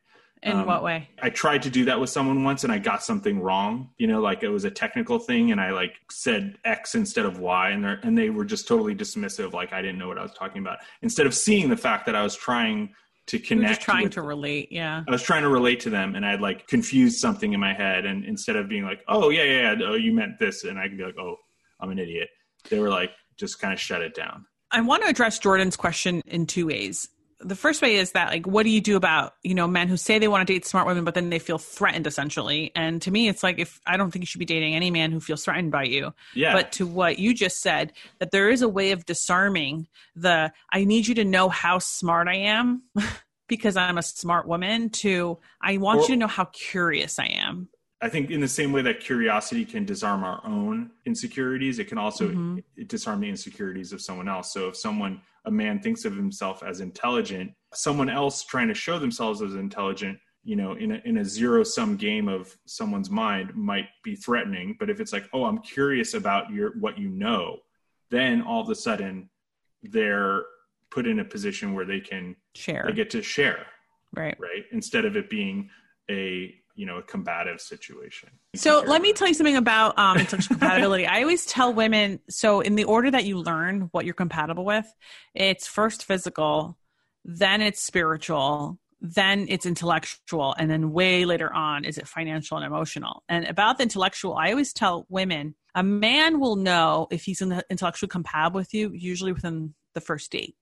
In 0.43 0.53
um, 0.53 0.65
what 0.65 0.81
way? 0.83 1.07
I 1.21 1.29
tried 1.29 1.61
to 1.63 1.69
do 1.69 1.85
that 1.85 1.99
with 1.99 2.09
someone 2.09 2.43
once 2.43 2.63
and 2.63 2.73
i 2.73 2.79
got 2.79 3.03
something 3.03 3.39
wrong. 3.39 3.89
You 3.97 4.07
know 4.07 4.21
like 4.21 4.43
it 4.43 4.49
was 4.49 4.65
a 4.65 4.71
technical 4.71 5.19
thing 5.19 5.51
and 5.51 5.61
i 5.61 5.71
like 5.71 5.93
said 6.09 6.57
x 6.65 6.95
instead 6.95 7.25
of 7.25 7.39
y 7.39 7.69
and 7.69 7.83
they 7.83 7.95
and 8.03 8.17
they 8.17 8.29
were 8.29 8.45
just 8.45 8.67
totally 8.67 8.95
dismissive 8.95 9.53
like 9.53 9.71
i 9.73 9.81
didn't 9.81 9.99
know 9.99 10.07
what 10.07 10.17
i 10.17 10.23
was 10.23 10.33
talking 10.33 10.61
about. 10.61 10.79
Instead 11.01 11.27
of 11.27 11.33
seeing 11.33 11.69
the 11.69 11.77
fact 11.77 12.05
that 12.05 12.15
i 12.15 12.23
was 12.23 12.35
trying 12.35 12.93
to 13.27 13.39
connect. 13.39 13.69
Just 13.69 13.81
trying 13.81 14.03
with, 14.03 14.13
to 14.13 14.21
relate, 14.21 14.71
yeah. 14.71 15.03
I 15.07 15.11
was 15.11 15.23
trying 15.23 15.43
to 15.43 15.49
relate 15.49 15.79
to 15.81 15.89
them, 15.89 16.15
and 16.15 16.25
I'd 16.25 16.41
like 16.41 16.67
confused 16.67 17.19
something 17.19 17.53
in 17.53 17.59
my 17.59 17.73
head, 17.73 18.05
and 18.05 18.25
instead 18.25 18.55
of 18.55 18.67
being 18.67 18.83
like, 18.83 19.01
"Oh 19.07 19.29
yeah, 19.29 19.43
yeah, 19.43 19.73
yeah, 19.73 19.85
oh 19.87 19.95
you 19.95 20.13
meant 20.13 20.39
this," 20.39 20.63
and 20.63 20.79
I 20.79 20.87
could 20.87 20.97
be 20.97 21.03
like, 21.03 21.17
"Oh, 21.17 21.37
I'm 21.79 21.89
an 21.89 21.99
idiot," 21.99 22.29
they 22.69 22.79
were 22.79 22.89
like, 22.89 23.11
just 23.37 23.59
kind 23.59 23.73
of 23.73 23.79
shut 23.79 24.01
it 24.01 24.13
down. 24.13 24.45
I 24.71 24.81
want 24.81 25.03
to 25.03 25.09
address 25.09 25.39
Jordan's 25.39 25.75
question 25.75 26.21
in 26.27 26.45
two 26.45 26.67
ways. 26.67 27.09
The 27.43 27.55
first 27.55 27.81
way 27.81 27.95
is 27.95 28.11
that 28.11 28.29
like, 28.29 28.45
what 28.45 28.63
do 28.63 28.69
you 28.69 28.81
do 28.81 28.95
about 28.95 29.35
you 29.43 29.53
know 29.53 29.67
men 29.67 29.87
who 29.87 29.97
say 29.97 30.19
they 30.19 30.27
want 30.27 30.45
to 30.47 30.53
date 30.53 30.65
smart 30.65 30.87
women, 30.87 31.03
but 31.03 31.13
then 31.13 31.29
they 31.29 31.39
feel 31.39 31.57
threatened 31.57 32.07
essentially? 32.07 32.71
And 32.75 33.01
to 33.01 33.11
me, 33.11 33.27
it's 33.27 33.43
like 33.43 33.59
if 33.59 33.79
I 33.85 33.97
don't 33.97 34.11
think 34.11 34.23
you 34.23 34.27
should 34.27 34.39
be 34.39 34.45
dating 34.45 34.75
any 34.75 34.91
man 34.91 35.11
who 35.11 35.19
feels 35.19 35.43
threatened 35.43 35.71
by 35.71 35.83
you. 35.83 36.13
Yeah. 36.33 36.53
But 36.53 36.71
to 36.73 36.87
what 36.87 37.19
you 37.19 37.33
just 37.33 37.61
said, 37.61 37.93
that 38.19 38.31
there 38.31 38.49
is 38.49 38.61
a 38.61 38.69
way 38.69 38.91
of 38.91 39.05
disarming 39.05 39.87
the 40.15 40.51
I 40.71 40.85
need 40.85 41.07
you 41.07 41.15
to 41.15 41.25
know 41.25 41.49
how 41.49 41.79
smart 41.79 42.27
I 42.27 42.35
am. 42.35 42.83
because 43.47 43.75
I'm 43.75 43.97
a 43.97 44.01
smart 44.01 44.47
woman 44.47 44.89
to 44.89 45.37
I 45.61 45.75
want 45.75 45.99
or, 45.99 46.01
you 46.03 46.07
to 46.09 46.15
know 46.15 46.27
how 46.27 46.45
curious 46.45 47.19
I 47.19 47.25
am. 47.25 47.67
I 48.01 48.09
think 48.09 48.31
in 48.31 48.41
the 48.41 48.47
same 48.47 48.71
way 48.71 48.81
that 48.81 48.99
curiosity 48.99 49.63
can 49.63 49.85
disarm 49.85 50.23
our 50.23 50.41
own 50.45 50.91
insecurities, 51.05 51.77
it 51.77 51.87
can 51.87 51.97
also 51.97 52.29
mm-hmm. 52.29 52.83
disarm 52.87 53.19
the 53.21 53.29
insecurities 53.29 53.93
of 53.93 54.01
someone 54.01 54.27
else. 54.27 54.51
So 54.53 54.67
if 54.69 54.75
someone, 54.75 55.21
a 55.45 55.51
man 55.51 55.79
thinks 55.79 56.03
of 56.05 56.15
himself 56.15 56.63
as 56.63 56.79
intelligent, 56.79 57.51
someone 57.73 58.09
else 58.09 58.43
trying 58.43 58.69
to 58.69 58.73
show 58.73 58.97
themselves 58.97 59.41
as 59.41 59.53
intelligent, 59.53 60.17
you 60.43 60.55
know, 60.55 60.73
in 60.73 60.93
a, 60.93 61.01
in 61.05 61.17
a 61.17 61.25
zero 61.25 61.63
sum 61.63 61.95
game 61.95 62.27
of 62.27 62.57
someone's 62.65 63.11
mind 63.11 63.53
might 63.55 63.87
be 64.03 64.15
threatening. 64.15 64.75
But 64.79 64.89
if 64.89 64.99
it's 64.99 65.13
like, 65.13 65.29
oh, 65.31 65.45
I'm 65.45 65.59
curious 65.59 66.15
about 66.15 66.49
your, 66.49 66.71
what 66.79 66.97
you 66.97 67.09
know, 67.09 67.59
then 68.09 68.41
all 68.41 68.61
of 68.61 68.69
a 68.69 68.75
sudden 68.75 69.29
they're 69.83 70.43
put 70.89 71.07
in 71.07 71.19
a 71.19 71.25
position 71.25 71.73
where 71.73 71.85
they 71.85 71.99
can 71.99 72.35
share 72.53 72.83
they 72.85 72.93
get 72.93 73.09
to 73.09 73.21
share 73.23 73.65
right 74.13 74.37
right 74.39 74.65
instead 74.71 75.05
of 75.05 75.15
it 75.15 75.29
being 75.29 75.69
a 76.09 76.53
you 76.81 76.87
know 76.87 76.97
a 76.97 77.03
combative 77.03 77.61
situation. 77.61 78.29
So 78.55 78.83
let 78.87 79.03
me 79.03 79.13
tell 79.13 79.27
you 79.27 79.35
something 79.35 79.55
about 79.55 79.99
um, 79.99 80.17
intellectual 80.17 80.57
compatibility. 80.57 81.05
I 81.05 81.21
always 81.21 81.45
tell 81.45 81.71
women 81.71 82.19
so 82.27 82.61
in 82.61 82.73
the 82.73 82.85
order 82.85 83.11
that 83.11 83.23
you 83.23 83.37
learn 83.37 83.89
what 83.91 84.03
you're 84.03 84.15
compatible 84.15 84.65
with 84.65 84.91
it's 85.35 85.67
first 85.67 86.03
physical 86.03 86.75
then 87.23 87.61
it's 87.61 87.83
spiritual 87.83 88.79
then 88.99 89.45
it's 89.47 89.67
intellectual 89.67 90.55
and 90.57 90.71
then 90.71 90.91
way 90.91 91.23
later 91.23 91.53
on 91.53 91.85
is 91.85 91.99
it 91.99 92.07
financial 92.07 92.57
and 92.57 92.65
emotional. 92.65 93.23
And 93.29 93.45
about 93.45 93.77
the 93.77 93.83
intellectual 93.83 94.33
i 94.33 94.49
always 94.49 94.73
tell 94.73 95.05
women 95.07 95.53
a 95.75 95.83
man 95.83 96.39
will 96.39 96.55
know 96.55 97.07
if 97.11 97.25
he's 97.25 97.43
intellectually 97.43 98.09
compatible 98.09 98.59
with 98.59 98.73
you 98.73 98.91
usually 98.91 99.33
within 99.33 99.75
the 99.93 100.01
first 100.01 100.31
date. 100.31 100.55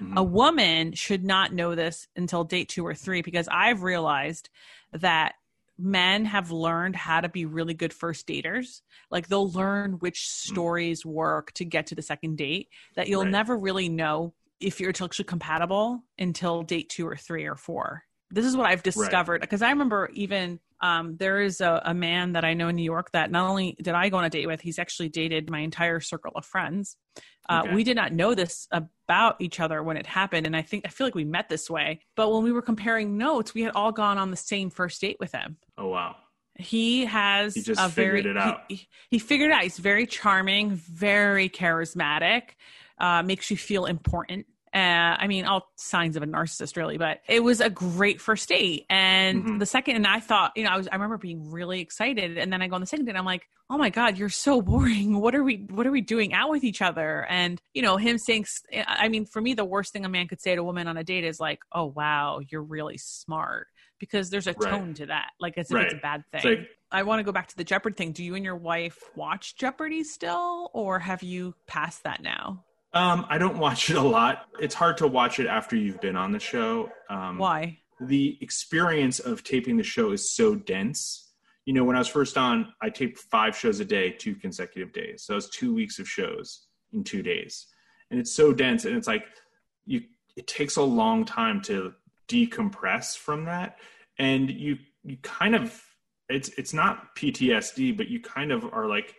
Mm-hmm. 0.00 0.16
A 0.16 0.22
woman 0.22 0.92
should 0.92 1.24
not 1.24 1.52
know 1.52 1.74
this 1.74 2.06
until 2.16 2.44
date 2.44 2.68
two 2.68 2.86
or 2.86 2.94
three 2.94 3.22
because 3.22 3.48
I've 3.50 3.82
realized 3.82 4.48
that 4.92 5.34
men 5.78 6.24
have 6.24 6.50
learned 6.50 6.96
how 6.96 7.20
to 7.20 7.28
be 7.28 7.44
really 7.44 7.74
good 7.74 7.92
first 7.92 8.26
daters. 8.26 8.80
Like 9.10 9.28
they'll 9.28 9.50
learn 9.50 9.92
which 9.94 10.16
mm. 10.16 10.50
stories 10.50 11.06
work 11.06 11.52
to 11.54 11.64
get 11.64 11.86
to 11.88 11.94
the 11.94 12.02
second 12.02 12.36
date 12.36 12.68
that 12.96 13.08
you'll 13.08 13.22
right. 13.22 13.30
never 13.30 13.56
really 13.56 13.88
know 13.88 14.34
if 14.60 14.80
you're 14.80 14.90
intellectually 14.90 15.26
compatible 15.26 16.02
until 16.18 16.62
date 16.62 16.88
two 16.88 17.06
or 17.06 17.16
three 17.16 17.46
or 17.46 17.54
four. 17.54 18.02
This 18.30 18.44
is 18.44 18.56
what 18.56 18.66
I've 18.66 18.82
discovered 18.82 19.40
because 19.40 19.60
right. 19.60 19.68
I 19.68 19.70
remember 19.70 20.10
even 20.12 20.60
um, 20.80 21.16
there 21.16 21.40
is 21.40 21.60
a, 21.60 21.82
a, 21.84 21.94
man 21.94 22.32
that 22.32 22.44
I 22.44 22.54
know 22.54 22.68
in 22.68 22.76
New 22.76 22.84
York 22.84 23.10
that 23.12 23.30
not 23.30 23.48
only 23.48 23.76
did 23.82 23.94
I 23.94 24.08
go 24.08 24.18
on 24.18 24.24
a 24.24 24.30
date 24.30 24.46
with, 24.46 24.60
he's 24.60 24.78
actually 24.78 25.08
dated 25.08 25.50
my 25.50 25.58
entire 25.60 26.00
circle 26.00 26.32
of 26.36 26.44
friends. 26.44 26.96
Uh, 27.48 27.62
okay. 27.64 27.74
We 27.74 27.82
did 27.82 27.96
not 27.96 28.12
know 28.12 28.34
this 28.34 28.68
about 28.70 29.36
each 29.40 29.58
other 29.58 29.82
when 29.82 29.96
it 29.96 30.06
happened, 30.06 30.46
and 30.46 30.54
I 30.54 30.62
think 30.62 30.84
I 30.86 30.90
feel 30.90 31.06
like 31.06 31.14
we 31.14 31.24
met 31.24 31.48
this 31.48 31.68
way. 31.68 32.00
But 32.14 32.32
when 32.32 32.44
we 32.44 32.52
were 32.52 32.62
comparing 32.62 33.16
notes, 33.16 33.54
we 33.54 33.62
had 33.62 33.72
all 33.74 33.90
gone 33.90 34.18
on 34.18 34.30
the 34.30 34.36
same 34.36 34.70
first 34.70 35.00
date 35.00 35.16
with 35.18 35.32
him. 35.32 35.56
Oh 35.78 35.88
wow! 35.88 36.16
He 36.56 37.06
has 37.06 37.54
he 37.54 37.62
just 37.62 37.80
a 37.80 37.88
figured 37.88 38.24
very, 38.24 38.30
it 38.30 38.36
out. 38.36 38.60
He, 38.68 38.86
he, 39.10 39.18
figured 39.18 39.50
it 39.50 39.54
out. 39.54 39.62
He's 39.62 39.78
very 39.78 40.06
charming, 40.06 40.72
very 40.72 41.48
charismatic, 41.48 42.50
uh, 42.98 43.22
makes 43.22 43.50
you 43.50 43.56
feel 43.56 43.86
important 43.86 44.46
uh, 44.74 45.16
I 45.18 45.26
mean, 45.26 45.44
all 45.44 45.68
signs 45.76 46.16
of 46.16 46.22
a 46.22 46.26
narcissist, 46.26 46.76
really, 46.76 46.98
but 46.98 47.20
it 47.28 47.40
was 47.40 47.60
a 47.60 47.70
great 47.70 48.20
first 48.20 48.48
date. 48.48 48.86
And 48.90 49.44
mm-hmm. 49.44 49.58
the 49.58 49.66
second, 49.66 49.96
and 49.96 50.06
I 50.06 50.20
thought, 50.20 50.52
you 50.56 50.64
know, 50.64 50.70
I 50.70 50.76
was, 50.76 50.88
I 50.88 50.94
remember 50.94 51.18
being 51.18 51.50
really 51.50 51.80
excited. 51.80 52.38
And 52.38 52.52
then 52.52 52.62
I 52.62 52.68
go 52.68 52.74
on 52.74 52.80
the 52.80 52.86
second 52.86 53.06
date, 53.06 53.12
and 53.12 53.18
I'm 53.18 53.24
like, 53.24 53.48
oh 53.70 53.78
my 53.78 53.90
God, 53.90 54.18
you're 54.18 54.28
so 54.28 54.62
boring. 54.62 55.20
What 55.20 55.34
are 55.34 55.42
we, 55.42 55.66
what 55.70 55.86
are 55.86 55.90
we 55.90 56.00
doing 56.00 56.32
out 56.32 56.50
with 56.50 56.64
each 56.64 56.82
other? 56.82 57.26
And, 57.28 57.60
you 57.74 57.82
know, 57.82 57.96
him 57.96 58.18
saying, 58.18 58.46
I 58.86 59.08
mean, 59.08 59.26
for 59.26 59.40
me, 59.40 59.54
the 59.54 59.64
worst 59.64 59.92
thing 59.92 60.04
a 60.04 60.08
man 60.08 60.28
could 60.28 60.40
say 60.40 60.54
to 60.54 60.60
a 60.60 60.64
woman 60.64 60.88
on 60.88 60.96
a 60.96 61.04
date 61.04 61.24
is 61.24 61.40
like, 61.40 61.60
oh, 61.72 61.86
wow, 61.86 62.40
you're 62.48 62.62
really 62.62 62.98
smart. 62.98 63.66
Because 63.98 64.30
there's 64.30 64.46
a 64.46 64.52
right. 64.52 64.70
tone 64.70 64.94
to 64.94 65.06
that, 65.06 65.30
like 65.40 65.58
as 65.58 65.70
if 65.70 65.74
right. 65.74 65.86
it's 65.86 65.94
a 65.94 65.96
bad 65.96 66.22
thing. 66.30 66.58
Like, 66.58 66.68
I 66.90 67.02
want 67.02 67.18
to 67.18 67.24
go 67.24 67.32
back 67.32 67.48
to 67.48 67.56
the 67.56 67.64
Jeopardy 67.64 67.96
thing. 67.96 68.12
Do 68.12 68.22
you 68.22 68.36
and 68.36 68.44
your 68.44 68.56
wife 68.56 68.96
watch 69.16 69.56
Jeopardy 69.56 70.04
still, 70.04 70.70
or 70.72 71.00
have 71.00 71.22
you 71.22 71.54
passed 71.66 72.04
that 72.04 72.22
now? 72.22 72.64
Um, 72.94 73.26
I 73.28 73.38
don't 73.38 73.58
watch 73.58 73.90
it 73.90 73.96
a 73.96 74.02
lot. 74.02 74.46
It's 74.60 74.74
hard 74.74 74.96
to 74.98 75.06
watch 75.06 75.38
it 75.40 75.46
after 75.46 75.76
you've 75.76 76.00
been 76.00 76.16
on 76.16 76.32
the 76.32 76.40
show. 76.40 76.90
Um, 77.10 77.38
Why? 77.38 77.78
The 78.00 78.38
experience 78.40 79.18
of 79.18 79.44
taping 79.44 79.76
the 79.76 79.82
show 79.82 80.12
is 80.12 80.34
so 80.34 80.54
dense. 80.54 81.32
You 81.66 81.74
know, 81.74 81.84
when 81.84 81.96
I 81.96 81.98
was 81.98 82.08
first 82.08 82.38
on, 82.38 82.72
I 82.80 82.88
taped 82.88 83.18
five 83.18 83.56
shows 83.56 83.80
a 83.80 83.84
day, 83.84 84.10
two 84.10 84.34
consecutive 84.34 84.92
days. 84.92 85.24
So 85.24 85.34
it 85.34 85.36
was 85.36 85.50
two 85.50 85.74
weeks 85.74 85.98
of 85.98 86.08
shows 86.08 86.66
in 86.92 87.04
two 87.04 87.22
days. 87.22 87.66
and 88.10 88.18
it's 88.18 88.32
so 88.32 88.52
dense 88.52 88.84
and 88.84 88.96
it's 88.96 89.06
like 89.06 89.24
you 89.86 90.02
it 90.36 90.46
takes 90.46 90.76
a 90.76 90.82
long 90.82 91.24
time 91.24 91.60
to 91.62 91.92
decompress 92.28 93.16
from 93.16 93.44
that 93.44 93.76
and 94.18 94.50
you 94.50 94.78
you 95.04 95.16
kind 95.22 95.54
of 95.54 95.82
it's 96.28 96.48
it's 96.50 96.72
not 96.72 97.14
PTSD 97.16 97.96
but 97.96 98.08
you 98.08 98.20
kind 98.20 98.52
of 98.52 98.64
are 98.72 98.86
like 98.86 99.14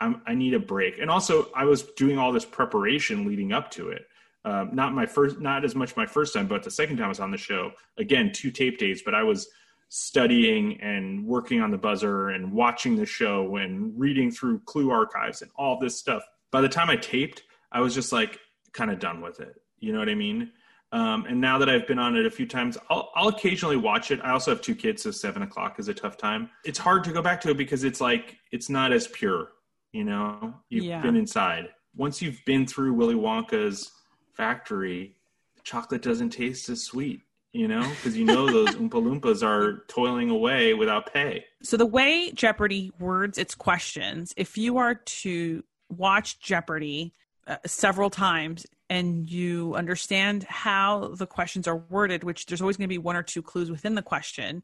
I'm, 0.00 0.22
i 0.26 0.34
need 0.34 0.54
a 0.54 0.58
break 0.58 0.98
and 0.98 1.10
also 1.10 1.50
I 1.54 1.64
was 1.64 1.82
doing 1.82 2.18
all 2.18 2.32
this 2.32 2.44
preparation 2.44 3.26
leading 3.26 3.52
up 3.52 3.70
to 3.72 3.90
it 3.90 4.06
um, 4.44 4.70
not 4.72 4.92
my 4.94 5.06
first 5.06 5.40
not 5.40 5.64
as 5.64 5.74
much 5.74 5.96
my 5.96 6.06
first 6.06 6.34
time 6.34 6.46
but 6.46 6.62
the 6.62 6.70
second 6.70 6.96
time 6.96 7.06
I 7.06 7.08
was 7.08 7.20
on 7.20 7.30
the 7.30 7.38
show 7.38 7.72
again 7.98 8.32
two 8.32 8.50
tape 8.50 8.78
days 8.78 9.02
but 9.02 9.14
I 9.14 9.22
was 9.22 9.48
studying 9.90 10.80
and 10.80 11.24
working 11.26 11.60
on 11.60 11.70
the 11.70 11.78
buzzer 11.78 12.28
and 12.30 12.52
watching 12.52 12.94
the 12.94 13.06
show 13.06 13.56
and 13.56 13.98
reading 13.98 14.30
through 14.30 14.60
clue 14.60 14.90
archives 14.90 15.42
and 15.42 15.50
all 15.56 15.78
this 15.78 15.96
stuff 15.96 16.22
by 16.50 16.60
the 16.60 16.68
time 16.68 16.90
I 16.90 16.96
taped 16.96 17.42
I 17.72 17.80
was 17.80 17.94
just 17.94 18.12
like 18.12 18.38
kind 18.72 18.90
of 18.90 18.98
done 18.98 19.20
with 19.20 19.40
it 19.40 19.60
you 19.78 19.92
know 19.92 19.98
what 19.98 20.08
I 20.08 20.14
mean 20.14 20.52
um, 20.90 21.26
and 21.28 21.40
now 21.40 21.58
that 21.58 21.68
I've 21.68 21.86
been 21.86 21.98
on 21.98 22.16
it 22.16 22.24
a 22.24 22.30
few 22.30 22.46
times, 22.46 22.78
I'll, 22.88 23.10
I'll, 23.14 23.28
occasionally 23.28 23.76
watch 23.76 24.10
it. 24.10 24.20
I 24.22 24.30
also 24.30 24.50
have 24.52 24.62
two 24.62 24.74
kids, 24.74 25.02
so 25.02 25.10
seven 25.10 25.42
o'clock 25.42 25.78
is 25.78 25.88
a 25.88 25.94
tough 25.94 26.16
time. 26.16 26.48
It's 26.64 26.78
hard 26.78 27.04
to 27.04 27.12
go 27.12 27.20
back 27.20 27.42
to 27.42 27.50
it 27.50 27.58
because 27.58 27.84
it's 27.84 28.00
like 28.00 28.38
it's 28.52 28.70
not 28.70 28.92
as 28.92 29.06
pure. 29.06 29.50
You 29.92 30.04
know, 30.04 30.54
you've 30.68 30.84
yeah. 30.84 31.00
been 31.00 31.16
inside. 31.16 31.68
Once 31.96 32.20
you've 32.20 32.40
been 32.44 32.66
through 32.66 32.92
Willy 32.94 33.14
Wonka's 33.14 33.90
factory, 34.34 35.16
the 35.56 35.62
chocolate 35.62 36.02
doesn't 36.02 36.30
taste 36.30 36.68
as 36.68 36.82
sweet. 36.82 37.22
You 37.52 37.66
know, 37.66 37.80
because 37.80 38.14
you 38.14 38.26
know 38.26 38.46
those 38.46 38.68
Oompa 38.76 38.90
Loompas 38.90 39.42
are 39.42 39.84
toiling 39.88 40.28
away 40.28 40.74
without 40.74 41.12
pay. 41.12 41.46
So 41.62 41.78
the 41.78 41.86
way 41.86 42.30
Jeopardy 42.32 42.92
words 43.00 43.38
its 43.38 43.54
questions, 43.54 44.34
if 44.36 44.58
you 44.58 44.76
are 44.76 44.94
to 44.94 45.64
watch 45.88 46.40
Jeopardy 46.40 47.14
uh, 47.46 47.56
several 47.64 48.10
times 48.10 48.66
and 48.90 49.28
you 49.28 49.74
understand 49.74 50.44
how 50.44 51.14
the 51.14 51.26
questions 51.26 51.66
are 51.66 51.76
worded, 51.76 52.22
which 52.22 52.46
there's 52.46 52.60
always 52.60 52.76
going 52.76 52.88
to 52.88 52.92
be 52.92 52.98
one 52.98 53.16
or 53.16 53.22
two 53.22 53.42
clues 53.42 53.70
within 53.70 53.94
the 53.94 54.02
question, 54.02 54.62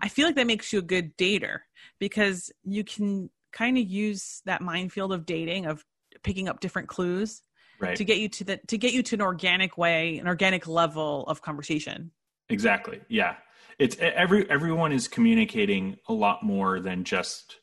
I 0.00 0.08
feel 0.08 0.26
like 0.26 0.36
that 0.36 0.46
makes 0.46 0.72
you 0.72 0.80
a 0.80 0.82
good 0.82 1.16
dater 1.16 1.60
because 1.98 2.52
you 2.64 2.84
can 2.84 3.30
kind 3.54 3.78
of 3.78 3.88
use 3.88 4.42
that 4.44 4.60
minefield 4.60 5.12
of 5.12 5.24
dating 5.24 5.64
of 5.64 5.82
picking 6.22 6.48
up 6.48 6.60
different 6.60 6.88
clues 6.88 7.42
right. 7.80 7.96
to 7.96 8.04
get 8.04 8.18
you 8.18 8.28
to 8.28 8.44
the 8.44 8.56
to 8.66 8.76
get 8.76 8.92
you 8.92 9.02
to 9.02 9.14
an 9.14 9.22
organic 9.22 9.78
way, 9.78 10.18
an 10.18 10.26
organic 10.26 10.66
level 10.66 11.24
of 11.26 11.40
conversation. 11.40 12.10
Exactly. 12.50 13.00
Yeah. 13.08 13.36
It's 13.78 13.96
every 13.98 14.48
everyone 14.50 14.92
is 14.92 15.08
communicating 15.08 15.96
a 16.08 16.12
lot 16.12 16.42
more 16.42 16.80
than 16.80 17.04
just 17.04 17.56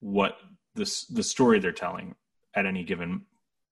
what 0.00 0.36
this 0.74 1.06
the 1.06 1.22
story 1.22 1.58
they're 1.58 1.72
telling 1.72 2.14
at 2.54 2.66
any 2.66 2.84
given 2.84 3.22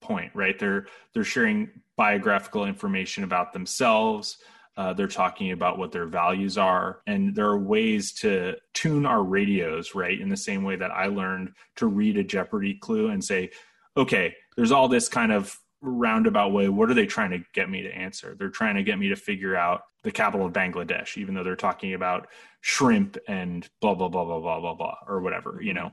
point, 0.00 0.32
right? 0.34 0.58
They're 0.58 0.86
they're 1.14 1.24
sharing 1.24 1.70
biographical 1.96 2.64
information 2.66 3.24
about 3.24 3.52
themselves. 3.52 4.38
Uh, 4.76 4.92
they're 4.94 5.06
talking 5.06 5.52
about 5.52 5.78
what 5.78 5.92
their 5.92 6.06
values 6.06 6.56
are, 6.56 7.00
and 7.06 7.34
there 7.34 7.46
are 7.46 7.58
ways 7.58 8.12
to 8.12 8.56
tune 8.72 9.04
our 9.04 9.22
radios, 9.22 9.94
right? 9.94 10.18
In 10.18 10.28
the 10.28 10.36
same 10.36 10.62
way 10.62 10.76
that 10.76 10.90
I 10.90 11.06
learned 11.06 11.52
to 11.76 11.86
read 11.86 12.16
a 12.16 12.24
Jeopardy 12.24 12.74
clue 12.74 13.08
and 13.08 13.22
say, 13.22 13.50
okay, 13.96 14.34
there's 14.56 14.72
all 14.72 14.88
this 14.88 15.08
kind 15.08 15.30
of 15.30 15.58
roundabout 15.82 16.52
way. 16.52 16.68
What 16.68 16.90
are 16.90 16.94
they 16.94 17.06
trying 17.06 17.30
to 17.32 17.44
get 17.52 17.68
me 17.68 17.82
to 17.82 17.94
answer? 17.94 18.34
They're 18.38 18.48
trying 18.48 18.76
to 18.76 18.82
get 18.82 18.98
me 18.98 19.08
to 19.08 19.16
figure 19.16 19.56
out 19.56 19.82
the 20.04 20.12
capital 20.12 20.46
of 20.46 20.52
Bangladesh, 20.52 21.18
even 21.18 21.34
though 21.34 21.44
they're 21.44 21.56
talking 21.56 21.94
about 21.94 22.28
shrimp 22.60 23.18
and 23.28 23.68
blah 23.80 23.94
blah 23.94 24.08
blah 24.08 24.24
blah 24.24 24.40
blah 24.40 24.60
blah 24.60 24.74
blah 24.74 24.96
or 25.06 25.20
whatever, 25.20 25.60
you 25.60 25.74
know, 25.74 25.92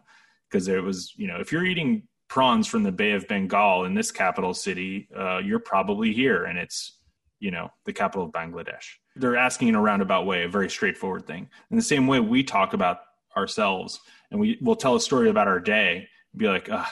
because 0.50 0.68
it 0.68 0.82
was, 0.82 1.14
you 1.16 1.28
know, 1.28 1.40
if 1.40 1.52
you're 1.52 1.66
eating 1.66 2.04
prawns 2.28 2.68
from 2.68 2.84
the 2.84 2.92
Bay 2.92 3.12
of 3.12 3.28
Bengal 3.28 3.86
in 3.86 3.96
this 3.96 4.12
capital 4.12 4.54
city, 4.54 5.10
uh, 5.16 5.40
you're 5.40 5.60
probably 5.60 6.14
here, 6.14 6.46
and 6.46 6.58
it's 6.58 6.99
you 7.40 7.52
know 7.52 7.72
the 7.86 7.94
capital 7.94 8.26
of 8.26 8.32
Bangladesh. 8.32 8.86
They're 9.16 9.38
asking 9.38 9.70
in 9.70 9.76
a 9.76 9.82
roundabout 9.82 10.26
way, 10.26 10.44
a 10.44 10.50
very 10.50 10.70
straightforward 10.70 11.26
thing. 11.26 11.50
In 11.72 11.78
the 11.78 11.84
same 11.84 12.08
way, 12.08 12.20
we 12.20 12.44
talk 12.44 12.74
about 12.74 13.00
ourselves, 13.36 14.00
and 14.32 14.40
we 14.40 14.58
will 14.62 14.76
tell 14.76 14.96
a 14.96 15.02
story 15.02 15.30
about 15.30 15.48
our 15.48 15.60
day, 15.60 16.08
be 16.36 16.48
like, 16.48 16.70
ah, 16.72 16.92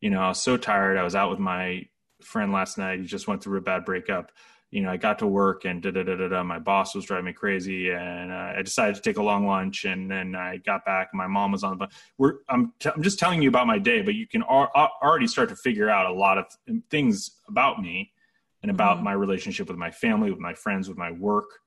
you 0.00 0.10
know, 0.10 0.20
I 0.20 0.28
was 0.28 0.42
so 0.42 0.56
tired. 0.56 0.96
I 0.96 1.02
was 1.02 1.14
out 1.14 1.30
with 1.30 1.38
my 1.38 1.82
friend 2.22 2.52
last 2.52 2.78
night. 2.78 3.00
He 3.00 3.06
just 3.06 3.28
went 3.28 3.42
through 3.42 3.58
a 3.58 3.62
bad 3.62 3.84
breakup 3.84 4.32
you 4.74 4.82
know, 4.82 4.90
I 4.90 4.96
got 4.96 5.20
to 5.20 5.26
work 5.28 5.64
and 5.66 5.80
da 5.80 5.92
da 5.92 6.02
da 6.02 6.16
da 6.16 6.26
da. 6.26 6.42
My 6.42 6.58
boss 6.58 6.96
was 6.96 7.04
driving 7.04 7.26
me 7.26 7.32
crazy, 7.32 7.92
and 7.92 8.32
uh, 8.32 8.54
I 8.58 8.62
decided 8.62 8.96
to 8.96 9.02
take 9.02 9.18
a 9.18 9.22
long 9.22 9.46
lunch. 9.46 9.84
And 9.84 10.10
then 10.10 10.34
I 10.34 10.56
got 10.56 10.84
back, 10.84 11.10
my 11.14 11.28
mom 11.28 11.52
was 11.52 11.62
on. 11.62 11.78
But 11.78 11.92
we're 12.18 12.38
I'm 12.48 12.72
t- 12.80 12.90
I'm 12.92 13.00
just 13.00 13.20
telling 13.20 13.40
you 13.40 13.48
about 13.48 13.68
my 13.68 13.78
day, 13.78 14.02
but 14.02 14.14
you 14.14 14.26
can 14.26 14.42
al- 14.42 14.72
already 15.00 15.28
start 15.28 15.48
to 15.50 15.56
figure 15.56 15.88
out 15.88 16.06
a 16.06 16.12
lot 16.12 16.38
of 16.38 16.46
things 16.90 17.30
about 17.46 17.80
me 17.80 18.10
and 18.64 18.70
about 18.70 18.96
mm-hmm. 18.96 19.04
my 19.04 19.12
relationship 19.12 19.68
with 19.68 19.76
my 19.76 19.92
family, 19.92 20.32
with 20.32 20.40
my 20.40 20.54
friends, 20.54 20.88
with 20.88 20.98
my 20.98 21.12
work. 21.12 21.60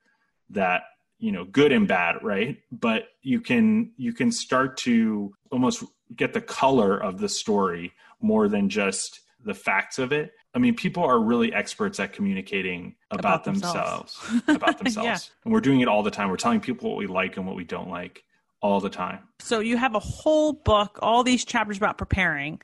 That 0.50 0.82
you 1.18 1.32
know, 1.32 1.44
good 1.44 1.72
and 1.72 1.88
bad, 1.88 2.16
right? 2.22 2.58
But 2.70 3.08
you 3.22 3.40
can 3.40 3.92
you 3.96 4.12
can 4.12 4.30
start 4.30 4.76
to 4.78 5.32
almost 5.50 5.84
get 6.14 6.32
the 6.32 6.40
color 6.40 6.98
of 6.98 7.18
the 7.18 7.28
story 7.28 7.92
more 8.20 8.48
than 8.48 8.68
just 8.68 9.20
the 9.44 9.54
facts 9.54 9.98
of 9.98 10.12
it 10.12 10.32
I 10.54 10.58
mean, 10.58 10.74
people 10.74 11.04
are 11.04 11.20
really 11.20 11.52
experts 11.52 12.00
at 12.00 12.12
communicating 12.12 12.96
about, 13.10 13.20
about 13.20 13.44
themselves, 13.44 14.18
themselves 14.18 14.48
about 14.48 14.78
themselves. 14.82 15.06
yeah. 15.06 15.40
And 15.44 15.52
we're 15.52 15.60
doing 15.60 15.80
it 15.80 15.88
all 15.88 16.02
the 16.02 16.10
time. 16.10 16.30
We're 16.30 16.36
telling 16.36 16.60
people 16.60 16.90
what 16.90 16.98
we 16.98 17.06
like 17.06 17.36
and 17.36 17.46
what 17.46 17.54
we 17.54 17.64
don't 17.64 17.88
like 17.88 18.24
all 18.60 18.80
the 18.80 18.90
time. 18.90 19.20
So 19.38 19.60
you 19.60 19.76
have 19.76 19.94
a 19.94 20.00
whole 20.00 20.52
book, 20.52 20.98
all 21.02 21.22
these 21.22 21.44
chapters 21.44 21.76
about 21.76 21.98
preparing. 21.98 22.60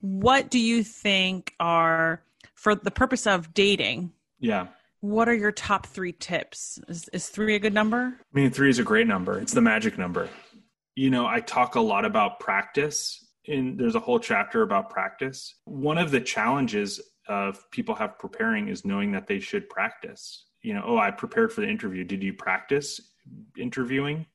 What 0.00 0.50
do 0.50 0.58
you 0.58 0.82
think 0.82 1.54
are, 1.58 2.22
for 2.58 2.74
the 2.74 2.90
purpose 2.90 3.26
of 3.26 3.54
dating? 3.54 4.12
Yeah. 4.40 4.66
What 5.00 5.28
are 5.28 5.34
your 5.34 5.52
top 5.52 5.86
three 5.86 6.12
tips? 6.12 6.80
Is, 6.88 7.08
is 7.12 7.28
three 7.28 7.54
a 7.54 7.58
good 7.60 7.72
number? 7.72 8.16
I 8.18 8.38
mean, 8.38 8.50
three 8.50 8.68
is 8.68 8.80
a 8.80 8.82
great 8.82 9.06
number. 9.06 9.38
It's 9.38 9.54
the 9.54 9.60
magic 9.60 9.96
number. 9.96 10.28
You 10.96 11.10
know, 11.10 11.24
I 11.24 11.40
talk 11.40 11.76
a 11.76 11.80
lot 11.80 12.04
about 12.04 12.40
practice. 12.40 13.24
and 13.46 13.78
there's 13.78 13.94
a 13.94 14.00
whole 14.00 14.18
chapter 14.18 14.62
about 14.62 14.90
practice. 14.90 15.54
One 15.64 15.98
of 15.98 16.10
the 16.10 16.20
challenges 16.20 17.00
of 17.28 17.70
people 17.70 17.94
have 17.94 18.18
preparing 18.18 18.68
is 18.68 18.84
knowing 18.84 19.12
that 19.12 19.28
they 19.28 19.38
should 19.38 19.68
practice. 19.68 20.46
You 20.62 20.74
know, 20.74 20.82
oh, 20.84 20.98
I 20.98 21.12
prepared 21.12 21.52
for 21.52 21.60
the 21.60 21.68
interview. 21.68 22.02
Did 22.02 22.24
you 22.24 22.32
practice 22.32 23.00
interviewing? 23.56 24.26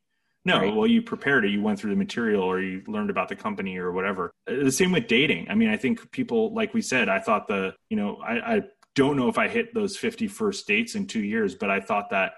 No, 0.46 0.60
right. 0.60 0.76
well, 0.76 0.88
you 0.88 1.02
prepared 1.02 1.46
it. 1.46 1.52
You 1.52 1.62
went 1.62 1.80
through 1.80 1.92
the 1.92 1.96
material 1.96 2.44
or 2.44 2.60
you 2.60 2.84
learned 2.88 3.10
about 3.10 3.30
the 3.30 3.36
company 3.36 3.78
or 3.78 3.92
whatever. 3.92 4.32
Uh, 4.48 4.64
the 4.64 4.72
same 4.72 4.92
with 4.92 5.08
dating. 5.08 5.50
I 5.50 5.56
mean, 5.56 5.70
I 5.70 5.78
think 5.78 6.12
people, 6.12 6.54
like 6.54 6.74
we 6.74 6.82
said, 6.82 7.08
I 7.08 7.20
thought 7.20 7.48
the, 7.48 7.76
you 7.90 7.96
know, 7.96 8.18
I, 8.18 8.56
I 8.56 8.62
don't 8.96 9.16
know 9.16 9.30
if 9.30 9.38
I 9.38 9.48
hit 9.48 9.74
those 9.74 9.96
50 9.96 10.28
first 10.28 10.68
dates 10.68 10.96
in 10.96 11.08
two 11.08 11.24
years, 11.24 11.56
but 11.56 11.70
I 11.70 11.80
thought 11.80 12.10
that 12.10 12.34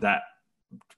that 0.00 0.22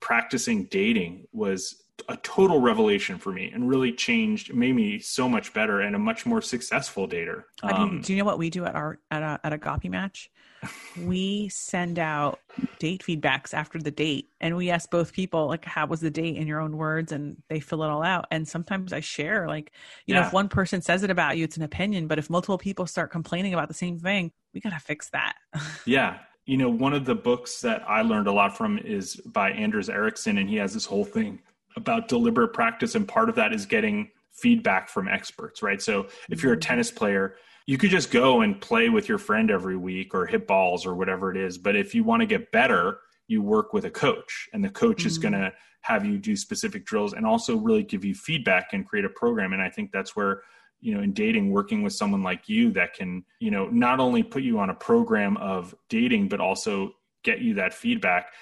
practicing 0.01 0.65
dating 0.65 1.29
was 1.33 1.83
a 2.09 2.17
total 2.19 2.61
revelation 2.61 3.19
for 3.19 3.33
me 3.33 3.51
and 3.53 3.69
really 3.69 3.93
changed, 3.93 4.55
made 4.55 4.75
me 4.75 4.99
so 4.99 5.29
much 5.29 5.53
better 5.53 5.81
and 5.81 5.97
a 5.97 5.99
much 5.99 6.27
more 6.27 6.41
successful 6.41 7.09
dater. 7.09 7.45
Um, 7.63 7.75
I 7.75 7.79
mean, 7.79 8.01
do 8.01 8.13
you 8.13 8.19
know 8.19 8.25
what 8.25 8.39
we 8.39 8.51
do 8.51 8.65
at 8.65 8.75
our 8.75 8.99
at 9.11 9.23
a 9.23 9.41
at 9.45 9.53
Agape 9.53 9.91
Match? 9.91 10.31
we 11.05 11.49
send 11.49 11.99
out 11.99 12.41
date 12.79 13.05
feedbacks 13.07 13.55
after 13.55 13.79
the 13.79 13.91
date, 13.91 14.31
and 14.41 14.57
we 14.57 14.71
ask 14.71 14.91
both 14.91 15.13
people 15.13 15.47
like, 15.47 15.65
"How 15.65 15.87
was 15.87 16.01
the 16.01 16.11
date?" 16.11 16.37
in 16.37 16.47
your 16.47 16.61
own 16.61 16.77
words, 16.77 17.13
and 17.13 17.37
they 17.49 17.61
fill 17.61 17.83
it 17.83 17.89
all 17.89 18.03
out. 18.03 18.27
And 18.31 18.47
sometimes 18.47 18.93
I 18.93 19.01
share, 19.01 19.47
like, 19.47 19.73
you 20.07 20.15
yeah. 20.15 20.21
know, 20.21 20.27
if 20.27 20.33
one 20.33 20.49
person 20.49 20.81
says 20.81 21.03
it 21.03 21.11
about 21.11 21.37
you, 21.37 21.45
it's 21.45 21.57
an 21.57 21.63
opinion, 21.63 22.07
but 22.07 22.19
if 22.19 22.31
multiple 22.31 22.59
people 22.59 22.87
start 22.87 23.11
complaining 23.11 23.55
about 23.55 23.69
the 23.69 23.75
same 23.75 23.99
thing, 23.99 24.33
we 24.55 24.61
gotta 24.61 24.81
fix 24.81 25.11
that. 25.11 25.35
yeah, 25.87 26.19
you 26.47 26.57
know, 26.57 26.71
one 26.71 26.95
of 26.95 27.05
the 27.05 27.15
books 27.15 27.61
that 27.61 27.83
I 27.87 28.03
learned 28.03 28.27
a 28.27 28.33
lot 28.33 28.57
from 28.57 28.79
is 28.79 29.17
by 29.17 29.51
Anders 29.51 29.91
Ericsson, 29.91 30.39
and 30.39 30.49
he 30.49 30.57
has 30.57 30.75
this 30.75 30.87
whole 30.87 31.05
thing 31.05 31.41
about 31.79 32.09
deliberate 32.09 32.53
practice 32.53 32.95
and 32.95 33.09
part 33.09 33.29
of 33.29 33.35
that 33.35 33.53
is 33.53 33.65
getting 33.65 34.11
feedback 34.33 34.89
from 34.89 35.09
experts 35.09 35.63
right 35.63 35.81
so 35.81 36.07
if 36.29 36.43
you're 36.43 36.53
a 36.53 36.57
mm-hmm. 36.57 36.69
tennis 36.69 36.91
player 36.91 37.37
you 37.67 37.77
could 37.77 37.91
just 37.91 38.11
go 38.11 38.41
and 38.41 38.61
play 38.61 38.89
with 38.89 39.09
your 39.09 39.19
friend 39.19 39.51
every 39.51 39.77
week 39.77 40.15
or 40.15 40.27
hit 40.27 40.47
balls 40.47 40.85
or 40.85 40.95
whatever 40.95 41.31
it 41.31 41.37
is 41.37 41.57
but 41.57 41.75
if 41.75 41.95
you 41.95 42.05
want 42.05 42.21
to 42.21 42.27
get 42.27 42.51
better 42.53 42.99
you 43.27 43.43
work 43.43 43.73
with 43.73 43.85
a 43.85 43.91
coach 43.91 44.49
and 44.53 44.65
the 44.65 44.71
coach 44.71 44.99
mm-hmm. 44.99 45.09
is 45.09 45.19
going 45.19 45.35
to 45.35 45.53
have 45.83 46.05
you 46.05 46.19
do 46.19 46.37
specific 46.37 46.85
drills 46.85 47.13
and 47.15 47.25
also 47.25 47.57
really 47.57 47.83
give 47.83 48.05
you 48.05 48.15
feedback 48.15 48.69
and 48.73 48.87
create 48.87 49.05
a 49.05 49.11
program 49.11 49.53
and 49.53 49.63
i 49.63 49.71
think 49.71 49.91
that's 49.93 50.15
where 50.15 50.43
you 50.81 50.95
know 50.95 51.01
in 51.01 51.13
dating 51.13 51.51
working 51.51 51.83
with 51.83 51.93
someone 51.93 52.23
like 52.23 52.49
you 52.49 52.71
that 52.71 52.95
can 52.95 53.25
you 53.41 53.51
know 53.51 53.69
not 53.69 54.01
only 54.01 54.23
put 54.23 54.43
you 54.43 54.59
on 54.59 54.71
a 54.71 54.75
program 54.75 55.37
of 55.39 55.75
dating 55.89 56.29
but 56.29 56.41
also 56.41 56.93
get 57.23 57.41
you 57.41 57.55
that 57.55 57.75
feedback 57.75 58.33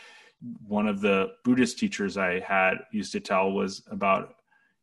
one 0.66 0.86
of 0.86 1.00
the 1.00 1.32
Buddhist 1.44 1.78
teachers 1.78 2.16
I 2.16 2.40
had 2.40 2.74
used 2.92 3.12
to 3.12 3.20
tell 3.20 3.52
was 3.52 3.82
about, 3.90 4.34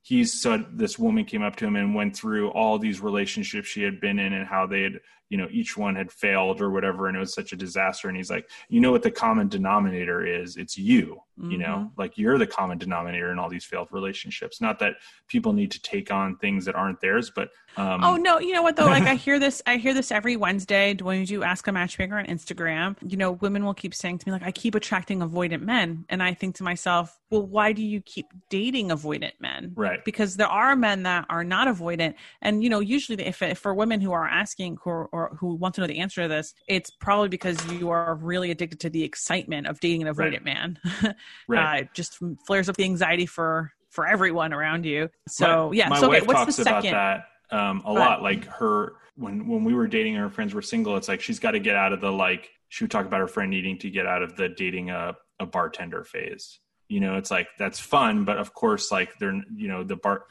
he 0.02 0.26
said 0.26 0.78
this 0.78 1.00
woman 1.00 1.26
came 1.26 1.42
up 1.42 1.56
to 1.58 1.66
him 1.66 1.76
and 1.76 1.96
went 1.96 2.16
through 2.16 2.50
all 2.52 2.78
these 2.78 3.02
relationships 3.02 3.68
she 3.68 3.84
had 3.84 4.02
been 4.02 4.20
in 4.20 4.34
and 4.34 4.48
how 4.48 4.66
they 4.68 4.82
had 4.84 5.00
you 5.30 5.38
know 5.38 5.48
each 5.52 5.78
one 5.78 5.96
had 5.96 6.12
failed 6.12 6.62
or 6.62 6.70
whatever 6.70 7.08
and 7.08 7.18
it 7.18 7.20
was 7.20 7.34
such 7.34 7.54
a 7.54 7.56
disaster. 7.56 8.08
And 8.08 8.18
he's 8.18 8.30
like 8.30 8.50
you 8.70 8.80
know 8.80 8.92
what 8.92 9.04
the 9.04 9.12
common 9.12 9.48
denominator 9.48 10.26
is? 10.26 10.58
It's 10.58 10.78
you 10.78 11.22
mm-hmm. 11.40 11.52
you 11.52 11.58
know? 11.58 11.76
Mm-hmm. 11.76 12.02
like 12.02 12.18
you're 12.18 12.38
the 12.38 12.48
common 12.48 12.78
denominator 12.78 13.32
in 13.32 13.40
all 13.40 13.50
these 13.50 13.66
failed 13.66 13.88
relationships. 13.92 14.62
Not 14.62 14.80
that 14.80 14.96
people 15.28 15.54
need 15.54 15.72
to 15.72 15.82
take 15.82 16.12
on 16.12 16.38
things 16.38 16.66
that 16.66 16.76
aren't 16.76 17.02
theirs 17.02 17.32
but 17.36 17.50
um 17.78 18.04
oh 18.04 18.16
no 18.16 18.40
you 18.40 18.54
know 18.54 18.62
what 18.62 18.76
though? 18.76 18.86
Like 18.86 19.04
i 19.04 19.16
hear 19.26 19.40
this 19.40 19.62
i 19.66 19.78
hear 19.78 19.94
this 19.94 20.12
every 20.12 20.36
wednesday. 20.36 20.96
When 21.02 21.20
you 21.20 21.26
do 21.26 21.44
ask 21.44 21.68
a 21.68 21.72
matchmaker 21.72 22.18
on 22.18 22.26
instagram 22.26 22.96
you 23.02 23.18
know 23.18 23.34
women 23.34 23.66
will 23.66 23.74
keep 23.74 23.94
saying 23.94 24.20
to 24.20 24.28
me 24.28 24.32
like 24.32 24.44
i 24.44 24.52
keep 24.52 24.76
attracting 24.76 25.20
avoidant 25.20 25.62
men. 25.62 26.06
And 26.10 26.22
i 26.22 26.34
think 26.34 26.56
to 26.56 26.64
myself 26.64 27.20
well 27.30 27.46
why 27.46 27.74
do 27.74 27.82
you 27.82 28.02
keep 28.02 28.28
dating 28.50 28.90
avoidant 28.90 29.34
men? 29.40 29.74
Right. 29.76 30.04
Because 30.06 30.38
there 30.38 30.48
are 30.48 30.76
men 30.76 31.04
that 31.04 31.26
are 31.30 31.44
not 31.44 31.68
avoidant. 31.68 32.16
And 32.42 32.64
you 32.64 32.70
know 32.70 32.80
usually 32.80 33.24
if, 33.24 33.42
if 33.42 33.58
for 33.58 33.74
women 33.74 34.02
who 34.02 34.12
are 34.12 34.28
asking 34.28 34.78
who 34.84 34.90
are, 34.90 35.10
who 35.40 35.56
want 35.56 35.76
to 35.76 35.82
know 35.82 35.88
the 35.88 36.00
answer 36.00 36.24
to 36.24 36.28
this, 36.28 36.54
it's 36.68 36.90
probably 36.90 37.30
because 37.30 37.64
you 37.72 37.90
are 37.90 38.16
really 38.16 38.52
addicted 38.52 38.80
to 38.82 38.90
the 38.90 39.04
excitement 39.04 39.68
of 39.68 39.80
dating 39.80 40.08
an 40.08 40.14
avoidant 40.14 40.34
right. 40.34 40.44
man. 40.44 40.80
right. 41.48 41.84
Uh, 41.84 41.88
just 41.94 42.20
flares 42.46 42.70
up 42.70 42.78
the 42.78 42.84
anxiety 42.84 43.26
for 43.26 43.72
for 43.90 44.08
everyone 44.08 44.54
around 44.54 44.86
you. 44.86 45.10
So 45.28 45.70
my, 45.70 45.76
yeah. 45.76 45.90
My 45.90 46.00
so 46.00 46.14
okay, 46.14 46.26
what's 46.26 46.46
the 46.46 46.64
second? 46.64 46.92
About 46.92 47.22
that 47.50 47.58
um, 47.58 47.82
a 47.86 47.94
lot. 47.94 48.22
Like 48.22 48.46
her 48.46 48.94
when 49.16 49.48
when 49.48 49.64
we 49.64 49.74
were 49.74 49.88
dating, 49.88 50.16
her 50.16 50.30
friends 50.30 50.54
were 50.54 50.62
single. 50.62 50.98
It's 50.98 51.08
like 51.08 51.22
she's 51.22 51.40
got 51.40 51.52
to 51.52 51.60
get 51.60 51.76
out 51.76 51.94
of 51.94 52.02
the 52.02 52.12
like. 52.12 52.50
She 52.70 52.84
would 52.84 52.92
talk 52.92 53.06
about 53.06 53.20
her 53.20 53.28
friend 53.28 53.52
needing 53.52 53.78
to 53.80 53.90
get 53.90 54.08
out 54.08 54.24
of 54.24 54.36
the 54.36 54.50
dating 54.50 54.90
a 54.90 55.16
a 55.40 55.46
bartender 55.46 56.04
phase 56.04 56.60
you 56.90 57.00
know 57.00 57.18
it's 57.18 57.32
like 57.32 57.48
that's 57.58 57.80
fun 57.80 58.24
but 58.24 58.38
of 58.38 58.54
course 58.54 58.92
like 58.92 59.18
they're 59.18 59.42
you 59.56 59.68
know 59.68 59.84
the 59.84 59.96
bar 59.96 60.26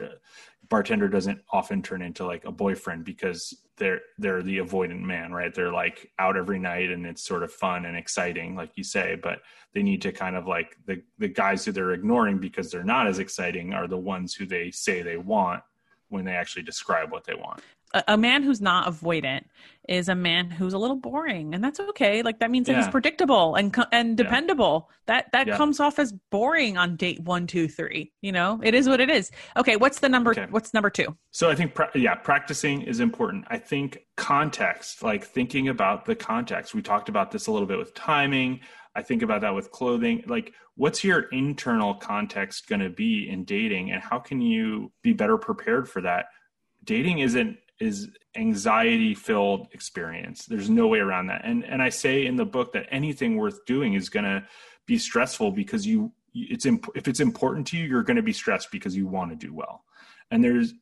bartender 0.72 1.06
doesn't 1.06 1.38
often 1.50 1.82
turn 1.82 2.00
into 2.00 2.24
like 2.24 2.46
a 2.46 2.50
boyfriend 2.50 3.04
because 3.04 3.54
they're 3.76 4.00
they're 4.16 4.42
the 4.42 4.56
avoidant 4.56 5.02
man 5.02 5.30
right? 5.30 5.54
They're 5.54 5.70
like 5.70 6.10
out 6.18 6.34
every 6.34 6.58
night 6.58 6.88
and 6.90 7.04
it's 7.04 7.22
sort 7.22 7.42
of 7.42 7.52
fun 7.52 7.84
and 7.84 7.94
exciting 7.94 8.56
like 8.56 8.70
you 8.76 8.82
say 8.82 9.18
but 9.22 9.42
they 9.74 9.82
need 9.82 10.00
to 10.00 10.12
kind 10.12 10.34
of 10.34 10.46
like 10.46 10.78
the 10.86 11.02
the 11.18 11.28
guys 11.28 11.62
who 11.62 11.72
they're 11.72 11.92
ignoring 11.92 12.38
because 12.38 12.70
they're 12.70 12.84
not 12.84 13.06
as 13.06 13.18
exciting 13.18 13.74
are 13.74 13.86
the 13.86 13.98
ones 13.98 14.32
who 14.32 14.46
they 14.46 14.70
say 14.70 15.02
they 15.02 15.18
want 15.18 15.62
when 16.08 16.24
they 16.24 16.32
actually 16.32 16.62
describe 16.62 17.12
what 17.12 17.24
they 17.24 17.34
want 17.34 17.60
a, 18.09 18.16
man 18.16 18.43
who's 18.43 18.61
not 18.61 18.86
avoidant 18.86 19.45
is 19.88 20.09
a 20.09 20.14
man 20.14 20.51
who's 20.51 20.72
a 20.72 20.78
little 20.78 20.97
boring 20.97 21.55
and 21.55 21.62
that's 21.62 21.80
okay 21.80 22.22
like 22.22 22.38
that 22.38 22.51
means 22.51 22.66
that 22.66 22.76
he's 22.76 22.88
predictable 22.88 23.57
and 23.57 23.76
and 23.90 24.16
dependable 24.16 24.88
yeah. 24.88 24.95
that 25.07 25.32
that 25.32 25.47
yeah. 25.47 25.57
comes 25.57 25.80
off 25.80 25.99
as 25.99 26.12
boring 26.30 26.76
on 26.76 26.97
date 26.97 27.20
one 27.20 27.47
two 27.47 27.66
three 27.66 28.12
you 28.20 28.30
know 28.30 28.61
it 28.62 28.74
is 28.74 28.88
what 28.88 29.01
it 29.01 29.11
is 29.11 29.30
okay 29.57 29.76
what's 29.76 29.99
the 29.99 30.09
number 30.09 30.30
okay. 30.30 30.47
what's 30.51 30.72
number 30.72 30.88
two 30.88 31.16
so 31.30 31.51
i 31.51 31.55
think 31.55 31.76
yeah 31.95 32.14
practicing 32.14 32.82
is 32.82 33.01
important 33.01 33.45
i 33.49 33.59
think 33.59 33.99
context 34.16 35.03
like 35.03 35.24
thinking 35.24 35.68
about 35.68 36.05
the 36.05 36.14
context 36.14 36.74
we 36.74 36.82
talked 36.82 37.09
about 37.09 37.30
this 37.30 37.49
a 37.49 37.53
little 37.53 37.66
bit 37.66 37.78
with 37.78 37.93
timing 37.95 38.61
I 38.95 39.03
think 39.03 39.22
about 39.22 39.40
that 39.40 39.55
with 39.55 39.70
clothing. 39.70 40.22
Like, 40.26 40.53
what's 40.74 41.03
your 41.03 41.20
internal 41.32 41.95
context 41.95 42.68
going 42.68 42.80
to 42.80 42.90
be 42.90 43.28
in 43.28 43.45
dating, 43.45 43.90
and 43.90 44.03
how 44.03 44.18
can 44.18 44.40
you 44.40 44.93
be 45.03 45.12
better 45.12 45.38
prepared 45.38 45.88
for 45.88 46.03
that? 46.03 46.26
Dating 46.84 47.20
isn't 47.20 47.57
is 47.82 48.08
anxiety 48.36 49.14
filled 49.14 49.66
experience. 49.72 50.46
There's 50.46 50.70
no 50.70 50.86
way 50.86 51.00
around 51.00 51.26
that. 51.26 51.42
And 51.44 51.64
and 51.64 51.82
I 51.82 51.88
say 51.88 52.26
in 52.26 52.36
the 52.36 52.44
book 52.44 52.72
that 52.72 52.86
anything 52.90 53.36
worth 53.36 53.64
doing 53.66 53.94
is 53.94 54.08
going 54.08 54.24
to 54.24 54.44
be 54.86 54.98
stressful 54.98 55.50
because 55.50 55.86
you 55.86 56.12
it's 56.34 56.64
imp- 56.64 56.94
if 56.94 57.08
it's 57.08 57.20
important 57.20 57.66
to 57.68 57.76
you, 57.76 57.84
you're 57.84 58.04
going 58.04 58.16
to 58.16 58.22
be 58.22 58.32
stressed 58.32 58.70
because 58.70 58.96
you 58.96 59.06
want 59.06 59.30
to 59.30 59.46
do 59.46 59.52
well. 59.52 59.84
And 60.30 60.42
there's 60.42 60.74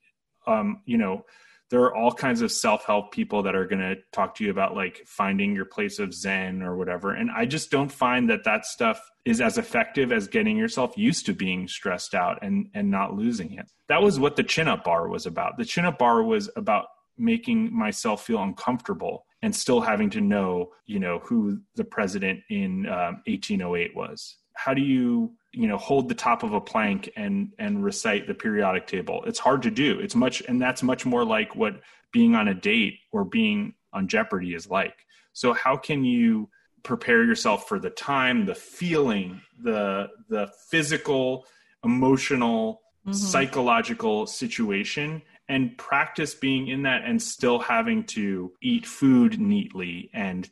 um 0.47 0.83
you 0.85 0.99
know 0.99 1.25
there 1.71 1.83
are 1.83 1.95
all 1.95 2.13
kinds 2.13 2.43
of 2.43 2.51
self-help 2.51 3.13
people 3.13 3.43
that 3.45 3.55
are 3.55 3.65
going 3.65 3.81
to 3.81 3.97
talk 4.13 4.35
to 4.35 4.45
you 4.45 4.51
about 4.51 4.75
like 4.75 5.03
finding 5.07 5.55
your 5.55 5.65
place 5.65 5.99
of 5.99 6.13
zen 6.13 6.63
or 6.63 6.77
whatever. 6.77 7.15
And 7.15 7.31
i 7.31 7.47
just 7.47 7.71
don't 7.71 7.91
find 7.91 8.29
that 8.29 8.45
that 8.45 8.67
stuff 8.67 9.01
is 9.25 9.41
as 9.41 9.59
effective 9.59 10.13
as 10.13 10.27
getting 10.27 10.57
yourself 10.57 10.97
used 10.97 11.27
to 11.27 11.33
being 11.33 11.69
stressed 11.69 12.15
out 12.15 12.39
and 12.43 12.69
and 12.75 12.91
not 12.91 13.15
losing 13.15 13.55
it. 13.55 13.71
That 13.89 14.03
was 14.03 14.19
what 14.19 14.37
the 14.37 14.43
chin 14.43 14.69
up 14.69 14.85
bar 14.85 15.09
was 15.09 15.27
about. 15.27 15.59
The 15.59 15.65
chin 15.65 15.85
up 15.85 15.99
bar 15.99 16.23
was 16.23 16.51
about 16.57 16.87
making 17.17 17.73
myself 17.73 18.25
feel 18.25 18.43
uncomfortable 18.43 19.27
and 19.43 19.55
still 19.55 19.81
having 19.81 20.11
to 20.11 20.21
know 20.21 20.73
you 20.87 20.99
know 20.99 21.21
who 21.21 21.61
the 21.77 21.85
president 21.85 22.41
in 22.51 22.87
um, 22.87 23.23
1808 23.27 23.95
was. 23.95 24.37
How 24.55 24.75
do 24.75 24.83
you 24.83 25.35
you 25.53 25.67
know 25.67 25.77
hold 25.77 26.09
the 26.09 26.15
top 26.15 26.43
of 26.43 26.53
a 26.53 26.61
plank 26.61 27.11
and 27.17 27.53
and 27.59 27.85
recite 27.85 28.27
the 28.27 28.35
periodic 28.35 28.87
table. 28.87 29.25
It's 29.27 29.39
hard 29.39 29.63
to 29.63 29.71
do. 29.71 29.99
It's 29.99 30.15
much 30.15 30.43
and 30.49 30.61
that's 30.61 30.83
much 30.83 31.05
more 31.05 31.25
like 31.25 31.57
what 31.57 31.81
being 32.13 32.35
on 32.35 32.49
a 32.49 32.55
date 32.55 32.99
or 33.13 33.25
being 33.25 33.75
on 33.93 34.09
jeopardy 34.09 34.55
is 34.55 34.69
like. 34.69 35.07
So 35.33 35.53
how 35.53 35.77
can 35.77 36.05
you 36.05 36.49
prepare 36.83 37.25
yourself 37.25 37.69
for 37.69 37.79
the 37.79 37.91
time 37.91 38.47
the 38.47 38.55
feeling 38.55 39.41
the 39.63 40.09
the 40.29 40.51
physical 40.71 41.47
emotional 41.85 42.83
mm-hmm. 43.07 43.13
psychological 43.13 44.27
situation 44.27 45.23
and 45.49 45.77
practice 45.77 46.35
being 46.35 46.69
in 46.69 46.83
that 46.83 47.03
and 47.05 47.21
still 47.21 47.59
having 47.59 48.05
to 48.05 48.53
eat 48.63 48.87
food 48.87 49.41
neatly 49.41 50.09
and 50.15 50.49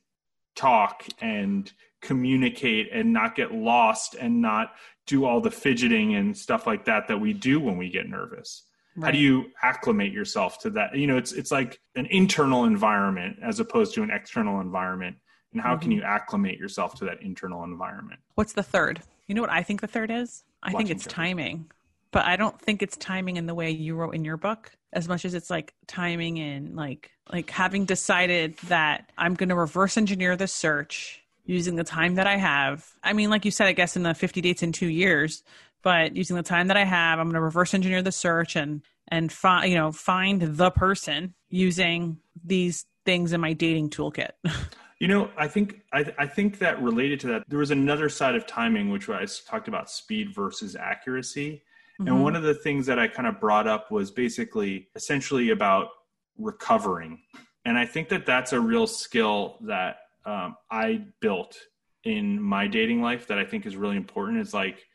talk 0.56 1.06
and 1.20 1.72
communicate 2.00 2.88
and 2.92 3.12
not 3.12 3.34
get 3.34 3.52
lost 3.52 4.14
and 4.14 4.40
not 4.40 4.72
do 5.06 5.24
all 5.24 5.40
the 5.40 5.50
fidgeting 5.50 6.14
and 6.14 6.36
stuff 6.36 6.66
like 6.66 6.84
that 6.84 7.08
that 7.08 7.18
we 7.18 7.32
do 7.32 7.60
when 7.60 7.76
we 7.76 7.90
get 7.90 8.08
nervous. 8.08 8.64
Right. 8.96 9.06
how 9.06 9.12
do 9.12 9.18
you 9.18 9.46
acclimate 9.62 10.12
yourself 10.12 10.58
to 10.60 10.70
that? 10.70 10.96
You 10.96 11.06
know 11.06 11.16
it's 11.16 11.32
it's 11.32 11.52
like 11.52 11.80
an 11.94 12.06
internal 12.06 12.64
environment 12.64 13.38
as 13.42 13.60
opposed 13.60 13.94
to 13.94 14.02
an 14.02 14.10
external 14.10 14.60
environment. 14.60 15.16
And 15.52 15.62
how 15.62 15.74
mm-hmm. 15.74 15.82
can 15.82 15.90
you 15.92 16.02
acclimate 16.02 16.58
yourself 16.58 16.94
to 16.96 17.04
that 17.06 17.22
internal 17.22 17.64
environment? 17.64 18.20
What's 18.34 18.52
the 18.52 18.62
third? 18.62 19.00
You 19.26 19.34
know 19.34 19.40
what 19.40 19.50
i 19.50 19.62
think 19.62 19.80
the 19.80 19.86
third 19.86 20.10
is? 20.10 20.42
I 20.62 20.72
Watching 20.72 20.88
think 20.88 20.98
it's 20.98 21.06
timing. 21.06 21.70
But 22.10 22.24
i 22.24 22.36
don't 22.36 22.60
think 22.60 22.82
it's 22.82 22.96
timing 22.96 23.36
in 23.36 23.46
the 23.46 23.54
way 23.54 23.70
you 23.70 23.94
wrote 23.94 24.14
in 24.14 24.24
your 24.24 24.36
book 24.38 24.72
as 24.92 25.08
much 25.08 25.24
as 25.24 25.34
it's 25.34 25.50
like 25.50 25.74
timing 25.86 26.36
in 26.38 26.74
like 26.74 27.10
like 27.30 27.50
having 27.50 27.84
decided 27.84 28.56
that 28.68 29.12
i'm 29.18 29.34
going 29.34 29.50
to 29.50 29.54
reverse 29.54 29.96
engineer 29.96 30.36
the 30.36 30.48
search 30.48 31.22
using 31.48 31.76
the 31.76 31.84
time 31.84 32.16
that 32.16 32.26
I 32.26 32.36
have. 32.36 32.86
I 33.02 33.14
mean, 33.14 33.30
like 33.30 33.44
you 33.44 33.50
said, 33.50 33.66
I 33.66 33.72
guess 33.72 33.96
in 33.96 34.02
the 34.02 34.14
50 34.14 34.42
dates 34.42 34.62
in 34.62 34.70
two 34.70 34.86
years, 34.86 35.42
but 35.82 36.14
using 36.14 36.36
the 36.36 36.42
time 36.42 36.68
that 36.68 36.76
I 36.76 36.84
have, 36.84 37.18
I'm 37.18 37.26
going 37.26 37.34
to 37.34 37.40
reverse 37.40 37.72
engineer 37.72 38.02
the 38.02 38.12
search 38.12 38.54
and 38.54 38.82
and 39.10 39.32
find 39.32 39.70
you 39.70 39.76
know 39.76 39.90
find 39.90 40.42
the 40.42 40.70
person 40.70 41.34
using 41.48 42.18
these 42.44 42.84
things 43.06 43.32
in 43.32 43.40
my 43.40 43.54
dating 43.54 43.88
toolkit. 43.88 44.32
you 45.00 45.08
know, 45.08 45.30
I 45.38 45.48
think 45.48 45.80
I, 45.92 46.12
I 46.18 46.26
think 46.26 46.58
that 46.58 46.82
related 46.82 47.20
to 47.20 47.28
that, 47.28 47.44
there 47.48 47.60
was 47.60 47.70
another 47.70 48.10
side 48.10 48.34
of 48.34 48.46
timing, 48.46 48.90
which 48.90 49.08
I 49.08 49.24
talked 49.46 49.68
about 49.68 49.90
speed 49.90 50.34
versus 50.34 50.76
accuracy. 50.76 51.62
Mm-hmm. 51.98 52.08
And 52.08 52.22
one 52.22 52.36
of 52.36 52.42
the 52.42 52.54
things 52.54 52.84
that 52.86 52.98
I 52.98 53.08
kind 53.08 53.26
of 53.26 53.40
brought 53.40 53.66
up 53.66 53.90
was 53.90 54.10
basically 54.10 54.88
essentially 54.94 55.50
about 55.50 55.88
recovering. 56.36 57.20
And 57.64 57.78
I 57.78 57.86
think 57.86 58.10
that 58.10 58.26
that's 58.26 58.52
a 58.52 58.60
real 58.60 58.86
skill 58.86 59.56
that 59.62 59.96
um, 60.24 60.56
I 60.70 61.04
built 61.20 61.56
in 62.04 62.40
my 62.40 62.66
dating 62.66 63.02
life 63.02 63.26
that 63.26 63.38
I 63.38 63.44
think 63.44 63.66
is 63.66 63.76
really 63.76 63.96
important 63.96 64.40
is 64.40 64.54
like 64.54 64.86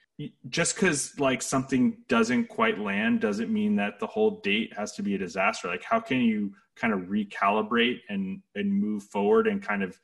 just 0.50 0.76
because 0.76 1.18
like 1.20 1.42
something 1.42 1.98
doesn't 2.08 2.48
quite 2.48 2.80
land 2.80 3.20
doesn't 3.20 3.52
mean 3.52 3.76
that 3.78 4.00
the 4.00 4.08
whole 4.08 4.42
date 4.42 4.74
has 4.76 4.94
to 4.94 5.04
be 5.04 5.16
a 5.16 5.18
disaster. 5.18 5.68
Like 5.68 5.84
how 5.84 6.00
can 6.00 6.22
you 6.22 6.54
kind 6.76 6.94
of 6.94 7.02
recalibrate 7.02 8.00
and 8.10 8.42
and 8.56 8.72
move 8.72 9.04
forward 9.04 9.48
and 9.48 9.62
kind 9.62 9.84
of 9.84 10.00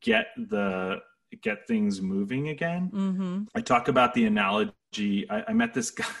get 0.00 0.26
the 0.36 0.98
get 1.42 1.66
things 1.66 2.00
moving 2.00 2.48
again? 2.48 2.90
Mm-hmm. 2.92 3.42
I 3.54 3.60
talk 3.60 3.88
about 3.88 4.14
the 4.14 4.26
analogy. 4.26 5.28
I, 5.30 5.44
I 5.48 5.52
met 5.52 5.74
this 5.74 5.90
guy. 5.90 6.06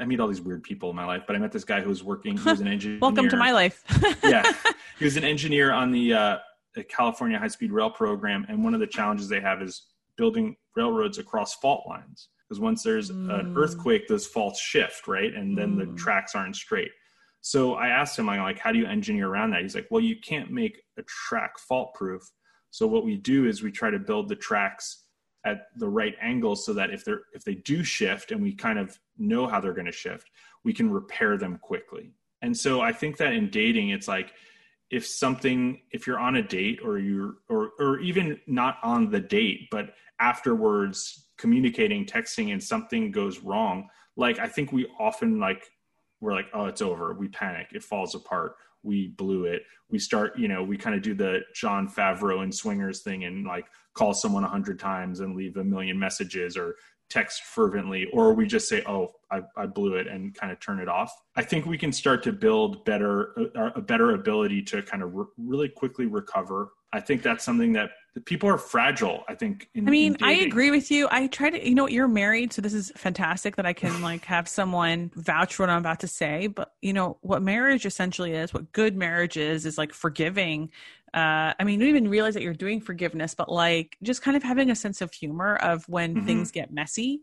I 0.00 0.04
meet 0.04 0.18
all 0.18 0.26
these 0.26 0.40
weird 0.40 0.64
people 0.64 0.90
in 0.90 0.96
my 0.96 1.04
life, 1.04 1.22
but 1.24 1.36
I 1.36 1.38
met 1.38 1.52
this 1.52 1.62
guy 1.62 1.80
who 1.80 1.88
was 1.88 2.02
working. 2.02 2.36
He 2.36 2.50
was 2.50 2.60
an 2.60 2.66
engineer. 2.66 2.98
Welcome 3.02 3.28
to 3.28 3.36
my 3.36 3.52
life. 3.52 3.84
yeah, 4.24 4.52
he 4.98 5.04
was 5.04 5.16
an 5.16 5.22
engineer 5.22 5.70
on 5.70 5.92
the 5.92 6.12
uh, 6.12 6.38
the 6.74 6.84
California 6.84 7.38
High 7.38 7.48
Speed 7.48 7.72
Rail 7.72 7.90
program, 7.90 8.46
and 8.48 8.62
one 8.62 8.74
of 8.74 8.80
the 8.80 8.86
challenges 8.86 9.28
they 9.28 9.40
have 9.40 9.62
is 9.62 9.86
building 10.16 10.56
railroads 10.76 11.18
across 11.18 11.54
fault 11.54 11.84
lines. 11.88 12.28
Because 12.48 12.60
once 12.60 12.82
there's 12.82 13.10
mm. 13.10 13.40
an 13.40 13.54
earthquake, 13.56 14.06
those 14.06 14.26
faults 14.26 14.60
shift, 14.60 15.08
right, 15.08 15.34
and 15.34 15.56
then 15.56 15.76
mm. 15.76 15.78
the 15.78 15.96
tracks 15.96 16.34
aren't 16.34 16.56
straight. 16.56 16.90
So 17.40 17.74
I 17.74 17.88
asked 17.88 18.18
him, 18.18 18.26
like, 18.26 18.58
how 18.58 18.72
do 18.72 18.78
you 18.78 18.86
engineer 18.86 19.28
around 19.28 19.50
that? 19.50 19.62
He's 19.62 19.74
like, 19.74 19.88
well, 19.90 20.00
you 20.00 20.16
can't 20.16 20.50
make 20.50 20.80
a 20.98 21.02
track 21.02 21.58
fault 21.58 21.94
proof. 21.94 22.22
So 22.70 22.86
what 22.86 23.04
we 23.04 23.16
do 23.16 23.46
is 23.46 23.62
we 23.62 23.70
try 23.70 23.90
to 23.90 23.98
build 23.98 24.28
the 24.28 24.36
tracks 24.36 25.04
at 25.44 25.66
the 25.76 25.88
right 25.88 26.14
angle 26.20 26.56
so 26.56 26.72
that 26.72 26.90
if 26.90 27.04
they're 27.04 27.22
if 27.34 27.44
they 27.44 27.54
do 27.56 27.84
shift 27.84 28.30
and 28.32 28.42
we 28.42 28.54
kind 28.54 28.78
of 28.78 28.98
know 29.18 29.46
how 29.46 29.60
they're 29.60 29.74
going 29.74 29.84
to 29.84 29.92
shift, 29.92 30.30
we 30.64 30.72
can 30.72 30.90
repair 30.90 31.36
them 31.36 31.58
quickly. 31.58 32.14
And 32.42 32.56
so 32.56 32.80
I 32.80 32.92
think 32.92 33.18
that 33.18 33.32
in 33.32 33.50
dating, 33.50 33.90
it's 33.90 34.08
like 34.08 34.32
if 34.94 35.06
something 35.06 35.80
if 35.90 36.06
you're 36.06 36.18
on 36.18 36.36
a 36.36 36.42
date 36.42 36.78
or 36.84 36.98
you're 36.98 37.34
or 37.48 37.72
or 37.78 37.98
even 38.00 38.38
not 38.46 38.78
on 38.82 39.10
the 39.10 39.20
date 39.20 39.68
but 39.70 39.94
afterwards 40.20 41.28
communicating 41.36 42.06
texting 42.06 42.52
and 42.52 42.62
something 42.62 43.10
goes 43.10 43.40
wrong 43.40 43.88
like 44.16 44.38
i 44.38 44.46
think 44.46 44.72
we 44.72 44.86
often 44.98 45.40
like 45.40 45.70
we're 46.24 46.32
like, 46.32 46.46
oh, 46.54 46.64
it's 46.64 46.80
over. 46.80 47.12
We 47.12 47.28
panic. 47.28 47.68
It 47.72 47.82
falls 47.82 48.14
apart. 48.14 48.56
We 48.82 49.08
blew 49.08 49.44
it. 49.44 49.62
We 49.90 49.98
start, 49.98 50.38
you 50.38 50.48
know, 50.48 50.62
we 50.62 50.78
kind 50.78 50.96
of 50.96 51.02
do 51.02 51.14
the 51.14 51.40
Jon 51.54 51.86
Favreau 51.86 52.42
and 52.42 52.54
Swingers 52.54 53.02
thing 53.02 53.24
and 53.24 53.46
like 53.46 53.66
call 53.92 54.14
someone 54.14 54.42
a 54.42 54.48
hundred 54.48 54.78
times 54.78 55.20
and 55.20 55.36
leave 55.36 55.56
a 55.58 55.64
million 55.64 55.98
messages 55.98 56.56
or 56.56 56.76
text 57.10 57.42
fervently, 57.42 58.08
or 58.12 58.34
we 58.34 58.46
just 58.46 58.68
say, 58.68 58.82
oh, 58.86 59.12
I, 59.30 59.42
I 59.56 59.66
blew 59.66 59.94
it 59.94 60.06
and 60.06 60.34
kind 60.34 60.52
of 60.52 60.60
turn 60.60 60.80
it 60.80 60.88
off. 60.88 61.12
I 61.36 61.42
think 61.42 61.66
we 61.66 61.78
can 61.78 61.92
start 61.92 62.22
to 62.24 62.32
build 62.32 62.84
better, 62.84 63.32
a, 63.54 63.72
a 63.76 63.80
better 63.80 64.12
ability 64.12 64.62
to 64.62 64.82
kind 64.82 65.02
of 65.02 65.14
re- 65.14 65.26
really 65.36 65.68
quickly 65.68 66.06
recover. 66.06 66.72
I 66.92 67.00
think 67.00 67.22
that's 67.22 67.44
something 67.44 67.72
that 67.74 67.90
people 68.24 68.48
are 68.48 68.58
fragile 68.58 69.24
i 69.28 69.34
think 69.34 69.68
in, 69.74 69.88
i 69.88 69.90
mean 69.90 70.16
i 70.22 70.34
agree 70.34 70.70
with 70.70 70.90
you 70.90 71.08
i 71.10 71.26
try 71.26 71.50
to 71.50 71.68
you 71.68 71.74
know 71.74 71.88
you're 71.88 72.06
married 72.06 72.52
so 72.52 72.62
this 72.62 72.72
is 72.72 72.92
fantastic 72.96 73.56
that 73.56 73.66
i 73.66 73.72
can 73.72 74.02
like 74.02 74.24
have 74.24 74.46
someone 74.46 75.10
vouch 75.16 75.56
for 75.56 75.64
what 75.64 75.70
i'm 75.70 75.78
about 75.78 75.98
to 75.98 76.06
say 76.06 76.46
but 76.46 76.72
you 76.80 76.92
know 76.92 77.18
what 77.22 77.42
marriage 77.42 77.84
essentially 77.84 78.32
is 78.32 78.54
what 78.54 78.70
good 78.72 78.96
marriage 78.96 79.36
is 79.36 79.66
is 79.66 79.76
like 79.76 79.92
forgiving 79.92 80.70
uh, 81.14 81.54
I 81.58 81.64
mean, 81.64 81.78
you 81.78 81.86
don't 81.86 81.96
even 81.96 82.10
realize 82.10 82.34
that 82.34 82.42
you're 82.42 82.54
doing 82.54 82.80
forgiveness, 82.80 83.34
but 83.34 83.48
like 83.48 83.96
just 84.02 84.20
kind 84.20 84.36
of 84.36 84.42
having 84.42 84.70
a 84.70 84.74
sense 84.74 85.00
of 85.00 85.12
humor 85.12 85.56
of 85.56 85.88
when 85.88 86.16
mm-hmm. 86.16 86.26
things 86.26 86.50
get 86.50 86.72
messy 86.72 87.20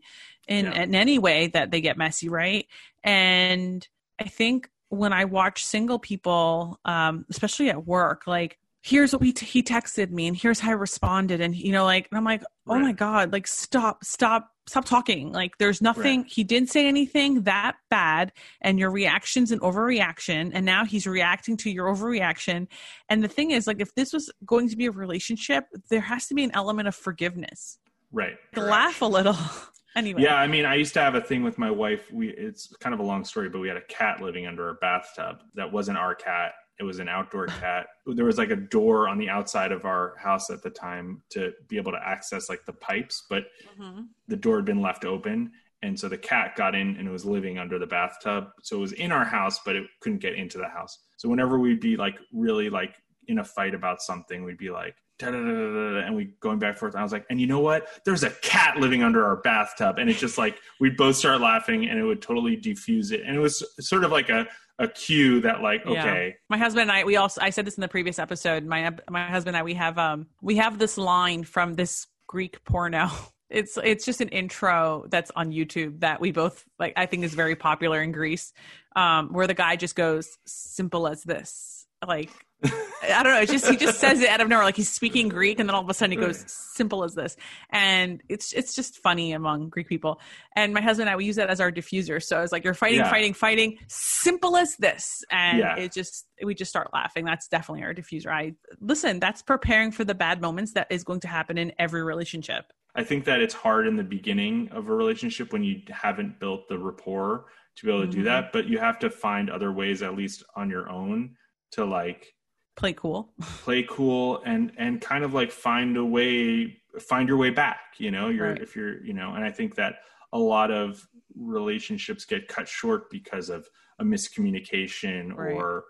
in, 0.48 0.64
yeah. 0.64 0.82
in 0.82 0.94
any 0.94 1.18
way 1.18 1.48
that 1.48 1.70
they 1.70 1.82
get 1.82 1.98
messy, 1.98 2.30
right? 2.30 2.66
And 3.04 3.86
I 4.18 4.24
think 4.24 4.70
when 4.88 5.12
I 5.12 5.26
watch 5.26 5.64
single 5.64 5.98
people, 5.98 6.80
um, 6.86 7.26
especially 7.28 7.68
at 7.68 7.86
work, 7.86 8.26
like 8.26 8.58
here's 8.82 9.12
what 9.12 9.20
we 9.20 9.32
t- 9.32 9.46
he 9.46 9.62
texted 9.62 10.10
me 10.10 10.26
and 10.26 10.36
here's 10.36 10.58
how 10.58 10.70
I 10.70 10.74
responded 10.74 11.40
and 11.40 11.54
you 11.54 11.70
know 11.70 11.84
like 11.84 12.08
and 12.10 12.18
I'm 12.18 12.24
like 12.24 12.42
oh 12.66 12.74
right. 12.74 12.82
my 12.82 12.92
god 12.92 13.32
like 13.32 13.46
stop 13.46 14.04
stop 14.04 14.51
stop 14.66 14.84
talking. 14.84 15.32
Like 15.32 15.58
there's 15.58 15.82
nothing 15.82 16.22
right. 16.22 16.30
he 16.30 16.44
didn't 16.44 16.70
say 16.70 16.86
anything 16.86 17.42
that 17.42 17.76
bad 17.90 18.32
and 18.60 18.78
your 18.78 18.90
reaction's 18.90 19.50
an 19.50 19.60
overreaction 19.60 20.50
and 20.54 20.64
now 20.64 20.84
he's 20.84 21.06
reacting 21.06 21.56
to 21.58 21.70
your 21.70 21.86
overreaction. 21.86 22.68
And 23.08 23.22
the 23.22 23.28
thing 23.28 23.50
is 23.50 23.66
like 23.66 23.80
if 23.80 23.94
this 23.94 24.12
was 24.12 24.30
going 24.46 24.68
to 24.68 24.76
be 24.76 24.86
a 24.86 24.90
relationship 24.90 25.64
there 25.90 26.00
has 26.00 26.26
to 26.28 26.34
be 26.34 26.44
an 26.44 26.52
element 26.54 26.88
of 26.88 26.94
forgiveness. 26.94 27.78
Right. 28.12 28.36
Laugh 28.56 29.02
a 29.02 29.06
little. 29.06 29.36
Anyway. 29.94 30.22
Yeah 30.22 30.36
i 30.36 30.46
mean 30.46 30.64
i 30.64 30.74
used 30.74 30.94
to 30.94 31.00
have 31.00 31.16
a 31.16 31.20
thing 31.20 31.42
with 31.42 31.58
my 31.58 31.70
wife. 31.70 32.10
We 32.10 32.30
it's 32.30 32.74
kind 32.80 32.94
of 32.94 33.00
a 33.00 33.02
long 33.02 33.26
story 33.26 33.50
but 33.50 33.58
we 33.58 33.68
had 33.68 33.76
a 33.76 33.84
cat 33.90 34.22
living 34.22 34.46
under 34.46 34.68
our 34.68 34.74
bathtub 34.80 35.42
that 35.54 35.70
wasn't 35.70 35.98
our 35.98 36.14
cat 36.14 36.52
it 36.82 36.84
was 36.84 36.98
an 36.98 37.08
outdoor 37.08 37.46
cat. 37.46 37.86
There 38.06 38.24
was 38.24 38.38
like 38.38 38.50
a 38.50 38.56
door 38.56 39.08
on 39.08 39.16
the 39.16 39.28
outside 39.28 39.70
of 39.70 39.84
our 39.84 40.16
house 40.18 40.50
at 40.50 40.62
the 40.64 40.70
time 40.70 41.22
to 41.30 41.52
be 41.68 41.76
able 41.76 41.92
to 41.92 42.00
access 42.04 42.48
like 42.48 42.64
the 42.66 42.72
pipes, 42.72 43.24
but 43.30 43.44
mm-hmm. 43.78 44.02
the 44.26 44.36
door 44.36 44.56
had 44.56 44.64
been 44.64 44.82
left 44.82 45.04
open. 45.04 45.52
And 45.82 45.98
so 45.98 46.08
the 46.08 46.18
cat 46.18 46.56
got 46.56 46.74
in 46.74 46.96
and 46.96 47.06
it 47.06 47.10
was 47.12 47.24
living 47.24 47.56
under 47.56 47.78
the 47.78 47.86
bathtub. 47.86 48.48
So 48.62 48.78
it 48.78 48.80
was 48.80 48.92
in 48.92 49.12
our 49.12 49.24
house, 49.24 49.60
but 49.64 49.76
it 49.76 49.86
couldn't 50.00 50.18
get 50.18 50.34
into 50.34 50.58
the 50.58 50.68
house. 50.68 50.98
So 51.18 51.28
whenever 51.28 51.56
we'd 51.56 51.80
be 51.80 51.96
like 51.96 52.18
really 52.32 52.68
like 52.68 52.96
in 53.28 53.38
a 53.38 53.44
fight 53.44 53.74
about 53.74 54.02
something, 54.02 54.42
we'd 54.42 54.58
be 54.58 54.70
like, 54.70 54.96
and 55.20 56.16
we 56.16 56.34
going 56.40 56.58
back 56.58 56.70
and 56.70 56.78
forth. 56.78 56.94
And 56.94 57.00
I 57.00 57.04
was 57.04 57.12
like, 57.12 57.26
and 57.30 57.40
you 57.40 57.46
know 57.46 57.60
what? 57.60 57.86
There's 58.04 58.24
a 58.24 58.30
cat 58.30 58.78
living 58.78 59.04
under 59.04 59.24
our 59.24 59.36
bathtub, 59.36 59.98
and 59.98 60.10
it's 60.10 60.18
just 60.18 60.36
like 60.36 60.58
we'd 60.80 60.96
both 60.96 61.14
start 61.14 61.40
laughing, 61.40 61.88
and 61.88 61.96
it 61.96 62.02
would 62.02 62.20
totally 62.20 62.56
defuse 62.56 63.12
it. 63.12 63.20
And 63.24 63.36
it 63.36 63.38
was 63.38 63.62
sort 63.78 64.02
of 64.02 64.10
like 64.10 64.30
a 64.30 64.48
a 64.82 64.88
cue 64.88 65.40
that 65.40 65.62
like 65.62 65.86
okay. 65.86 66.28
Yeah. 66.28 66.36
my 66.50 66.58
husband 66.58 66.82
and 66.82 66.92
i 66.92 67.04
we 67.04 67.16
also 67.16 67.40
i 67.40 67.50
said 67.50 67.64
this 67.64 67.76
in 67.76 67.80
the 67.80 67.88
previous 67.88 68.18
episode 68.18 68.64
my 68.64 68.90
my 69.08 69.26
husband 69.30 69.56
and 69.56 69.60
i 69.60 69.62
we 69.62 69.74
have 69.74 69.96
um 69.96 70.26
we 70.42 70.56
have 70.56 70.78
this 70.78 70.98
line 70.98 71.44
from 71.44 71.74
this 71.74 72.06
greek 72.26 72.62
porno. 72.64 73.08
It's 73.54 73.76
it's 73.84 74.06
just 74.06 74.22
an 74.22 74.30
intro 74.30 75.04
that's 75.10 75.30
on 75.36 75.52
youtube 75.52 76.00
that 76.00 76.22
we 76.22 76.32
both 76.32 76.64
like 76.78 76.94
i 76.96 77.04
think 77.04 77.22
is 77.22 77.34
very 77.34 77.54
popular 77.54 78.00
in 78.00 78.10
greece 78.10 78.54
um 78.96 79.28
where 79.30 79.46
the 79.46 79.52
guy 79.52 79.76
just 79.76 79.94
goes 79.94 80.38
simple 80.46 81.06
as 81.06 81.22
this. 81.22 81.86
Like 82.06 82.30
I 82.64 83.22
don't 83.22 83.32
know. 83.34 83.40
It's 83.40 83.50
just 83.50 83.66
he 83.66 83.76
just 83.76 83.98
says 83.98 84.20
it 84.20 84.28
out 84.30 84.40
of 84.40 84.48
nowhere, 84.48 84.64
like 84.64 84.76
he's 84.76 84.90
speaking 84.90 85.28
Greek, 85.28 85.58
and 85.58 85.68
then 85.68 85.74
all 85.74 85.82
of 85.82 85.88
a 85.88 85.94
sudden 85.94 86.12
he 86.12 86.16
goes 86.16 86.44
simple 86.46 87.02
as 87.04 87.14
this, 87.14 87.36
and 87.70 88.22
it's 88.28 88.52
it's 88.52 88.74
just 88.74 88.98
funny 88.98 89.32
among 89.32 89.68
Greek 89.68 89.88
people. 89.88 90.20
And 90.54 90.72
my 90.72 90.80
husband 90.80 91.08
and 91.08 91.14
I 91.14 91.16
we 91.16 91.24
use 91.24 91.36
that 91.36 91.50
as 91.50 91.60
our 91.60 91.72
diffuser. 91.72 92.22
So 92.22 92.40
it's 92.42 92.52
like 92.52 92.64
you're 92.64 92.74
fighting, 92.74 93.00
yeah. 93.00 93.10
fighting, 93.10 93.34
fighting, 93.34 93.78
simple 93.88 94.56
as 94.56 94.76
this, 94.76 95.24
and 95.30 95.58
yeah. 95.58 95.76
it 95.76 95.92
just 95.92 96.26
we 96.44 96.54
just 96.54 96.70
start 96.70 96.90
laughing. 96.92 97.24
That's 97.24 97.48
definitely 97.48 97.84
our 97.84 97.94
diffuser. 97.94 98.28
I 98.28 98.54
listen. 98.80 99.18
That's 99.18 99.42
preparing 99.42 99.90
for 99.90 100.04
the 100.04 100.14
bad 100.14 100.40
moments 100.40 100.74
that 100.74 100.86
is 100.90 101.02
going 101.04 101.20
to 101.20 101.28
happen 101.28 101.58
in 101.58 101.72
every 101.78 102.02
relationship. 102.02 102.66
I 102.94 103.04
think 103.04 103.24
that 103.24 103.40
it's 103.40 103.54
hard 103.54 103.86
in 103.86 103.96
the 103.96 104.04
beginning 104.04 104.68
of 104.70 104.88
a 104.88 104.94
relationship 104.94 105.52
when 105.52 105.64
you 105.64 105.80
haven't 105.90 106.38
built 106.38 106.68
the 106.68 106.78
rapport 106.78 107.46
to 107.76 107.86
be 107.86 107.90
able 107.90 108.02
to 108.02 108.08
mm-hmm. 108.08 108.18
do 108.18 108.24
that, 108.24 108.52
but 108.52 108.66
you 108.66 108.78
have 108.78 108.98
to 108.98 109.08
find 109.08 109.48
other 109.48 109.72
ways, 109.72 110.02
at 110.02 110.14
least 110.14 110.44
on 110.56 110.68
your 110.68 110.90
own, 110.90 111.34
to 111.72 111.84
like 111.86 112.34
play 112.82 112.92
cool 112.94 113.32
play 113.62 113.86
cool 113.88 114.42
and 114.44 114.72
and 114.76 115.00
kind 115.00 115.22
of 115.22 115.32
like 115.32 115.52
find 115.52 115.96
a 115.96 116.04
way 116.04 116.76
find 116.98 117.28
your 117.28 117.36
way 117.36 117.48
back 117.48 117.94
you 117.98 118.10
know 118.10 118.28
you're 118.28 118.48
right. 118.48 118.60
if 118.60 118.74
you're 118.74 119.00
you 119.04 119.12
know 119.12 119.34
and 119.34 119.44
i 119.44 119.50
think 119.52 119.76
that 119.76 119.98
a 120.32 120.38
lot 120.38 120.72
of 120.72 121.06
relationships 121.36 122.24
get 122.24 122.48
cut 122.48 122.66
short 122.66 123.08
because 123.08 123.50
of 123.50 123.68
a 124.00 124.04
miscommunication 124.04 125.32
right. 125.32 125.52
or 125.52 125.84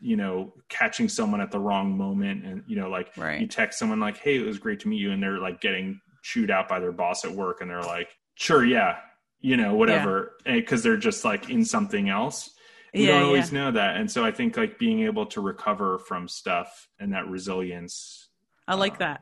you 0.00 0.16
know 0.16 0.54
catching 0.70 1.06
someone 1.06 1.42
at 1.42 1.50
the 1.50 1.60
wrong 1.60 1.98
moment 1.98 2.46
and 2.46 2.62
you 2.66 2.76
know 2.76 2.88
like 2.88 3.14
right. 3.18 3.38
you 3.38 3.46
text 3.46 3.78
someone 3.78 4.00
like 4.00 4.16
hey 4.16 4.38
it 4.38 4.46
was 4.46 4.58
great 4.58 4.80
to 4.80 4.88
meet 4.88 5.02
you 5.02 5.12
and 5.12 5.22
they're 5.22 5.38
like 5.38 5.60
getting 5.60 6.00
chewed 6.22 6.50
out 6.50 6.66
by 6.66 6.80
their 6.80 6.92
boss 6.92 7.26
at 7.26 7.30
work 7.30 7.60
and 7.60 7.68
they're 7.68 7.82
like 7.82 8.08
sure 8.36 8.64
yeah 8.64 8.96
you 9.42 9.58
know 9.58 9.74
whatever 9.74 10.36
eh, 10.46 10.54
because 10.54 10.82
yeah. 10.82 10.92
they're 10.92 10.98
just 10.98 11.26
like 11.26 11.50
in 11.50 11.62
something 11.62 12.08
else 12.08 12.51
you 12.92 13.06
yeah, 13.06 13.12
don't 13.12 13.24
always 13.24 13.52
yeah. 13.52 13.58
know 13.58 13.70
that 13.70 13.96
and 13.96 14.10
so 14.10 14.24
i 14.24 14.30
think 14.30 14.56
like 14.56 14.78
being 14.78 15.02
able 15.02 15.26
to 15.26 15.40
recover 15.40 15.98
from 15.98 16.28
stuff 16.28 16.88
and 17.00 17.12
that 17.12 17.26
resilience 17.28 18.28
i 18.68 18.74
like 18.74 18.94
uh, 18.94 18.98
that 18.98 19.20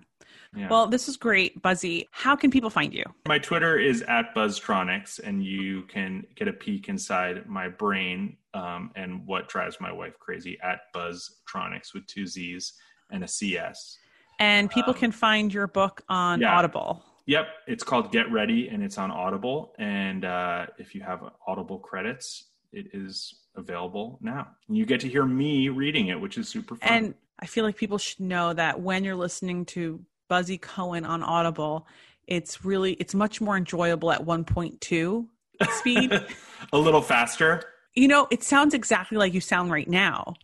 yeah. 0.57 0.69
Well, 0.69 0.89
this 0.89 1.09
is 1.09 1.17
great, 1.17 1.63
Buzzy. 1.63 2.09
How 2.11 2.35
can 2.35 2.51
people 2.51 2.71
find 2.71 2.93
you? 2.93 3.05
My 3.29 3.39
Twitter 3.39 3.79
is 3.79 4.03
at 4.03 4.35
Buzztronics, 4.35 5.21
and 5.23 5.45
you 5.45 5.83
can 5.83 6.25
get 6.35 6.49
a 6.49 6.53
peek 6.53 6.89
inside 6.89 7.47
my 7.47 7.69
brain 7.69 8.37
um, 8.53 8.91
and 8.97 9.25
what 9.27 9.49
drives 9.49 9.81
my 9.81 9.93
wife 9.93 10.19
crazy 10.19 10.59
at 10.63 10.93
Buzztronics 10.93 11.95
with 11.95 12.05
two 12.07 12.27
Z's 12.27 12.73
and 13.13 13.23
a 13.23 13.29
CS. 13.29 13.99
And 14.41 14.71
people 14.71 14.93
um, 14.93 14.99
can 14.99 15.13
find 15.13 15.55
your 15.55 15.69
book 15.69 16.03
on 16.09 16.41
yeah. 16.41 16.57
Audible. 16.57 17.05
Yep, 17.27 17.47
it's 17.69 17.85
called 17.85 18.11
Get 18.11 18.31
Ready, 18.33 18.69
and 18.69 18.83
it's 18.83 18.99
on 18.99 19.13
Audible. 19.13 19.73
And 19.79 20.25
uh, 20.25 20.67
if 20.79 20.97
you 20.97 21.03
have 21.03 21.23
Audible 21.47 21.79
credits, 21.79 22.50
it 22.73 22.89
is 22.93 23.35
available 23.57 24.19
now. 24.21 24.49
You 24.69 24.87
get 24.87 25.01
to 25.01 25.09
hear 25.09 25.25
me 25.25 25.69
reading 25.69 26.09
it, 26.09 26.21
which 26.21 26.39
is 26.39 26.49
super 26.49 26.77
fun. 26.77 26.89
And 26.89 27.15
I 27.39 27.47
feel 27.47 27.65
like 27.65 27.77
people 27.77 27.99
should 27.99 28.21
know 28.21 28.53
that 28.53 28.81
when 28.81 29.05
you're 29.05 29.17
listening 29.17 29.65
to 29.67 30.01
Buzzy 30.29 30.59
Cohen 30.59 31.05
on 31.05 31.23
Audible, 31.23 31.87
it's 32.27 32.65
really 32.65 32.93
it's 32.95 33.15
much 33.15 33.41
more 33.41 33.57
enjoyable 33.57 34.13
at 34.13 34.25
1.2 34.25 35.27
speed. 35.79 36.13
a 36.73 36.79
little 36.79 37.03
faster. 37.03 37.63
You 37.95 38.09
know, 38.09 38.29
it 38.31 38.43
sounds 38.43 38.73
exactly 38.73 39.19
like 39.19 39.35
you 39.35 39.41
sound 39.41 39.73
right 39.73 39.89
now. 39.89 40.35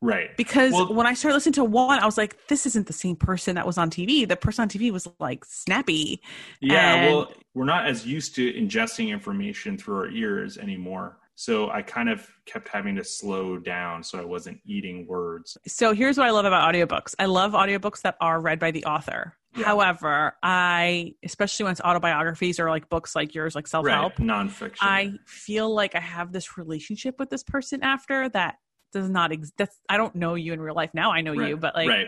Right. 0.00 0.36
Because 0.36 0.72
well, 0.72 0.92
when 0.92 1.06
I 1.06 1.14
started 1.14 1.36
listening 1.36 1.52
to 1.54 1.64
one, 1.64 2.00
I 2.00 2.06
was 2.06 2.18
like, 2.18 2.48
this 2.48 2.66
isn't 2.66 2.88
the 2.88 2.92
same 2.92 3.14
person 3.14 3.54
that 3.54 3.66
was 3.66 3.78
on 3.78 3.88
TV. 3.88 4.26
The 4.28 4.36
person 4.36 4.62
on 4.62 4.68
TV 4.68 4.90
was 4.90 5.08
like 5.20 5.44
snappy. 5.44 6.20
Yeah. 6.60 6.94
And... 6.94 7.14
well, 7.14 7.32
we're 7.54 7.64
not 7.64 7.86
as 7.86 8.04
used 8.04 8.34
to 8.34 8.52
ingesting 8.52 9.10
information 9.10 9.78
through 9.78 9.96
our 9.96 10.08
ears 10.08 10.58
anymore. 10.58 11.18
So 11.34 11.70
I 11.70 11.82
kind 11.82 12.08
of 12.08 12.28
kept 12.46 12.68
having 12.68 12.94
to 12.96 13.04
slow 13.04 13.58
down 13.58 14.02
so 14.02 14.18
I 14.18 14.24
wasn't 14.24 14.60
eating 14.64 15.06
words. 15.06 15.56
So 15.66 15.94
here's 15.94 16.18
what 16.18 16.26
I 16.26 16.30
love 16.30 16.44
about 16.44 16.72
audiobooks 16.72 17.14
I 17.18 17.26
love 17.26 17.52
audiobooks 17.52 18.02
that 18.02 18.16
are 18.20 18.40
read 18.40 18.58
by 18.58 18.70
the 18.70 18.84
author. 18.84 19.36
Yeah. 19.56 19.66
However, 19.66 20.36
I, 20.42 21.14
especially 21.22 21.64
when 21.64 21.72
it's 21.72 21.80
autobiographies 21.82 22.58
or 22.58 22.70
like 22.70 22.88
books 22.88 23.14
like 23.14 23.34
yours, 23.34 23.54
like 23.54 23.66
self 23.66 23.86
help, 23.86 24.18
right. 24.18 24.28
nonfiction, 24.28 24.78
I 24.80 25.14
feel 25.26 25.74
like 25.74 25.94
I 25.94 26.00
have 26.00 26.32
this 26.32 26.56
relationship 26.56 27.16
with 27.18 27.28
this 27.28 27.42
person 27.42 27.82
after 27.82 28.28
that 28.30 28.56
does 28.92 29.10
not 29.10 29.32
exist. 29.32 29.54
That's, 29.58 29.78
I 29.88 29.98
don't 29.98 30.14
know 30.14 30.34
you 30.36 30.52
in 30.52 30.60
real 30.60 30.74
life. 30.74 30.90
Now 30.94 31.12
I 31.12 31.20
know 31.20 31.34
right. 31.34 31.50
you, 31.50 31.56
but 31.56 31.74
like, 31.74 31.88
right. 31.88 32.06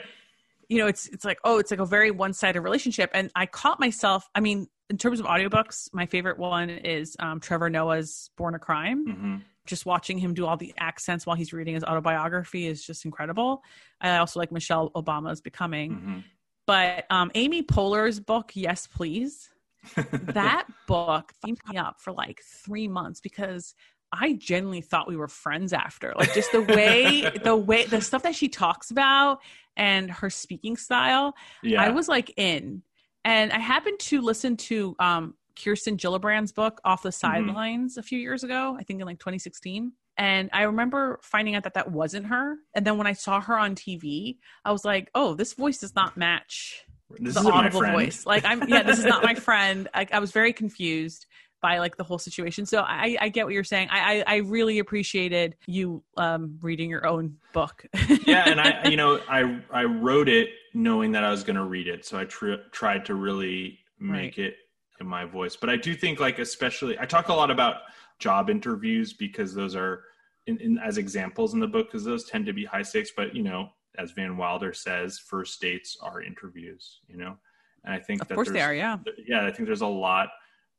you 0.68 0.79
know, 0.79 0.87
it's, 0.87 1.07
it's 1.09 1.25
like, 1.25 1.39
oh, 1.45 1.59
it's 1.59 1.70
like 1.70 1.81
a 1.81 1.87
very 1.87 2.11
one 2.11 2.33
sided 2.33 2.62
relationship. 2.62 3.11
And 3.12 3.31
I 3.35 3.45
caught 3.45 3.79
myself, 3.79 4.27
I 4.35 4.41
mean, 4.41 4.66
in 4.91 4.99
terms 4.99 5.20
of 5.20 5.26
audiobooks, 5.26 5.89
my 5.93 6.07
favorite 6.07 6.39
one 6.39 6.68
is 6.68 7.16
um, 7.18 7.41
Trevor 7.41 7.70
Noah's 7.70 8.30
Born 8.37 8.55
a 8.55 8.59
Crime. 8.59 9.07
Mm-hmm. 9.07 9.37
Just 9.66 9.87
watching 9.87 10.18
him 10.18 10.35
do 10.35 10.45
all 10.45 10.59
the 10.59 10.74
accents 10.78 11.24
while 11.26 11.37
he's 11.37 11.53
reading 11.53 11.74
his 11.74 11.85
autobiography 11.85 12.66
is 12.66 12.85
just 12.85 13.07
incredible. 13.07 13.62
I 14.01 14.18
also 14.18 14.39
like 14.39 14.53
Michelle 14.53 14.91
Obama's 14.91 15.41
Becoming. 15.41 15.93
Mm-hmm. 15.93 16.18
But 16.66 17.05
um, 17.11 17.30
Amy 17.35 17.62
Poehler's 17.62 18.20
book, 18.20 18.53
Yes 18.55 18.87
Please, 18.87 19.51
that 19.97 20.66
book 20.87 21.32
themed 21.45 21.59
me 21.70 21.78
up 21.78 22.01
for 22.01 22.12
like 22.12 22.41
three 22.43 22.89
months 22.89 23.20
because 23.20 23.74
I 24.12 24.35
genuinely 24.35 24.80
thought 24.80 25.09
we 25.09 25.16
were 25.16 25.28
friends 25.28 25.72
after. 25.72 26.14
Like 26.16 26.32
just 26.35 26.53
the 26.53 26.62
way, 26.62 27.30
the 27.45 27.57
way, 27.57 27.85
the 27.85 28.01
stuff 28.01 28.22
that 28.22 28.35
she 28.35 28.49
talks 28.49 28.91
about 28.91 29.41
and 29.76 30.11
her 30.11 30.30
speaking 30.30 30.76
style, 30.76 31.35
yeah. 31.62 31.82
I 31.82 31.91
was 31.91 32.09
like 32.09 32.32
in. 32.37 32.82
And 33.25 33.53
I 33.53 33.59
happened 33.59 33.99
to 34.01 34.20
listen 34.20 34.57
to 34.59 34.95
um, 34.99 35.35
Kirsten 35.62 35.97
Gillibrand's 35.97 36.53
book, 36.53 36.81
Off 36.85 37.03
the 37.03 37.09
mm-hmm. 37.09 37.47
Sidelines, 37.47 37.93
mm-hmm. 37.93 38.01
a 38.01 38.03
few 38.03 38.18
years 38.18 38.45
ago, 38.45 38.77
I 38.79 38.83
think 38.83 39.01
in 39.01 39.07
like 39.07 39.18
2016. 39.18 39.93
And 40.16 40.51
I 40.53 40.62
remember 40.62 41.18
finding 41.22 41.57
out 41.57 41.64
that 41.64 41.75
that 41.75 41.91
wasn't 41.91 42.27
her. 42.27 42.57
And 42.75 42.87
then 42.87 42.99
when 42.99 43.07
I 43.07 43.14
saw 43.14 43.41
her 43.41 43.59
on 43.59 43.75
TV, 43.75 44.37
I 44.64 44.70
was 44.70 44.85
like, 44.85 45.11
oh, 45.14 45.35
this 45.35 45.55
voice 45.55 45.79
does 45.79 45.95
not 45.95 46.16
match 46.16 46.85
This 47.18 47.35
the 47.35 47.51
audible 47.51 47.81
voice. 47.81 48.25
Like 48.25 48.45
I'm 48.45 48.68
yeah, 48.68 48.85
this 48.85 48.99
is 48.99 49.05
not 49.05 49.25
my 49.25 49.35
friend. 49.35 49.89
I, 49.93 50.07
I 50.12 50.20
was 50.20 50.31
very 50.31 50.53
confused 50.53 51.27
by 51.64 51.78
like 51.78 51.96
the 51.96 52.04
whole 52.04 52.18
situation. 52.18 52.66
So 52.66 52.80
I, 52.86 53.16
I 53.22 53.30
get 53.30 53.46
what 53.46 53.54
you're 53.54 53.64
saying. 53.64 53.88
I, 53.90 54.18
I, 54.18 54.24
I 54.26 54.36
really 54.40 54.80
appreciated 54.80 55.56
you 55.66 56.02
um, 56.18 56.58
reading 56.60 56.90
your 56.90 57.06
own 57.06 57.38
book. 57.54 57.86
yeah, 58.26 58.50
and 58.50 58.60
I, 58.60 58.84
you 58.90 58.98
know, 58.98 59.18
I 59.30 59.62
I 59.70 59.84
wrote 59.84 60.28
it 60.28 60.50
knowing 60.74 61.10
that 61.12 61.24
I 61.24 61.30
was 61.30 61.42
going 61.42 61.56
to 61.56 61.64
read 61.64 61.88
it, 61.88 62.04
so 62.04 62.18
I 62.18 62.26
tr- 62.26 62.66
tried 62.70 63.06
to 63.06 63.14
really 63.14 63.78
make 63.98 64.36
Right. 64.36 64.46
it 64.48 64.56
in 65.00 65.06
my 65.06 65.24
voice. 65.24 65.56
But 65.56 65.70
I 65.70 65.76
do 65.76 65.94
think, 65.94 66.20
like, 66.20 66.38
especially, 66.38 66.98
I 66.98 67.06
talk 67.06 67.28
a 67.28 67.32
lot 67.32 67.50
about 67.50 67.76
job 68.18 68.50
interviews 68.50 69.14
because 69.14 69.54
those 69.54 69.74
are, 69.74 70.02
in, 70.46 70.58
in 70.58 70.76
as 70.76 70.98
examples 70.98 71.54
in 71.54 71.60
the 71.60 71.66
book, 71.66 71.86
because 71.86 72.04
those 72.04 72.26
tend 72.26 72.44
to 72.44 72.52
be 72.52 72.66
high 72.66 72.82
stakes. 72.82 73.10
But 73.16 73.34
you 73.34 73.42
know, 73.42 73.70
as 73.96 74.12
Van 74.12 74.36
Wilder 74.36 74.74
says, 74.74 75.18
first 75.18 75.62
dates 75.62 75.96
are 76.02 76.20
interviews. 76.20 77.00
You 77.08 77.16
know, 77.16 77.38
and 77.84 77.94
I 77.94 78.00
think 78.00 78.20
of 78.20 78.28
that 78.28 78.34
course 78.34 78.50
they 78.50 78.60
are. 78.60 78.74
Yeah. 78.74 78.98
yeah, 79.26 79.46
I 79.46 79.50
think 79.50 79.66
there's 79.66 79.80
a 79.80 79.86
lot 79.86 80.28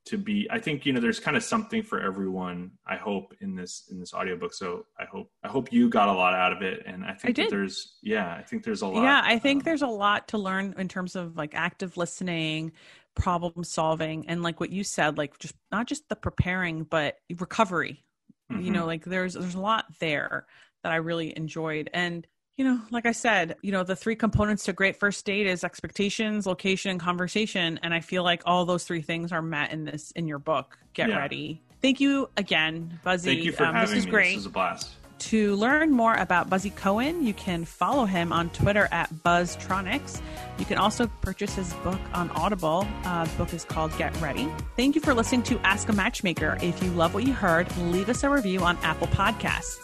to 0.05 0.17
be 0.17 0.47
I 0.51 0.59
think 0.59 0.85
you 0.85 0.93
know 0.93 0.99
there's 0.99 1.19
kind 1.19 1.35
of 1.35 1.43
something 1.43 1.81
for 1.81 1.99
everyone 1.99 2.71
I 2.85 2.95
hope 2.95 3.33
in 3.41 3.55
this 3.55 3.85
in 3.89 3.99
this 3.99 4.13
audiobook 4.13 4.53
so 4.53 4.85
I 4.99 5.05
hope 5.05 5.31
I 5.43 5.47
hope 5.47 5.73
you 5.73 5.89
got 5.89 6.09
a 6.09 6.13
lot 6.13 6.33
out 6.33 6.53
of 6.53 6.61
it 6.61 6.83
and 6.85 7.03
I 7.03 7.13
think 7.13 7.37
I 7.39 7.43
that 7.43 7.49
there's 7.49 7.97
yeah 8.01 8.35
I 8.35 8.43
think 8.43 8.63
there's 8.63 8.81
a 8.81 8.87
lot 8.87 9.03
Yeah, 9.03 9.21
I 9.23 9.39
think 9.39 9.61
um, 9.61 9.65
there's 9.65 9.81
a 9.81 9.87
lot 9.87 10.29
to 10.29 10.37
learn 10.37 10.75
in 10.77 10.87
terms 10.87 11.15
of 11.15 11.35
like 11.35 11.55
active 11.55 11.97
listening, 11.97 12.71
problem 13.15 13.63
solving, 13.63 14.27
and 14.27 14.43
like 14.43 14.59
what 14.59 14.71
you 14.71 14.83
said, 14.83 15.17
like 15.17 15.39
just 15.39 15.55
not 15.71 15.87
just 15.87 16.07
the 16.09 16.15
preparing, 16.15 16.83
but 16.83 17.17
recovery. 17.39 18.03
You 18.49 18.57
mhm. 18.57 18.73
know, 18.73 18.85
like 18.85 19.05
there's 19.05 19.33
there's 19.33 19.55
a 19.55 19.59
lot 19.59 19.85
there 19.99 20.45
that 20.83 20.91
I 20.91 20.97
really 20.97 21.35
enjoyed. 21.35 21.89
And, 21.93 22.27
you 22.57 22.63
know, 22.63 22.79
like 22.91 23.05
I 23.05 23.11
said, 23.11 23.55
you 23.61 23.71
know, 23.71 23.83
the 23.83 23.95
three 23.95 24.15
components 24.15 24.63
to 24.65 24.73
great 24.73 24.97
first 24.97 25.25
date 25.25 25.45
is 25.45 25.63
expectations, 25.63 26.45
location, 26.45 26.91
and 26.91 26.99
conversation. 26.99 27.79
And 27.83 27.93
I 27.93 27.99
feel 27.99 28.23
like 28.23 28.41
all 28.45 28.65
those 28.65 28.85
three 28.85 29.01
things 29.01 29.31
are 29.31 29.41
met 29.41 29.71
in 29.73 29.83
this 29.85 30.11
in 30.11 30.27
your 30.27 30.39
book. 30.39 30.77
Get 30.93 31.09
Yeah. 31.09 31.17
ready. 31.17 31.61
Thank 31.81 31.99
you 31.99 32.29
again, 32.37 32.99
Buzzy. 33.03 33.33
thank 33.35 33.45
you 33.45 33.51
for 33.51 33.65
Um, 33.65 33.75
having 33.75 33.89
this 33.91 33.99
is 33.99 34.05
me 34.05 34.11
great. 34.11 34.29
this 34.31 34.37
is 34.41 34.45
a 34.45 34.49
blast 34.49 34.89
To 35.17 35.55
learn 35.55 35.91
more 35.91 36.13
about 36.15 36.49
Buzzy 36.49 36.71
Cohen, 36.71 37.25
you 37.25 37.33
can 37.33 37.63
follow 37.63 38.03
him 38.05 38.33
on 38.33 38.49
Twitter 38.49 38.89
at 38.91 39.09
BuzzTronics. 39.23 40.21
You 40.59 40.65
can 40.65 40.77
also 40.77 41.07
purchase 41.21 41.55
his 41.55 41.73
book 41.75 41.99
on 42.13 42.29
Audible. 42.31 42.85
Uh, 43.05 43.23
the 43.23 43.35
book 43.37 43.53
is 43.53 43.63
called 43.63 43.97
Get 43.97 44.15
Ready. 44.19 44.49
Thank 44.75 44.93
you 44.93 44.99
for 45.01 45.13
listening 45.13 45.43
to 45.43 45.59
Ask 45.59 45.87
a 45.87 45.93
Matchmaker. 45.93 46.57
If 46.61 46.83
you 46.83 46.91
love 46.91 47.13
what 47.13 47.25
you 47.25 47.31
heard, 47.33 47.65
leave 47.77 48.09
us 48.09 48.23
a 48.23 48.29
review 48.29 48.59
on 48.61 48.77
Apple 48.83 49.07
Podcasts. 49.07 49.77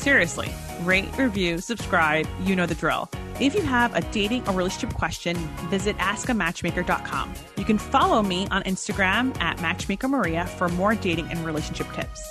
Seriously, 0.00 0.50
rate, 0.80 1.14
review, 1.18 1.58
subscribe. 1.58 2.26
You 2.40 2.56
know 2.56 2.64
the 2.64 2.74
drill. 2.74 3.10
If 3.38 3.54
you 3.54 3.60
have 3.60 3.94
a 3.94 4.00
dating 4.00 4.48
or 4.48 4.54
relationship 4.54 4.96
question, 4.96 5.36
visit 5.68 5.94
askamatchmaker.com. 5.98 7.34
You 7.58 7.66
can 7.66 7.76
follow 7.76 8.22
me 8.22 8.46
on 8.50 8.62
Instagram 8.62 9.38
at 9.42 9.60
Matchmaker 9.60 10.08
Maria 10.08 10.46
for 10.46 10.70
more 10.70 10.94
dating 10.94 11.28
and 11.28 11.44
relationship 11.44 11.92
tips. 11.92 12.26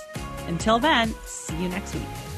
Until 0.48 0.80
then, 0.80 1.14
see 1.28 1.62
you 1.62 1.70
next 1.70 1.94
week. 1.94 2.29